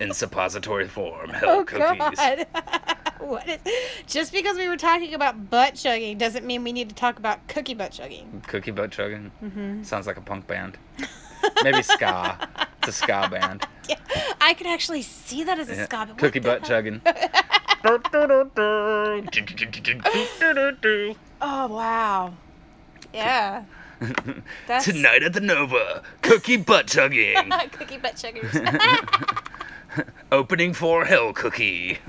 in 0.00 0.10
suppository 0.14 0.88
form. 0.88 1.28
Hell 1.28 1.50
Oh 1.50 1.64
cookies. 1.64 2.16
God. 2.16 2.46
what 3.20 3.46
is 3.46 3.58
just 4.06 4.32
because 4.32 4.56
we 4.56 4.68
were 4.68 4.78
talking 4.78 5.12
about 5.12 5.50
butt 5.50 5.74
chugging 5.74 6.16
doesn't 6.16 6.46
mean 6.46 6.64
we 6.64 6.72
need 6.72 6.88
to 6.88 6.94
talk 6.94 7.18
about 7.18 7.46
cookie 7.46 7.74
butt 7.74 7.92
chugging. 7.92 8.42
Cookie 8.46 8.70
butt 8.70 8.90
chugging. 8.90 9.30
Mm-hmm. 9.42 9.82
Sounds 9.82 10.06
like 10.06 10.16
a 10.16 10.22
punk 10.22 10.46
band. 10.46 10.78
Maybe 11.62 11.82
ska. 11.82 12.48
It's 12.78 12.88
a 12.88 12.92
ska 12.92 13.28
band. 13.30 13.66
Yeah, 13.86 13.96
I 14.40 14.54
could 14.54 14.66
actually 14.66 15.02
see 15.02 15.44
that 15.44 15.58
as 15.58 15.68
a 15.68 15.74
Yeah. 15.74 15.84
ska. 15.84 15.98
what 16.06 16.16
Cookie 16.16 16.38
butt 16.40 16.64
chugging. 16.64 17.02
Oh 21.42 21.66
wow. 21.66 22.32
Yeah. 23.12 23.64
That's 24.66 24.84
Tonight 24.84 25.22
at 25.22 25.32
the 25.32 25.40
Nova, 25.40 26.02
cookie 26.22 26.56
butt 26.56 26.86
chugging. 26.86 27.34
cookie 27.72 27.98
butt 27.98 28.16
chuggers. 28.16 28.54
Opening 30.32 30.72
for 30.72 31.04
Hell 31.04 31.32
Cookie. 31.32 31.98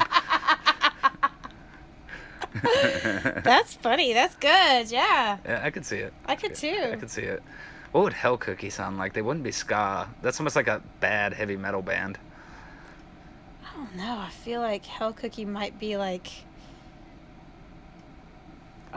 That's 2.64 3.74
funny. 3.76 4.14
That's 4.14 4.36
good. 4.36 4.92
Yeah, 4.92 5.38
Yeah, 5.46 5.62
I 5.64 5.72
could 5.72 5.86
see 5.86 5.98
it. 5.98 6.14
I 6.26 6.36
could 6.36 6.56
too. 6.56 6.90
I 6.92 6.96
could 6.96 7.12
see 7.12 7.24
it. 7.24 7.44
What 7.92 8.04
would 8.06 8.14
Hell 8.14 8.38
Cookie 8.38 8.70
sound 8.70 8.98
like? 8.98 9.14
They 9.14 9.22
wouldn't 9.22 9.44
be 9.44 9.52
ska. 9.52 10.08
That's 10.22 10.40
almost 10.40 10.56
like 10.56 10.68
a 10.68 10.82
bad 11.00 11.34
heavy 11.34 11.58
metal 11.58 11.82
band. 11.82 12.18
I 13.64 13.78
don't 13.78 13.96
know. 13.96 14.18
I 14.18 14.30
feel 14.30 14.62
like 14.62 14.86
Hell 14.86 15.14
Cookie 15.14 15.46
might 15.46 15.80
be 15.80 15.98
like. 15.98 16.28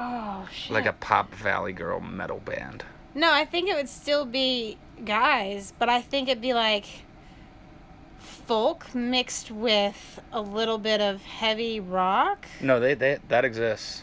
Oh 0.01 0.49
shit. 0.53 0.73
Like 0.73 0.87
a 0.87 0.93
pop 0.93 1.35
Valley 1.35 1.73
Girl 1.73 2.01
metal 2.01 2.39
band. 2.39 2.85
No, 3.15 3.33
I 3.33 3.45
think 3.45 3.69
it 3.69 3.75
would 3.75 3.89
still 3.89 4.25
be 4.25 4.79
guys, 5.05 5.73
but 5.79 5.89
I 5.89 6.01
think 6.01 6.29
it'd 6.29 6.41
be 6.41 6.55
like 6.55 6.87
folk 8.19 8.95
mixed 8.95 9.51
with 9.51 10.21
a 10.33 10.41
little 10.41 10.79
bit 10.79 11.01
of 11.01 11.23
heavy 11.23 11.81
rock. 11.81 12.47
No, 12.61 12.81
they, 12.81 12.95
they 12.95 13.19
that 13.29 13.45
exists. 13.45 14.03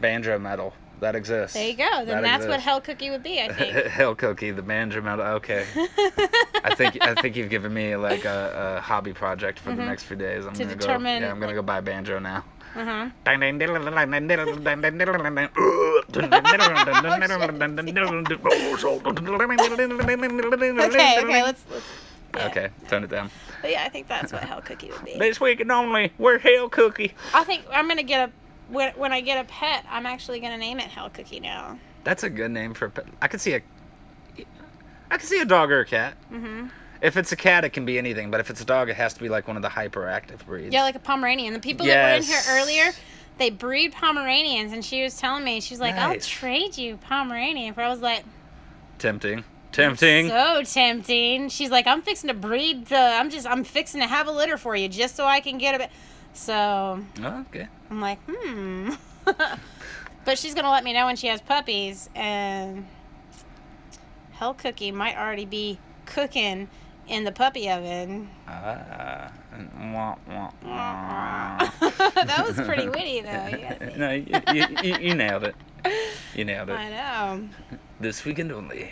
Banjo 0.00 0.38
metal. 0.38 0.74
That 1.00 1.16
exists. 1.16 1.54
There 1.54 1.66
you 1.68 1.74
go. 1.76 2.04
Then 2.04 2.06
That 2.06 2.22
that's 2.22 2.46
what. 2.46 2.60
Hell 2.60 2.80
Cookie 2.80 3.10
would 3.10 3.22
be, 3.24 3.40
I 3.40 3.48
think. 3.52 3.74
Hell 3.86 4.14
Cookie, 4.14 4.50
the 4.52 4.62
banjo 4.62 5.00
metal. 5.00 5.24
Okay. 5.24 5.64
I 6.64 6.74
think 6.76 6.98
I 7.02 7.14
think 7.14 7.36
you've 7.36 7.50
given 7.50 7.72
me 7.74 7.96
like 7.96 8.24
a, 8.24 8.76
a 8.78 8.80
hobby 8.80 9.12
project 9.12 9.58
for 9.58 9.70
the 9.74 9.82
next 9.84 10.04
few 10.04 10.16
days. 10.16 10.44
I'm 10.46 10.52
Mm-hmm. 10.52 10.58
To 10.58 10.64
gonna 10.64 10.76
determine, 10.76 11.20
go. 11.22 11.26
Yeah, 11.26 11.32
I'm 11.32 11.38
gonna 11.40 11.46
like- 11.48 11.56
go 11.56 11.62
buy 11.62 11.78
a 11.78 11.82
banjo 11.82 12.18
now. 12.18 12.44
Uh-huh. 12.74 13.10
Okay, 20.86 21.18
okay, 21.22 21.42
let's, 21.42 21.64
let's 21.70 21.84
yeah. 22.34 22.46
Okay, 22.46 22.70
turn 22.88 23.04
it 23.04 23.10
down. 23.10 23.30
But 23.60 23.70
yeah, 23.70 23.84
I 23.84 23.88
think 23.88 24.08
that's 24.08 24.32
what 24.32 24.42
Hell 24.42 24.62
Cookie 24.62 24.90
would 24.90 25.04
be. 25.04 25.18
This 25.18 25.40
weekend 25.40 25.70
only, 25.70 26.12
we're 26.18 26.38
Hell 26.38 26.68
Cookie. 26.68 27.14
I 27.34 27.44
think 27.44 27.64
I'm 27.70 27.88
gonna 27.88 28.02
get 28.02 28.28
a 28.28 28.32
when, 28.72 28.92
when 28.94 29.12
I 29.12 29.20
get 29.20 29.44
a 29.44 29.48
pet, 29.48 29.84
I'm 29.90 30.06
actually 30.06 30.40
gonna 30.40 30.56
name 30.58 30.78
it 30.78 30.86
Hell 30.86 31.10
Cookie 31.10 31.40
now. 31.40 31.78
That's 32.04 32.22
a 32.22 32.30
good 32.30 32.50
name 32.50 32.74
for 32.74 32.86
a 32.86 32.90
pet. 32.90 33.06
I 33.20 33.28
could 33.28 33.40
see 33.40 33.54
a. 33.54 33.62
I 35.10 35.18
could 35.18 35.28
see 35.28 35.40
a 35.40 35.44
dog 35.44 35.70
or 35.70 35.80
a 35.80 35.86
cat. 35.86 36.14
hmm 36.30 36.68
If 37.02 37.16
it's 37.16 37.32
a 37.32 37.36
cat, 37.36 37.64
it 37.64 37.70
can 37.70 37.84
be 37.84 37.98
anything. 37.98 38.30
But 38.30 38.38
if 38.38 38.48
it's 38.48 38.60
a 38.60 38.64
dog, 38.64 38.88
it 38.88 38.94
has 38.94 39.12
to 39.14 39.20
be 39.20 39.28
like 39.28 39.48
one 39.48 39.56
of 39.56 39.62
the 39.62 39.68
hyperactive 39.68 40.46
breeds. 40.46 40.72
Yeah, 40.72 40.82
like 40.82 40.94
a 40.94 41.00
Pomeranian. 41.00 41.52
The 41.52 41.58
people 41.58 41.84
that 41.84 42.12
were 42.12 42.16
in 42.16 42.22
here 42.22 42.40
earlier, 42.48 42.92
they 43.38 43.50
breed 43.50 43.92
Pomeranians, 43.92 44.72
and 44.72 44.84
she 44.84 45.02
was 45.02 45.16
telling 45.16 45.42
me, 45.42 45.60
she's 45.60 45.80
like, 45.80 45.96
"I'll 45.96 46.18
trade 46.20 46.78
you 46.78 46.96
Pomeranian." 46.98 47.74
For 47.74 47.82
I 47.82 47.88
was 47.88 48.00
like, 48.00 48.24
Tempting. 48.98 49.42
Tempting. 49.72 50.28
so 50.28 50.62
tempting. 50.64 51.48
She's 51.48 51.70
like, 51.70 51.88
"I'm 51.88 52.02
fixing 52.02 52.28
to 52.28 52.34
breed 52.34 52.86
the. 52.86 52.96
I'm 52.96 53.30
just. 53.30 53.48
I'm 53.48 53.64
fixing 53.64 54.00
to 54.00 54.06
have 54.06 54.28
a 54.28 54.32
litter 54.32 54.56
for 54.56 54.76
you, 54.76 54.88
just 54.88 55.16
so 55.16 55.26
I 55.26 55.40
can 55.40 55.58
get 55.58 55.74
a 55.74 55.78
bit." 55.78 55.90
So 56.34 57.02
Oh, 57.20 57.44
okay. 57.48 57.66
I'm 57.90 58.00
like, 58.00 58.18
hmm. 58.26 58.92
but 60.24 60.38
she's 60.38 60.54
gonna 60.54 60.70
let 60.70 60.84
me 60.84 60.92
know 60.92 61.06
when 61.06 61.16
she 61.16 61.26
has 61.26 61.40
puppies, 61.40 62.08
and 62.14 62.86
Hell 64.32 64.54
Cookie 64.54 64.92
might 64.92 65.16
already 65.16 65.46
be 65.46 65.78
cooking 66.06 66.68
in 67.08 67.24
the 67.24 67.32
puppy 67.32 67.68
oven. 67.70 68.28
Ah. 68.48 69.32
wah, 69.76 70.16
wah, 70.28 70.50
wah. 70.64 71.70
that 71.80 72.44
was 72.46 72.66
pretty 72.66 72.88
witty, 72.88 73.20
though. 73.22 73.48
You 73.48 73.96
no, 73.96 74.10
you, 74.12 74.40
you, 74.82 74.96
you, 75.00 75.14
nailed 75.14 75.44
it. 75.44 75.54
You 76.34 76.44
nailed 76.44 76.70
it. 76.70 76.74
I 76.74 76.90
know. 76.90 77.48
This 78.00 78.24
weekend 78.24 78.52
only, 78.52 78.90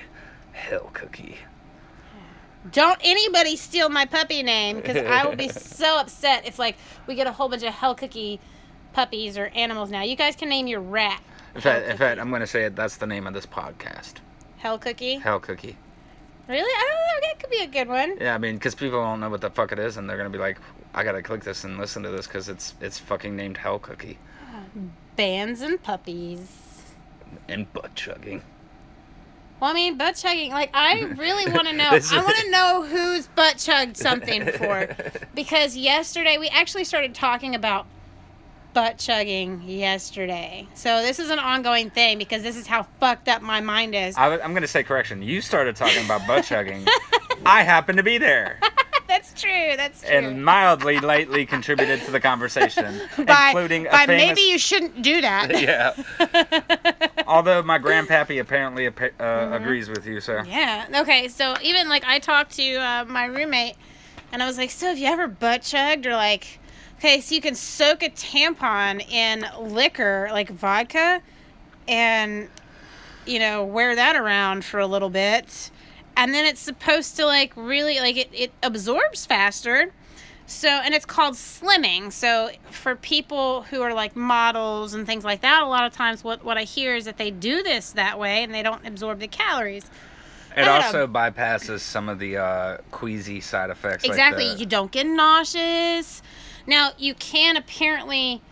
Hell 0.53 0.91
Cookie. 0.93 1.39
Don't 2.73 3.01
anybody 3.03 3.57
steal 3.57 3.89
my 3.89 4.05
puppy 4.05 4.43
name 4.43 4.77
because 4.77 4.97
I 4.97 5.25
will 5.27 5.37
be 5.37 5.49
so 5.49 5.99
upset 5.99 6.47
if 6.47 6.59
like 6.59 6.77
we 7.07 7.15
get 7.15 7.27
a 7.27 7.33
whole 7.33 7.49
bunch 7.49 7.63
of 7.63 7.73
Hell 7.73 7.95
Cookie 7.95 8.39
puppies 8.93 9.39
or 9.39 9.47
animals 9.55 9.91
now. 9.91 10.03
You 10.03 10.17
guys 10.17 10.37
can 10.37 10.49
name 10.49 10.67
your 10.67 10.81
rat 10.81 11.23
In 11.55 11.61
fact, 11.61 11.87
in 11.87 11.97
fact, 11.97 12.21
I'm 12.21 12.31
gonna 12.31 12.47
say 12.47 12.65
it. 12.65 12.77
That's 12.77 12.97
the 12.97 13.07
name 13.07 13.27
of 13.27 13.33
this 13.33 13.47
podcast. 13.47 14.15
Hell 14.59 14.79
Cookie. 14.79 15.17
Hell 15.17 15.41
Cookie. 15.41 15.77
Really? 16.51 16.63
I 16.75 16.89
don't 16.89 17.23
know. 17.23 17.29
That 17.29 17.39
could 17.41 17.51
be 17.51 17.63
a 17.63 17.67
good 17.69 17.89
one. 17.89 18.17
Yeah, 18.21 18.35
I 18.35 18.39
mean, 18.39 18.57
because 18.57 18.75
people 18.75 18.99
won't 18.99 19.21
know 19.21 19.31
what 19.31 19.41
the 19.41 19.51
fuck 19.51 19.71
it 19.73 19.79
is, 19.79 19.97
and 19.97 20.11
they're 20.11 20.17
gonna 20.17 20.31
be 20.31 20.39
like, 20.39 20.59
I 20.93 21.05
gotta 21.05 21.23
click 21.23 21.45
this 21.45 21.63
and 21.65 21.79
listen 21.79 22.03
to 22.03 22.11
this 22.11 22.27
because 22.27 22.49
it's 22.49 22.75
it's 22.81 22.99
fucking 22.99 23.37
named 23.37 23.57
Hell 23.57 23.79
Cookie 23.79 24.19
Bands 25.17 25.61
and 25.61 25.83
puppies. 25.83 26.83
and 27.49 27.73
butt 27.73 27.95
chugging. 27.95 28.43
Well, 29.61 29.71
I 29.71 29.75
mean, 29.75 29.99
butt 29.99 30.17
chugging. 30.17 30.51
Like, 30.53 30.71
I 30.73 31.03
really 31.03 31.51
want 31.53 31.69
to 31.69 31.73
know. 31.77 31.91
I 31.91 32.23
want 32.23 32.37
to 32.39 32.51
know 32.51 32.83
who's 32.83 33.27
butt 33.29 33.59
chugged 33.59 33.97
something 33.97 34.45
before. 34.45 34.89
Because 35.35 35.77
yesterday 35.77 36.39
we 36.39 36.49
actually 36.49 36.85
started 36.85 37.15
talking 37.15 37.55
about 37.55 37.87
butt 38.73 38.99
chugging 38.99 39.63
yesterday. 39.63 40.67
So 40.75 41.03
this 41.03 41.19
is 41.19 41.31
an 41.31 41.39
ongoing 41.39 41.91
thing 41.91 42.19
because 42.19 42.43
this 42.43 42.57
is 42.57 42.67
how 42.67 42.85
fucked 43.01 43.29
up 43.29 43.43
my 43.43 43.61
mind 43.61 43.95
is. 43.95 44.17
I, 44.17 44.39
am 44.39 44.55
gonna 44.55 44.67
say 44.67 44.83
correction. 44.83 45.23
You 45.23 45.41
started 45.41 45.77
talking 45.77 46.05
about 46.05 46.27
butt 46.27 46.45
chugging. 46.45 46.87
I 47.47 47.63
happened 47.63 47.97
to 47.97 48.03
be 48.03 48.19
there 48.19 48.61
That's 49.11 49.35
true. 49.41 49.75
That's 49.77 50.03
true. 50.03 50.11
and 50.11 50.45
mildly, 50.45 51.01
lightly 51.01 51.45
contributed 51.45 52.01
to 52.03 52.13
the 52.13 52.21
conversation, 52.21 53.01
by, 53.27 53.49
including 53.49 53.89
a 53.89 53.91
by 53.91 54.07
famous. 54.07 54.25
maybe 54.25 54.41
you 54.43 54.57
shouldn't 54.57 55.03
do 55.03 55.21
that. 55.21 55.61
yeah. 55.61 57.25
Although 57.27 57.65
my 57.65 57.81
grandpappy 57.81 58.41
apparently 58.41 58.87
appa- 58.87 59.21
uh, 59.21 59.51
agrees 59.53 59.89
with 59.89 60.07
you, 60.07 60.21
so 60.21 60.43
Yeah. 60.47 60.87
Okay. 61.01 61.27
So 61.27 61.57
even 61.61 61.89
like 61.89 62.05
I 62.05 62.21
talked 62.21 62.53
to 62.53 62.77
uh, 62.77 63.05
my 63.07 63.25
roommate, 63.25 63.75
and 64.31 64.45
I 64.45 64.47
was 64.47 64.57
like, 64.57 64.71
"So 64.71 64.87
have 64.87 64.99
you 64.99 65.09
ever 65.09 65.27
butt 65.27 65.63
chugged 65.63 66.07
or 66.07 66.15
like?" 66.15 66.61
Okay, 67.01 67.23
so 67.23 67.35
you 67.35 67.41
can 67.41 67.55
soak 67.55 68.03
a 68.03 68.11
tampon 68.11 69.01
in 69.11 69.47
liquor, 69.59 70.29
like 70.33 70.51
vodka, 70.51 71.23
and 71.89 72.49
you 73.27 73.39
know 73.39 73.65
wear 73.65 73.95
that 73.97 74.17
around 74.17 74.67
for 74.67 74.79
a 74.81 74.87
little 74.87 75.09
bit, 75.09 75.71
and 76.15 76.35
then 76.35 76.45
it's 76.45 76.61
supposed 76.61 77.17
to 77.17 77.25
like 77.25 77.55
really 77.57 77.99
like 78.01 78.19
it, 78.19 78.29
it 78.35 78.53
absorbs 78.63 79.25
faster. 79.25 79.93
So, 80.47 80.69
and 80.69 80.93
it's 80.95 81.07
called 81.07 81.35
slimming. 81.35 82.13
So, 82.13 82.51
for 82.71 82.97
people 82.97 83.63
who 83.63 83.81
are 83.83 83.95
like 83.95 84.15
models 84.15 84.93
and 84.93 85.07
things 85.07 85.25
like 85.25 85.41
that, 85.41 85.63
a 85.63 85.67
lot 85.67 85.87
of 85.87 85.95
times 85.95 86.23
what, 86.23 86.45
what 86.45 86.59
I 86.59 86.65
hear 86.65 86.97
is 86.97 87.07
that 87.07 87.17
they 87.19 87.31
do 87.31 87.63
this 87.63 87.93
that 87.93 88.19
way 88.19 88.43
and 88.43 88.53
they 88.53 88.63
don't 88.65 88.85
absorb 88.87 89.21
the 89.21 89.29
calories. 89.29 89.89
it 90.57 90.67
also 90.67 91.07
bypasses 91.07 91.81
some 91.81 92.09
of 92.09 92.19
the 92.19 92.37
uh, 92.39 92.77
queasy 92.91 93.41
side 93.41 93.71
effects. 93.71 94.03
like 94.03 94.11
Exactly. 94.11 94.49
the- 94.53 94.59
You 94.59 94.67
don't 94.67 94.91
get 94.91 95.07
nauseous. 95.07 96.21
Now, 96.67 96.91
you 96.99 97.15
can 97.15 97.57
apparently, 97.57 98.43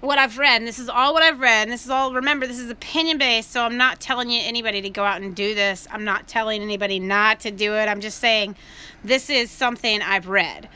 what 0.00 0.18
I've 0.18 0.38
read, 0.38 0.62
this 0.62 0.78
is 0.78 0.88
all 0.88 1.12
what 1.12 1.22
I've 1.22 1.40
read, 1.40 1.68
this 1.68 1.84
is 1.84 1.90
all, 1.90 2.12
remember, 2.12 2.46
this 2.46 2.58
is 2.58 2.70
opinion 2.70 3.18
based, 3.18 3.50
so 3.50 3.62
I'm 3.62 3.76
not 3.76 4.00
telling 4.00 4.30
you 4.30 4.40
anybody 4.42 4.80
to 4.82 4.90
go 4.90 5.04
out 5.04 5.20
and 5.22 5.34
do 5.34 5.54
this. 5.54 5.86
I'm 5.90 6.04
not 6.04 6.28
telling 6.28 6.62
anybody 6.62 6.98
not 7.00 7.40
to 7.40 7.50
do 7.50 7.74
it. 7.74 7.88
I'm 7.88 8.00
just 8.00 8.18
saying 8.18 8.56
this 9.02 9.30
is 9.30 9.50
something 9.50 10.02
I've 10.02 10.28
read. 10.28 10.68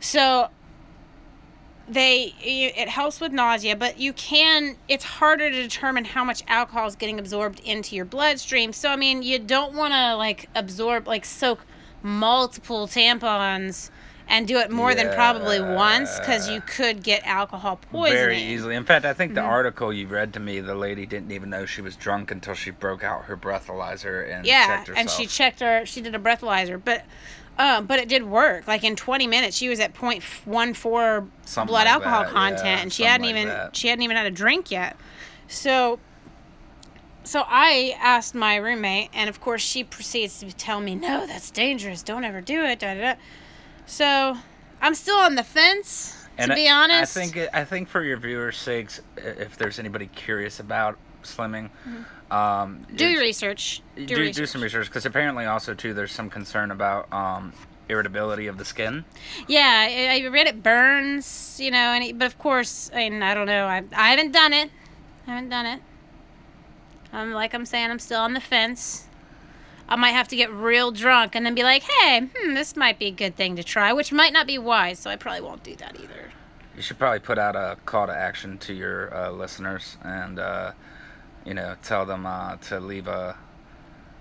So, 0.00 0.50
they 1.88 2.34
it 2.42 2.88
helps 2.88 3.20
with 3.20 3.30
nausea 3.30 3.76
but 3.76 3.98
you 3.98 4.12
can 4.12 4.76
it's 4.88 5.04
harder 5.04 5.50
to 5.50 5.62
determine 5.62 6.04
how 6.04 6.24
much 6.24 6.42
alcohol 6.48 6.86
is 6.88 6.96
getting 6.96 7.18
absorbed 7.18 7.60
into 7.60 7.94
your 7.94 8.04
bloodstream 8.04 8.72
so 8.72 8.90
i 8.90 8.96
mean 8.96 9.22
you 9.22 9.38
don't 9.38 9.72
want 9.72 9.92
to 9.92 10.16
like 10.16 10.48
absorb 10.54 11.06
like 11.06 11.24
soak 11.24 11.64
multiple 12.02 12.88
tampons 12.88 13.90
and 14.28 14.48
do 14.48 14.58
it 14.58 14.70
more 14.70 14.94
than 14.94 15.08
probably 15.10 15.60
once 15.60 16.18
because 16.18 16.48
you 16.48 16.60
could 16.60 17.02
get 17.02 17.22
alcohol 17.24 17.76
poisoning. 17.76 18.18
Very 18.20 18.42
easily. 18.42 18.74
In 18.74 18.84
fact, 18.84 19.04
I 19.04 19.12
think 19.12 19.34
the 19.34 19.40
Mm-hmm. 19.40 19.50
article 19.50 19.92
you 19.92 20.06
read 20.08 20.32
to 20.34 20.40
me, 20.40 20.60
the 20.60 20.74
lady 20.74 21.06
didn't 21.06 21.30
even 21.30 21.50
know 21.50 21.64
she 21.66 21.80
was 21.80 21.94
drunk 21.96 22.30
until 22.30 22.54
she 22.54 22.70
broke 22.70 23.04
out 23.04 23.26
her 23.26 23.36
breathalyzer 23.36 24.28
and 24.28 24.44
Yeah, 24.46 24.66
checked 24.66 24.88
herself. 24.88 25.00
and 25.00 25.10
she 25.10 25.26
checked 25.26 25.60
her. 25.60 25.86
She 25.86 26.00
did 26.00 26.14
a 26.14 26.18
breathalyzer, 26.18 26.80
but. 26.84 27.04
Um, 27.58 27.86
but 27.86 27.98
it 27.98 28.06
did 28.10 28.22
work. 28.24 28.66
Like 28.68 28.84
in 28.84 28.96
20 28.96 29.26
minutes, 29.26 29.56
she 29.56 29.70
was 29.70 29.80
at 29.80 29.94
0.14 29.94 31.30
Something 31.46 31.66
blood 31.72 31.84
like 31.86 31.86
alcohol 31.86 32.24
that, 32.24 32.30
content, 32.30 32.62
yeah, 32.66 32.82
and 32.82 32.92
she 32.92 33.04
hadn't 33.04 33.24
like 33.24 33.30
even 33.34 33.48
that. 33.48 33.74
she 33.74 33.88
hadn't 33.88 34.02
even 34.02 34.14
had 34.14 34.26
a 34.26 34.30
drink 34.30 34.70
yet. 34.70 34.94
So, 35.48 35.98
so 37.24 37.44
I 37.46 37.96
asked 37.98 38.34
my 38.34 38.56
roommate, 38.56 39.08
and 39.14 39.30
of 39.30 39.40
course 39.40 39.62
she 39.62 39.84
proceeds 39.84 40.38
to 40.40 40.52
tell 40.52 40.80
me, 40.80 40.96
"No, 40.96 41.26
that's 41.26 41.50
dangerous. 41.50 42.02
Don't 42.02 42.24
ever 42.24 42.42
do 42.42 42.62
it." 42.62 42.78
Da, 42.80 42.92
da, 42.92 43.00
da. 43.00 43.14
So, 43.86 44.36
I'm 44.82 44.94
still 44.94 45.16
on 45.18 45.34
the 45.36 45.44
fence. 45.44 46.26
And 46.38 46.50
to 46.50 46.52
I- 46.52 46.56
be 46.56 46.68
honest, 46.68 47.16
I 47.16 47.26
think 47.26 47.48
I 47.54 47.64
think 47.64 47.88
for 47.88 48.02
your 48.04 48.18
viewers' 48.18 48.58
sakes, 48.58 49.00
if 49.16 49.56
there's 49.56 49.78
anybody 49.78 50.06
curious 50.08 50.60
about 50.60 50.98
slimming, 51.22 51.70
um, 52.30 52.84
Mm-hmm. 52.84 52.96
do 52.96 53.08
your 53.08 53.20
research. 53.20 53.80
Do, 53.96 54.04
do, 54.06 54.16
research. 54.16 54.36
do 54.36 54.46
some 54.46 54.60
research 54.62 54.86
because 54.86 55.06
apparently 55.06 55.44
also 55.46 55.72
too 55.74 55.94
there's 55.94 56.12
some 56.12 56.28
concern 56.28 56.70
about 56.72 57.10
um, 57.12 57.52
irritability 57.88 58.48
of 58.48 58.58
the 58.58 58.64
skin. 58.64 59.04
Yeah, 59.48 59.86
I, 59.88 60.22
I 60.22 60.26
read 60.28 60.46
it 60.46 60.62
burns, 60.62 61.58
you 61.60 61.70
know, 61.70 61.78
and 61.92 62.04
it, 62.04 62.18
but 62.18 62.26
of 62.26 62.36
course, 62.38 62.90
I 62.92 63.08
mean, 63.08 63.22
I 63.22 63.32
don't 63.32 63.46
know. 63.46 63.66
I, 63.66 63.82
I 63.94 64.10
haven't 64.10 64.32
done 64.32 64.52
it. 64.52 64.70
I 65.26 65.30
haven't 65.34 65.48
done 65.48 65.66
it. 65.66 65.80
I'm 67.12 67.32
like 67.32 67.54
I'm 67.54 67.64
saying, 67.64 67.90
I'm 67.90 67.98
still 68.00 68.20
on 68.20 68.34
the 68.34 68.40
fence. 68.40 69.05
I 69.88 69.96
might 69.96 70.12
have 70.12 70.28
to 70.28 70.36
get 70.36 70.50
real 70.52 70.90
drunk 70.90 71.34
and 71.34 71.46
then 71.46 71.54
be 71.54 71.62
like, 71.62 71.82
hey, 71.82 72.28
hmm, 72.36 72.54
this 72.54 72.76
might 72.76 72.98
be 72.98 73.06
a 73.06 73.12
good 73.12 73.36
thing 73.36 73.56
to 73.56 73.62
try, 73.62 73.92
which 73.92 74.12
might 74.12 74.32
not 74.32 74.46
be 74.46 74.58
wise, 74.58 74.98
so 74.98 75.10
I 75.10 75.16
probably 75.16 75.42
won't 75.42 75.62
do 75.62 75.76
that 75.76 75.96
either. 76.00 76.32
You 76.74 76.82
should 76.82 76.98
probably 76.98 77.20
put 77.20 77.38
out 77.38 77.56
a 77.56 77.78
call 77.86 78.06
to 78.06 78.14
action 78.14 78.58
to 78.58 78.74
your 78.74 79.14
uh, 79.14 79.30
listeners 79.30 79.96
and 80.02 80.38
uh, 80.38 80.72
you 81.44 81.54
know 81.54 81.76
tell 81.82 82.04
them 82.04 82.26
uh, 82.26 82.56
to 82.56 82.80
leave 82.80 83.06
a 83.06 83.36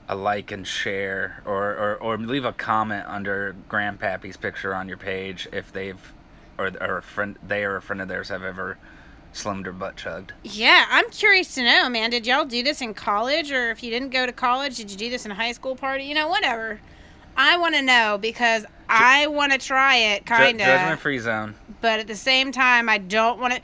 a 0.08 0.16
like 0.16 0.52
and 0.52 0.68
share 0.68 1.42
or, 1.46 1.72
or, 1.72 1.96
or 1.96 2.18
leave 2.18 2.46
a 2.46 2.54
comment 2.54 3.06
under 3.08 3.56
Grandpappy's 3.70 4.38
picture 4.38 4.74
on 4.76 4.88
your 4.88 4.98
page 4.98 5.48
if 5.52 5.72
they've 5.74 6.14
or, 6.58 6.72
or 6.80 6.98
a 7.00 7.02
friend 7.02 7.38
they 7.46 7.64
or 7.64 7.78
a 7.78 7.82
friend 7.82 8.02
of 8.02 8.08
theirs 8.08 8.30
have 8.30 8.44
ever 8.44 8.78
slimmed 9.36 9.68
or 9.68 9.72
butt 9.74 9.96
chugged. 9.98 10.34
Yeah, 10.44 10.86
I'm 10.90 11.10
curious 11.12 11.54
to 11.56 11.64
know, 11.64 11.90
man. 11.90 12.10
Did 12.10 12.26
y'all 12.26 12.46
do 12.46 12.64
this 12.64 12.82
in 12.82 12.94
college, 12.94 13.52
or 13.52 13.70
if 13.70 13.84
you 13.84 13.92
didn't 13.92 14.10
go 14.10 14.26
to 14.26 14.32
college, 14.32 14.78
did 14.78 14.90
you 14.90 14.98
do 14.98 15.10
this 15.10 15.26
in 15.26 15.32
a 15.32 15.36
high 15.36 15.52
school 15.52 15.76
party? 15.76 16.06
You 16.06 16.16
know, 16.16 16.28
whatever. 16.28 16.80
I 17.38 17.58
want 17.58 17.76
to 17.76 17.82
know 17.82 18.18
because 18.20 18.66
I 18.88 19.28
want 19.28 19.52
to 19.52 19.58
try 19.58 19.98
it, 19.98 20.26
kind 20.26 20.60
of. 20.62 20.66
Judgment 20.68 21.00
free 21.02 21.20
zone. 21.20 21.56
but 21.82 22.00
at 22.00 22.08
the 22.08 22.16
same 22.16 22.52
time 22.52 22.88
i 22.88 22.98
don't 22.98 23.40
want 23.40 23.54
to 23.54 23.62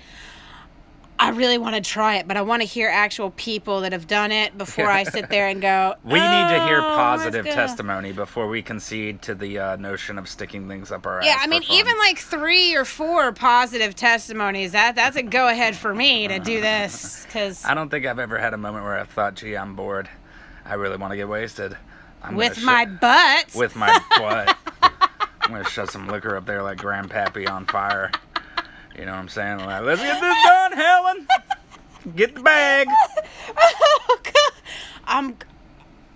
i 1.21 1.29
really 1.29 1.57
want 1.57 1.75
to 1.75 1.81
try 1.81 2.17
it 2.17 2.27
but 2.27 2.35
i 2.35 2.41
want 2.41 2.61
to 2.61 2.67
hear 2.67 2.89
actual 2.89 3.31
people 3.31 3.81
that 3.81 3.91
have 3.93 4.07
done 4.07 4.31
it 4.31 4.57
before 4.57 4.87
i 4.87 5.03
sit 5.03 5.29
there 5.29 5.47
and 5.47 5.61
go 5.61 5.93
We 6.03 6.13
need 6.13 6.49
to 6.49 6.65
hear 6.65 6.79
"Oh, 6.79 6.95
positive 6.95 7.45
testimony 7.45 8.11
before 8.11 8.47
we 8.47 8.61
concede 8.61 9.21
to 9.23 9.35
the 9.35 9.59
uh, 9.59 9.75
notion 9.77 10.17
of 10.17 10.27
sticking 10.27 10.67
things 10.67 10.91
up 10.91 11.05
our 11.05 11.21
yeah 11.23 11.29
ass 11.31 11.37
Yeah, 11.37 11.43
i 11.43 11.47
mean 11.47 11.63
even 11.71 11.97
like 11.99 12.17
three 12.17 12.75
or 12.75 12.83
four 12.85 13.31
positive 13.31 13.95
testimonies 13.95 14.73
that 14.73 14.95
that's 14.95 15.15
a 15.15 15.23
go 15.23 15.47
ahead 15.47 15.75
for 15.75 15.93
me 15.93 16.27
to 16.27 16.39
do 16.39 16.59
this 16.59 17.25
because 17.31 17.63
I 17.63 17.73
don't 17.73 17.89
think 17.89 18.05
I've 18.05 18.19
ever 18.19 18.37
had 18.37 18.53
a 18.53 18.57
moment 18.57 18.83
where 18.83 18.97
I 18.99 19.03
thought, 19.03 19.35
"Gee, 19.35 19.55
I'm 19.55 19.75
bored. 19.75 20.09
I 20.65 20.73
really 20.73 20.97
want 20.97 21.11
to 21.11 21.17
get 21.17 21.29
wasted." 21.29 21.77
I'm 22.23 22.35
with 22.35 22.57
sh- 22.59 22.63
my 22.63 22.85
butt 22.85 23.53
with 23.55 23.75
my 23.75 23.99
butt. 24.17 24.57
I'm 25.41 25.51
gonna 25.51 25.63
shove 25.69 25.89
some 25.89 26.07
liquor 26.07 26.35
up 26.35 26.45
there 26.45 26.61
like 26.63 26.77
Grandpappy 26.77 27.49
on 27.49 27.65
fire. 27.65 28.11
You 28.97 29.05
know 29.05 29.11
what 29.11 29.19
I'm 29.19 29.29
saying? 29.29 29.59
Like, 29.59 29.83
let's 29.83 30.01
get 30.01 30.19
this 30.19 30.37
done, 30.45 30.71
Helen. 30.73 31.27
Get 32.15 32.35
the 32.35 32.41
bag. 32.41 32.87
oh 33.57 34.19
god 34.23 34.51
i'm 35.05 35.35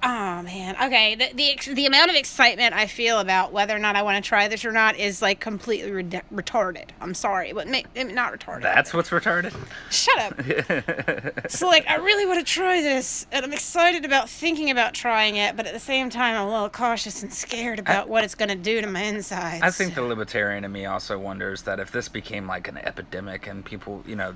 oh 0.06 0.42
man 0.44 0.76
okay 0.82 1.16
the, 1.16 1.30
the 1.34 1.74
the 1.74 1.86
amount 1.86 2.10
of 2.10 2.16
excitement 2.16 2.74
i 2.76 2.86
feel 2.86 3.20
about 3.20 3.52
whether 3.52 3.76
or 3.76 3.80
not 3.80 3.96
i 3.96 4.02
want 4.04 4.24
to 4.24 4.28
try 4.28 4.48
this 4.48 4.64
or 4.64 4.72
not 4.72 4.96
is 4.98 5.22
like 5.22 5.40
completely 5.40 5.92
red- 5.92 6.22
retarded 6.34 6.90
i'm 7.02 7.14
sorry 7.14 7.52
but 7.54 7.68
ma- 7.68 7.82
not 7.96 8.32
retarded 8.32 8.62
That's 8.62 8.94
what's 8.94 9.10
retarded. 9.10 9.54
shut 9.90 10.18
up 10.20 11.50
So 11.50 11.68
like 11.68 11.88
I 11.90 11.96
really 11.96 12.26
want 12.26 12.40
to 12.40 12.46
try 12.46 12.82
this 12.82 13.26
and 13.32 13.44
I'm 13.46 13.54
excited 13.54 14.06
about 14.06 14.30
thinking 14.30 14.70
about 14.72 14.94
trying 14.94 15.36
it, 15.38 15.56
but 15.56 15.66
at 15.66 15.74
the 15.74 15.80
same 15.80 16.10
time 16.10 16.36
I'm 16.36 16.48
a 16.48 16.52
little 16.52 16.70
cautious 16.70 17.24
and 17.24 17.34
scared 17.34 17.80
about 17.80 18.08
what 18.10 18.24
it's 18.24 18.36
gonna 18.36 18.56
do 18.56 18.82
to 18.82 18.88
my 18.88 19.02
insides. 19.04 19.62
I 19.64 19.72
think 19.72 19.96
the 19.96 20.02
libertarian 20.02 20.64
in 20.64 20.72
me 20.72 20.86
also 20.86 21.18
wonders 21.18 21.64
that 21.64 21.80
if 21.80 21.92
this 21.92 22.08
became 22.10 22.48
like 22.48 22.68
an 22.68 22.78
epidemic 22.78 23.48
and 23.48 23.64
people, 23.66 24.04
you 24.08 24.16
know, 24.16 24.36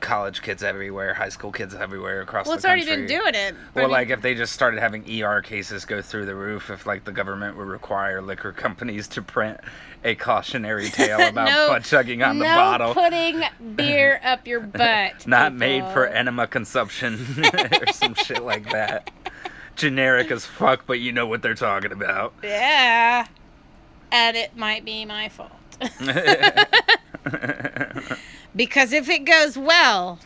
college 0.00 0.42
kids 0.42 0.62
everywhere, 0.62 1.14
high 1.14 1.28
school 1.28 1.52
kids 1.52 1.74
everywhere 1.74 2.20
across 2.22 2.46
Well 2.46 2.56
the 2.56 2.62
country. 2.62 2.86
Well, 2.86 2.88
it's 2.88 2.90
already 2.90 3.06
been 3.06 3.20
doing 3.22 3.34
it. 3.34 3.54
but 3.74 3.80
I 3.80 3.82
Well, 3.82 3.88
mean- 3.88 3.92
like 3.92 4.10
if 4.10 4.22
they 4.22 4.34
just 4.34 4.52
started 4.52 4.80
having 4.80 5.04
ER 5.22 5.42
cases 5.42 5.84
go 5.84 6.00
through 6.02 6.26
the 6.26 6.34
roof, 6.34 6.70
if 6.70 6.86
like 6.86 7.04
the 7.04 7.12
government 7.12 7.56
would 7.56 7.68
require 7.68 8.20
liquor 8.22 8.52
companies 8.52 9.06
to 9.08 9.22
print 9.22 9.60
a 10.04 10.14
cautionary 10.14 10.88
tale 10.90 11.20
about 11.20 11.48
No- 11.48 11.68
butt 11.68 11.84
chugging 11.84 12.22
on 12.22 12.38
the 12.38 12.44
no 12.46 12.54
bottle, 12.54 12.94
putting 12.94 13.42
beer 13.76 14.20
up 14.24 14.46
your 14.46 14.60
butt. 14.60 15.26
not 15.26 15.54
made 15.54 15.84
for 15.92 16.06
enema 16.06 16.46
consumption 16.46 17.18
or 17.80 17.92
some 17.92 18.14
shit 18.14 18.42
like 18.42 18.70
that. 18.72 19.10
Generic 19.76 20.30
as 20.30 20.44
fuck, 20.44 20.84
but 20.86 21.00
you 21.00 21.12
know 21.12 21.26
what 21.26 21.42
they're 21.42 21.54
talking 21.54 21.92
about. 21.92 22.34
Yeah. 22.42 23.26
And 24.12 24.36
it 24.36 24.56
might 24.56 24.84
be 24.84 25.04
my 25.04 25.28
fault. 25.28 25.52
Because 28.60 28.92
if 28.92 29.08
it 29.08 29.24
goes 29.24 29.56
well, 29.56 30.18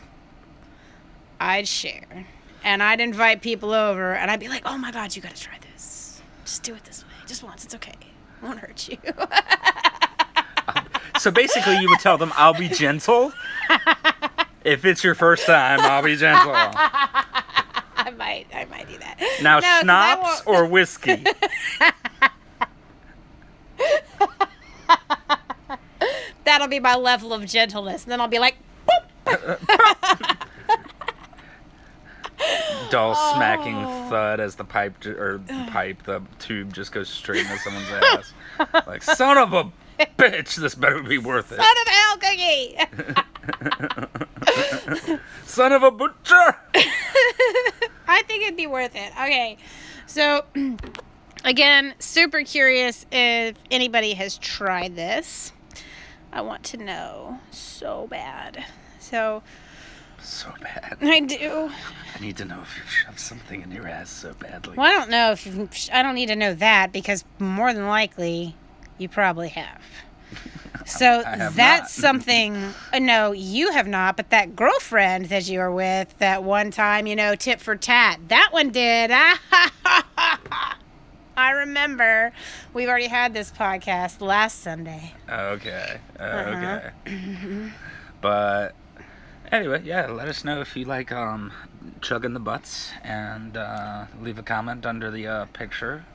I'd 1.39 1.69
share. 1.69 2.27
And 2.65 2.83
I'd 2.83 2.99
invite 2.99 3.41
people 3.41 3.71
over 3.71 4.13
and 4.13 4.29
I'd 4.29 4.41
be 4.41 4.49
like, 4.49 4.63
oh 4.65 4.77
my 4.77 4.91
god, 4.91 5.15
you 5.15 5.21
gotta 5.21 5.39
try 5.39 5.57
this. 5.71 6.21
Just 6.43 6.61
do 6.61 6.75
it 6.75 6.83
this 6.83 7.05
way. 7.05 7.09
Just 7.25 7.43
once, 7.43 7.63
it's 7.63 7.73
okay. 7.75 7.93
It 7.93 8.45
won't 8.45 8.59
hurt 8.59 8.89
you. 8.89 8.97
so 11.19 11.31
basically, 11.31 11.77
you 11.77 11.87
would 11.87 11.99
tell 11.99 12.17
them, 12.17 12.33
"I'll 12.35 12.53
be 12.53 12.67
gentle." 12.67 13.31
If 14.65 14.83
it's 14.83 15.01
your 15.01 15.15
first 15.15 15.45
time, 15.45 15.79
I'll 15.79 16.03
be 16.03 16.17
gentle. 16.17 16.51
I 16.53 18.11
might 18.17 18.47
I 18.53 18.65
might 18.65 18.89
do 18.89 18.97
that. 18.97 19.17
Now, 19.41 19.59
No, 19.59 19.79
schnapps 19.81 20.41
or 20.45 20.65
whiskey? 20.65 21.23
That'll 26.45 26.67
be 26.67 26.79
my 26.79 26.95
level 26.95 27.33
of 27.33 27.45
gentleness. 27.45 28.03
And 28.03 28.11
then 28.11 28.21
I'll 28.21 28.27
be 28.27 28.39
like, 28.39 28.55
Dull 32.91 33.15
smacking 33.33 33.75
Oh. 33.77 34.09
thud 34.09 34.39
as 34.39 34.55
the 34.55 34.63
pipe 34.63 34.99
ju- 34.99 35.15
or 35.17 35.37
the 35.39 35.67
pipe, 35.71 36.03
the 36.03 36.21
tube 36.37 36.73
just 36.73 36.91
goes 36.91 37.09
straight 37.09 37.41
into 37.45 37.57
someone's 37.59 37.89
ass. 37.89 38.33
Like 38.87 39.03
son 39.03 39.37
of 39.37 39.51
a 39.53 39.71
bitch, 40.17 40.55
this 40.55 40.75
better 40.75 41.01
be 41.03 41.17
worth 41.17 41.51
it. 41.51 41.57
son 41.57 41.75
of 41.81 41.87
hell 41.87 42.17
cookie. 42.17 42.77
Son 45.45 45.71
of 45.73 45.83
a 45.83 45.91
butcher. 45.91 46.55
I 48.07 48.21
think 48.27 48.43
it'd 48.43 48.55
be 48.57 48.67
worth 48.67 48.95
it. 48.95 49.11
Okay. 49.13 49.57
So, 50.05 50.43
again, 51.45 51.93
super 51.99 52.43
curious 52.43 53.05
if 53.11 53.55
anybody 53.71 54.13
has 54.13 54.37
tried 54.37 54.95
this. 54.95 55.51
I 56.35 56.41
want 56.41 56.63
to 56.65 56.77
know 56.77 57.39
so 57.49 58.07
bad. 58.09 58.65
So, 58.99 59.41
So 60.21 60.51
bad. 60.61 60.97
I 61.01 61.21
do. 61.21 61.71
I 62.13 62.19
need 62.19 62.35
to 62.37 62.45
know 62.45 62.59
if 62.61 62.75
you've 62.77 62.91
shoved 62.91 63.19
something 63.19 63.61
in 63.61 63.71
your 63.71 63.87
ass 63.87 64.09
so 64.09 64.33
badly. 64.33 64.75
Well, 64.75 64.85
I 64.85 64.91
don't 64.99 65.09
know 65.09 65.31
if 65.31 65.45
you, 65.47 65.69
I 65.93 66.03
don't 66.03 66.15
need 66.15 66.27
to 66.27 66.35
know 66.35 66.53
that 66.55 66.91
because 66.91 67.23
more 67.39 67.73
than 67.73 67.87
likely 67.87 68.55
you 68.97 69.07
probably 69.09 69.49
have. 69.49 69.81
So 70.87 71.23
that's 71.23 71.57
not. 71.57 71.89
something. 71.89 72.55
uh, 72.93 72.99
No, 72.99 73.31
you 73.31 73.71
have 73.71 73.87
not. 73.87 74.17
But 74.17 74.29
that 74.29 74.55
girlfriend 74.55 75.27
that 75.29 75.47
you 75.47 75.57
were 75.57 75.71
with 75.71 76.15
that 76.19 76.43
one 76.43 76.69
time, 76.69 77.07
you 77.07 77.15
know, 77.15 77.33
tit 77.33 77.59
for 77.59 77.75
tat. 77.75 78.19
That 78.27 78.49
one 78.51 78.69
did. 78.69 79.09
I 81.37 81.51
remember. 81.51 82.31
We've 82.73 82.87
already 82.89 83.07
had 83.07 83.33
this 83.33 83.51
podcast 83.51 84.21
last 84.21 84.61
Sunday. 84.61 85.13
Okay. 85.29 85.99
Uh, 86.19 86.23
Uh-huh. 86.23 86.79
Okay. 87.07 87.71
But 88.21 88.75
anyway, 89.51 89.81
yeah, 89.83 90.07
let 90.07 90.27
us 90.27 90.43
know 90.43 90.61
if 90.61 90.75
you 90.75 90.85
like 90.85 91.11
um, 91.11 91.51
chugging 92.01 92.33
the 92.33 92.39
butts 92.39 92.91
and 93.03 93.55
uh, 93.57 94.05
leave 94.21 94.39
a 94.39 94.43
comment 94.43 94.85
under 94.85 95.11
the 95.11 95.27
uh, 95.27 95.45
picture. 95.53 96.05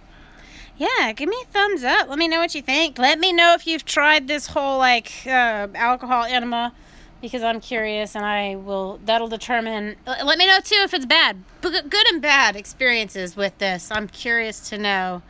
Yeah, 0.77 1.13
give 1.13 1.29
me 1.29 1.37
a 1.43 1.47
thumbs 1.53 1.85
up. 1.85 2.09
Let 2.09 2.19
me 2.19 2.27
know 2.27 2.39
what 2.39 2.55
you 2.55 2.63
think. 2.63 2.99
Let 2.99 3.19
me 3.19 3.33
know 3.33 3.53
if 3.55 3.67
you've 3.67 3.85
tried 3.85 4.27
this 4.29 4.47
whole 4.49 4.79
like 4.79 5.13
uh, 5.27 5.69
alcohol 5.75 6.25
enema 6.25 6.73
because 7.21 7.43
I'm 7.43 7.61
curious 7.61 8.15
and 8.15 8.25
I 8.25 8.57
will 8.57 8.99
that'll 9.05 9.29
determine 9.29 9.97
let 10.07 10.39
me 10.39 10.47
know 10.47 10.61
too 10.61 10.81
if 10.83 10.95
it's 10.95 11.07
bad. 11.07 11.43
Good 11.61 12.09
and 12.09 12.23
bad 12.23 12.57
experiences 12.57 13.37
with 13.37 13.59
this. 13.59 13.91
I'm 13.91 14.09
curious 14.09 14.69
to 14.71 14.79
know 14.79 15.23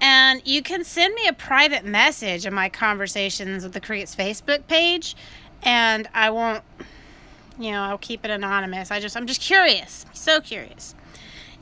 And 0.00 0.40
you 0.46 0.62
can 0.62 0.82
send 0.84 1.14
me 1.14 1.26
a 1.28 1.32
private 1.32 1.84
message 1.84 2.46
in 2.46 2.54
my 2.54 2.68
conversations 2.68 3.64
with 3.64 3.74
the 3.74 3.80
Crickets 3.80 4.16
Facebook 4.16 4.66
page, 4.66 5.14
and 5.62 6.08
I 6.14 6.30
won't, 6.30 6.62
you 7.58 7.70
know, 7.72 7.82
I'll 7.82 7.98
keep 7.98 8.24
it 8.24 8.30
anonymous. 8.30 8.90
I 8.90 8.98
just, 9.00 9.16
I'm 9.16 9.26
just 9.26 9.42
curious, 9.42 10.06
so 10.14 10.40
curious. 10.40 10.94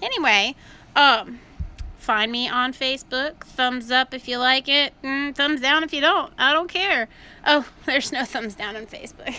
Anyway, 0.00 0.54
um, 0.94 1.40
find 2.08 2.32
me 2.32 2.48
on 2.48 2.72
Facebook. 2.72 3.44
Thumbs 3.44 3.90
up 3.90 4.14
if 4.14 4.26
you 4.28 4.38
like 4.38 4.66
it, 4.66 4.94
mm, 5.04 5.34
thumbs 5.34 5.60
down 5.60 5.84
if 5.84 5.92
you 5.92 6.00
don't. 6.00 6.32
I 6.38 6.54
don't 6.54 6.68
care. 6.70 7.06
Oh, 7.46 7.68
there's 7.84 8.10
no 8.12 8.24
thumbs 8.24 8.54
down 8.54 8.76
on 8.76 8.86
Facebook. 8.86 9.36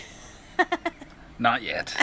Not 1.39 1.63
yet. 1.63 1.95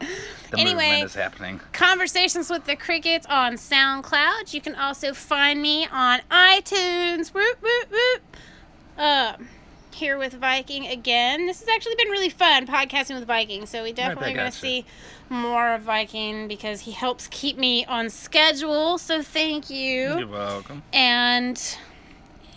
The 0.50 0.60
Anyway. 0.60 1.00
is 1.00 1.14
happening. 1.14 1.60
Conversations 1.72 2.50
with 2.50 2.66
the 2.66 2.76
Crickets 2.76 3.26
on 3.26 3.54
SoundCloud. 3.54 4.52
You 4.52 4.60
can 4.60 4.74
also 4.74 5.14
find 5.14 5.60
me 5.62 5.86
on 5.90 6.20
iTunes. 6.30 7.32
Uh, 8.98 9.32
here 9.94 10.18
with 10.18 10.34
Viking 10.34 10.86
again. 10.86 11.46
This 11.46 11.60
has 11.60 11.68
actually 11.68 11.94
been 11.96 12.08
really 12.08 12.28
fun 12.28 12.66
podcasting 12.66 13.14
with 13.14 13.26
Viking. 13.26 13.66
So 13.66 13.82
we 13.82 13.92
definitely 13.92 14.32
are 14.32 14.36
going 14.36 14.50
to 14.50 14.56
see 14.56 14.84
more 15.30 15.72
of 15.74 15.82
Viking 15.82 16.48
because 16.48 16.80
he 16.80 16.90
helps 16.90 17.28
keep 17.28 17.56
me 17.56 17.84
on 17.86 18.10
schedule. 18.10 18.98
So 18.98 19.22
thank 19.22 19.70
you. 19.70 20.18
You're 20.18 20.26
welcome. 20.26 20.82
And 20.92 21.60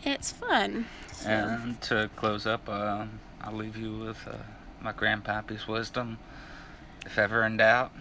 it's 0.04 0.32
fun. 0.32 0.86
So, 1.14 1.30
And 1.30 1.80
to 1.84 2.10
close 2.16 2.46
up, 2.46 2.68
uh, 2.68 3.06
I'll 3.42 3.56
leave 3.56 3.78
you 3.78 3.98
with 4.00 4.28
uh, 4.28 4.34
my 4.82 4.92
grandpappy's 4.94 5.68
wisdom. 5.68 6.18
If 7.06 7.18
ever 7.18 7.44
in 7.44 7.58
doubt, 7.58 7.92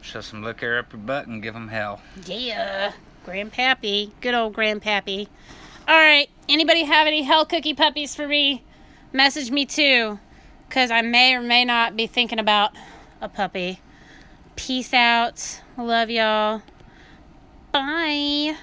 shove 0.00 0.24
some 0.24 0.42
liquor 0.42 0.78
up 0.78 0.92
your 0.92 1.00
butt 1.00 1.26
and 1.26 1.42
give 1.42 1.56
'em 1.56 1.68
hell. 1.68 2.00
yeah. 2.26 2.92
Grandpappy. 3.26 4.10
Good 4.20 4.34
old 4.34 4.54
Grandpappy. 4.54 5.28
All 5.88 5.98
right. 5.98 6.28
Anybody 6.46 6.84
have 6.84 7.06
any 7.06 7.22
hell 7.22 7.46
cookie 7.46 7.72
puppies 7.72 8.14
for 8.14 8.28
me? 8.28 8.62
Message 9.14 9.52
me 9.52 9.64
too. 9.64 10.18
Because 10.68 10.90
I 10.90 11.00
may 11.00 11.34
or 11.34 11.40
may 11.40 11.64
not 11.64 11.96
be 11.96 12.08
thinking 12.08 12.40
about 12.40 12.72
a 13.20 13.28
puppy. 13.28 13.78
Peace 14.56 14.92
out. 14.92 15.60
Love 15.78 16.10
y'all. 16.10 16.62
Bye. 17.70 18.56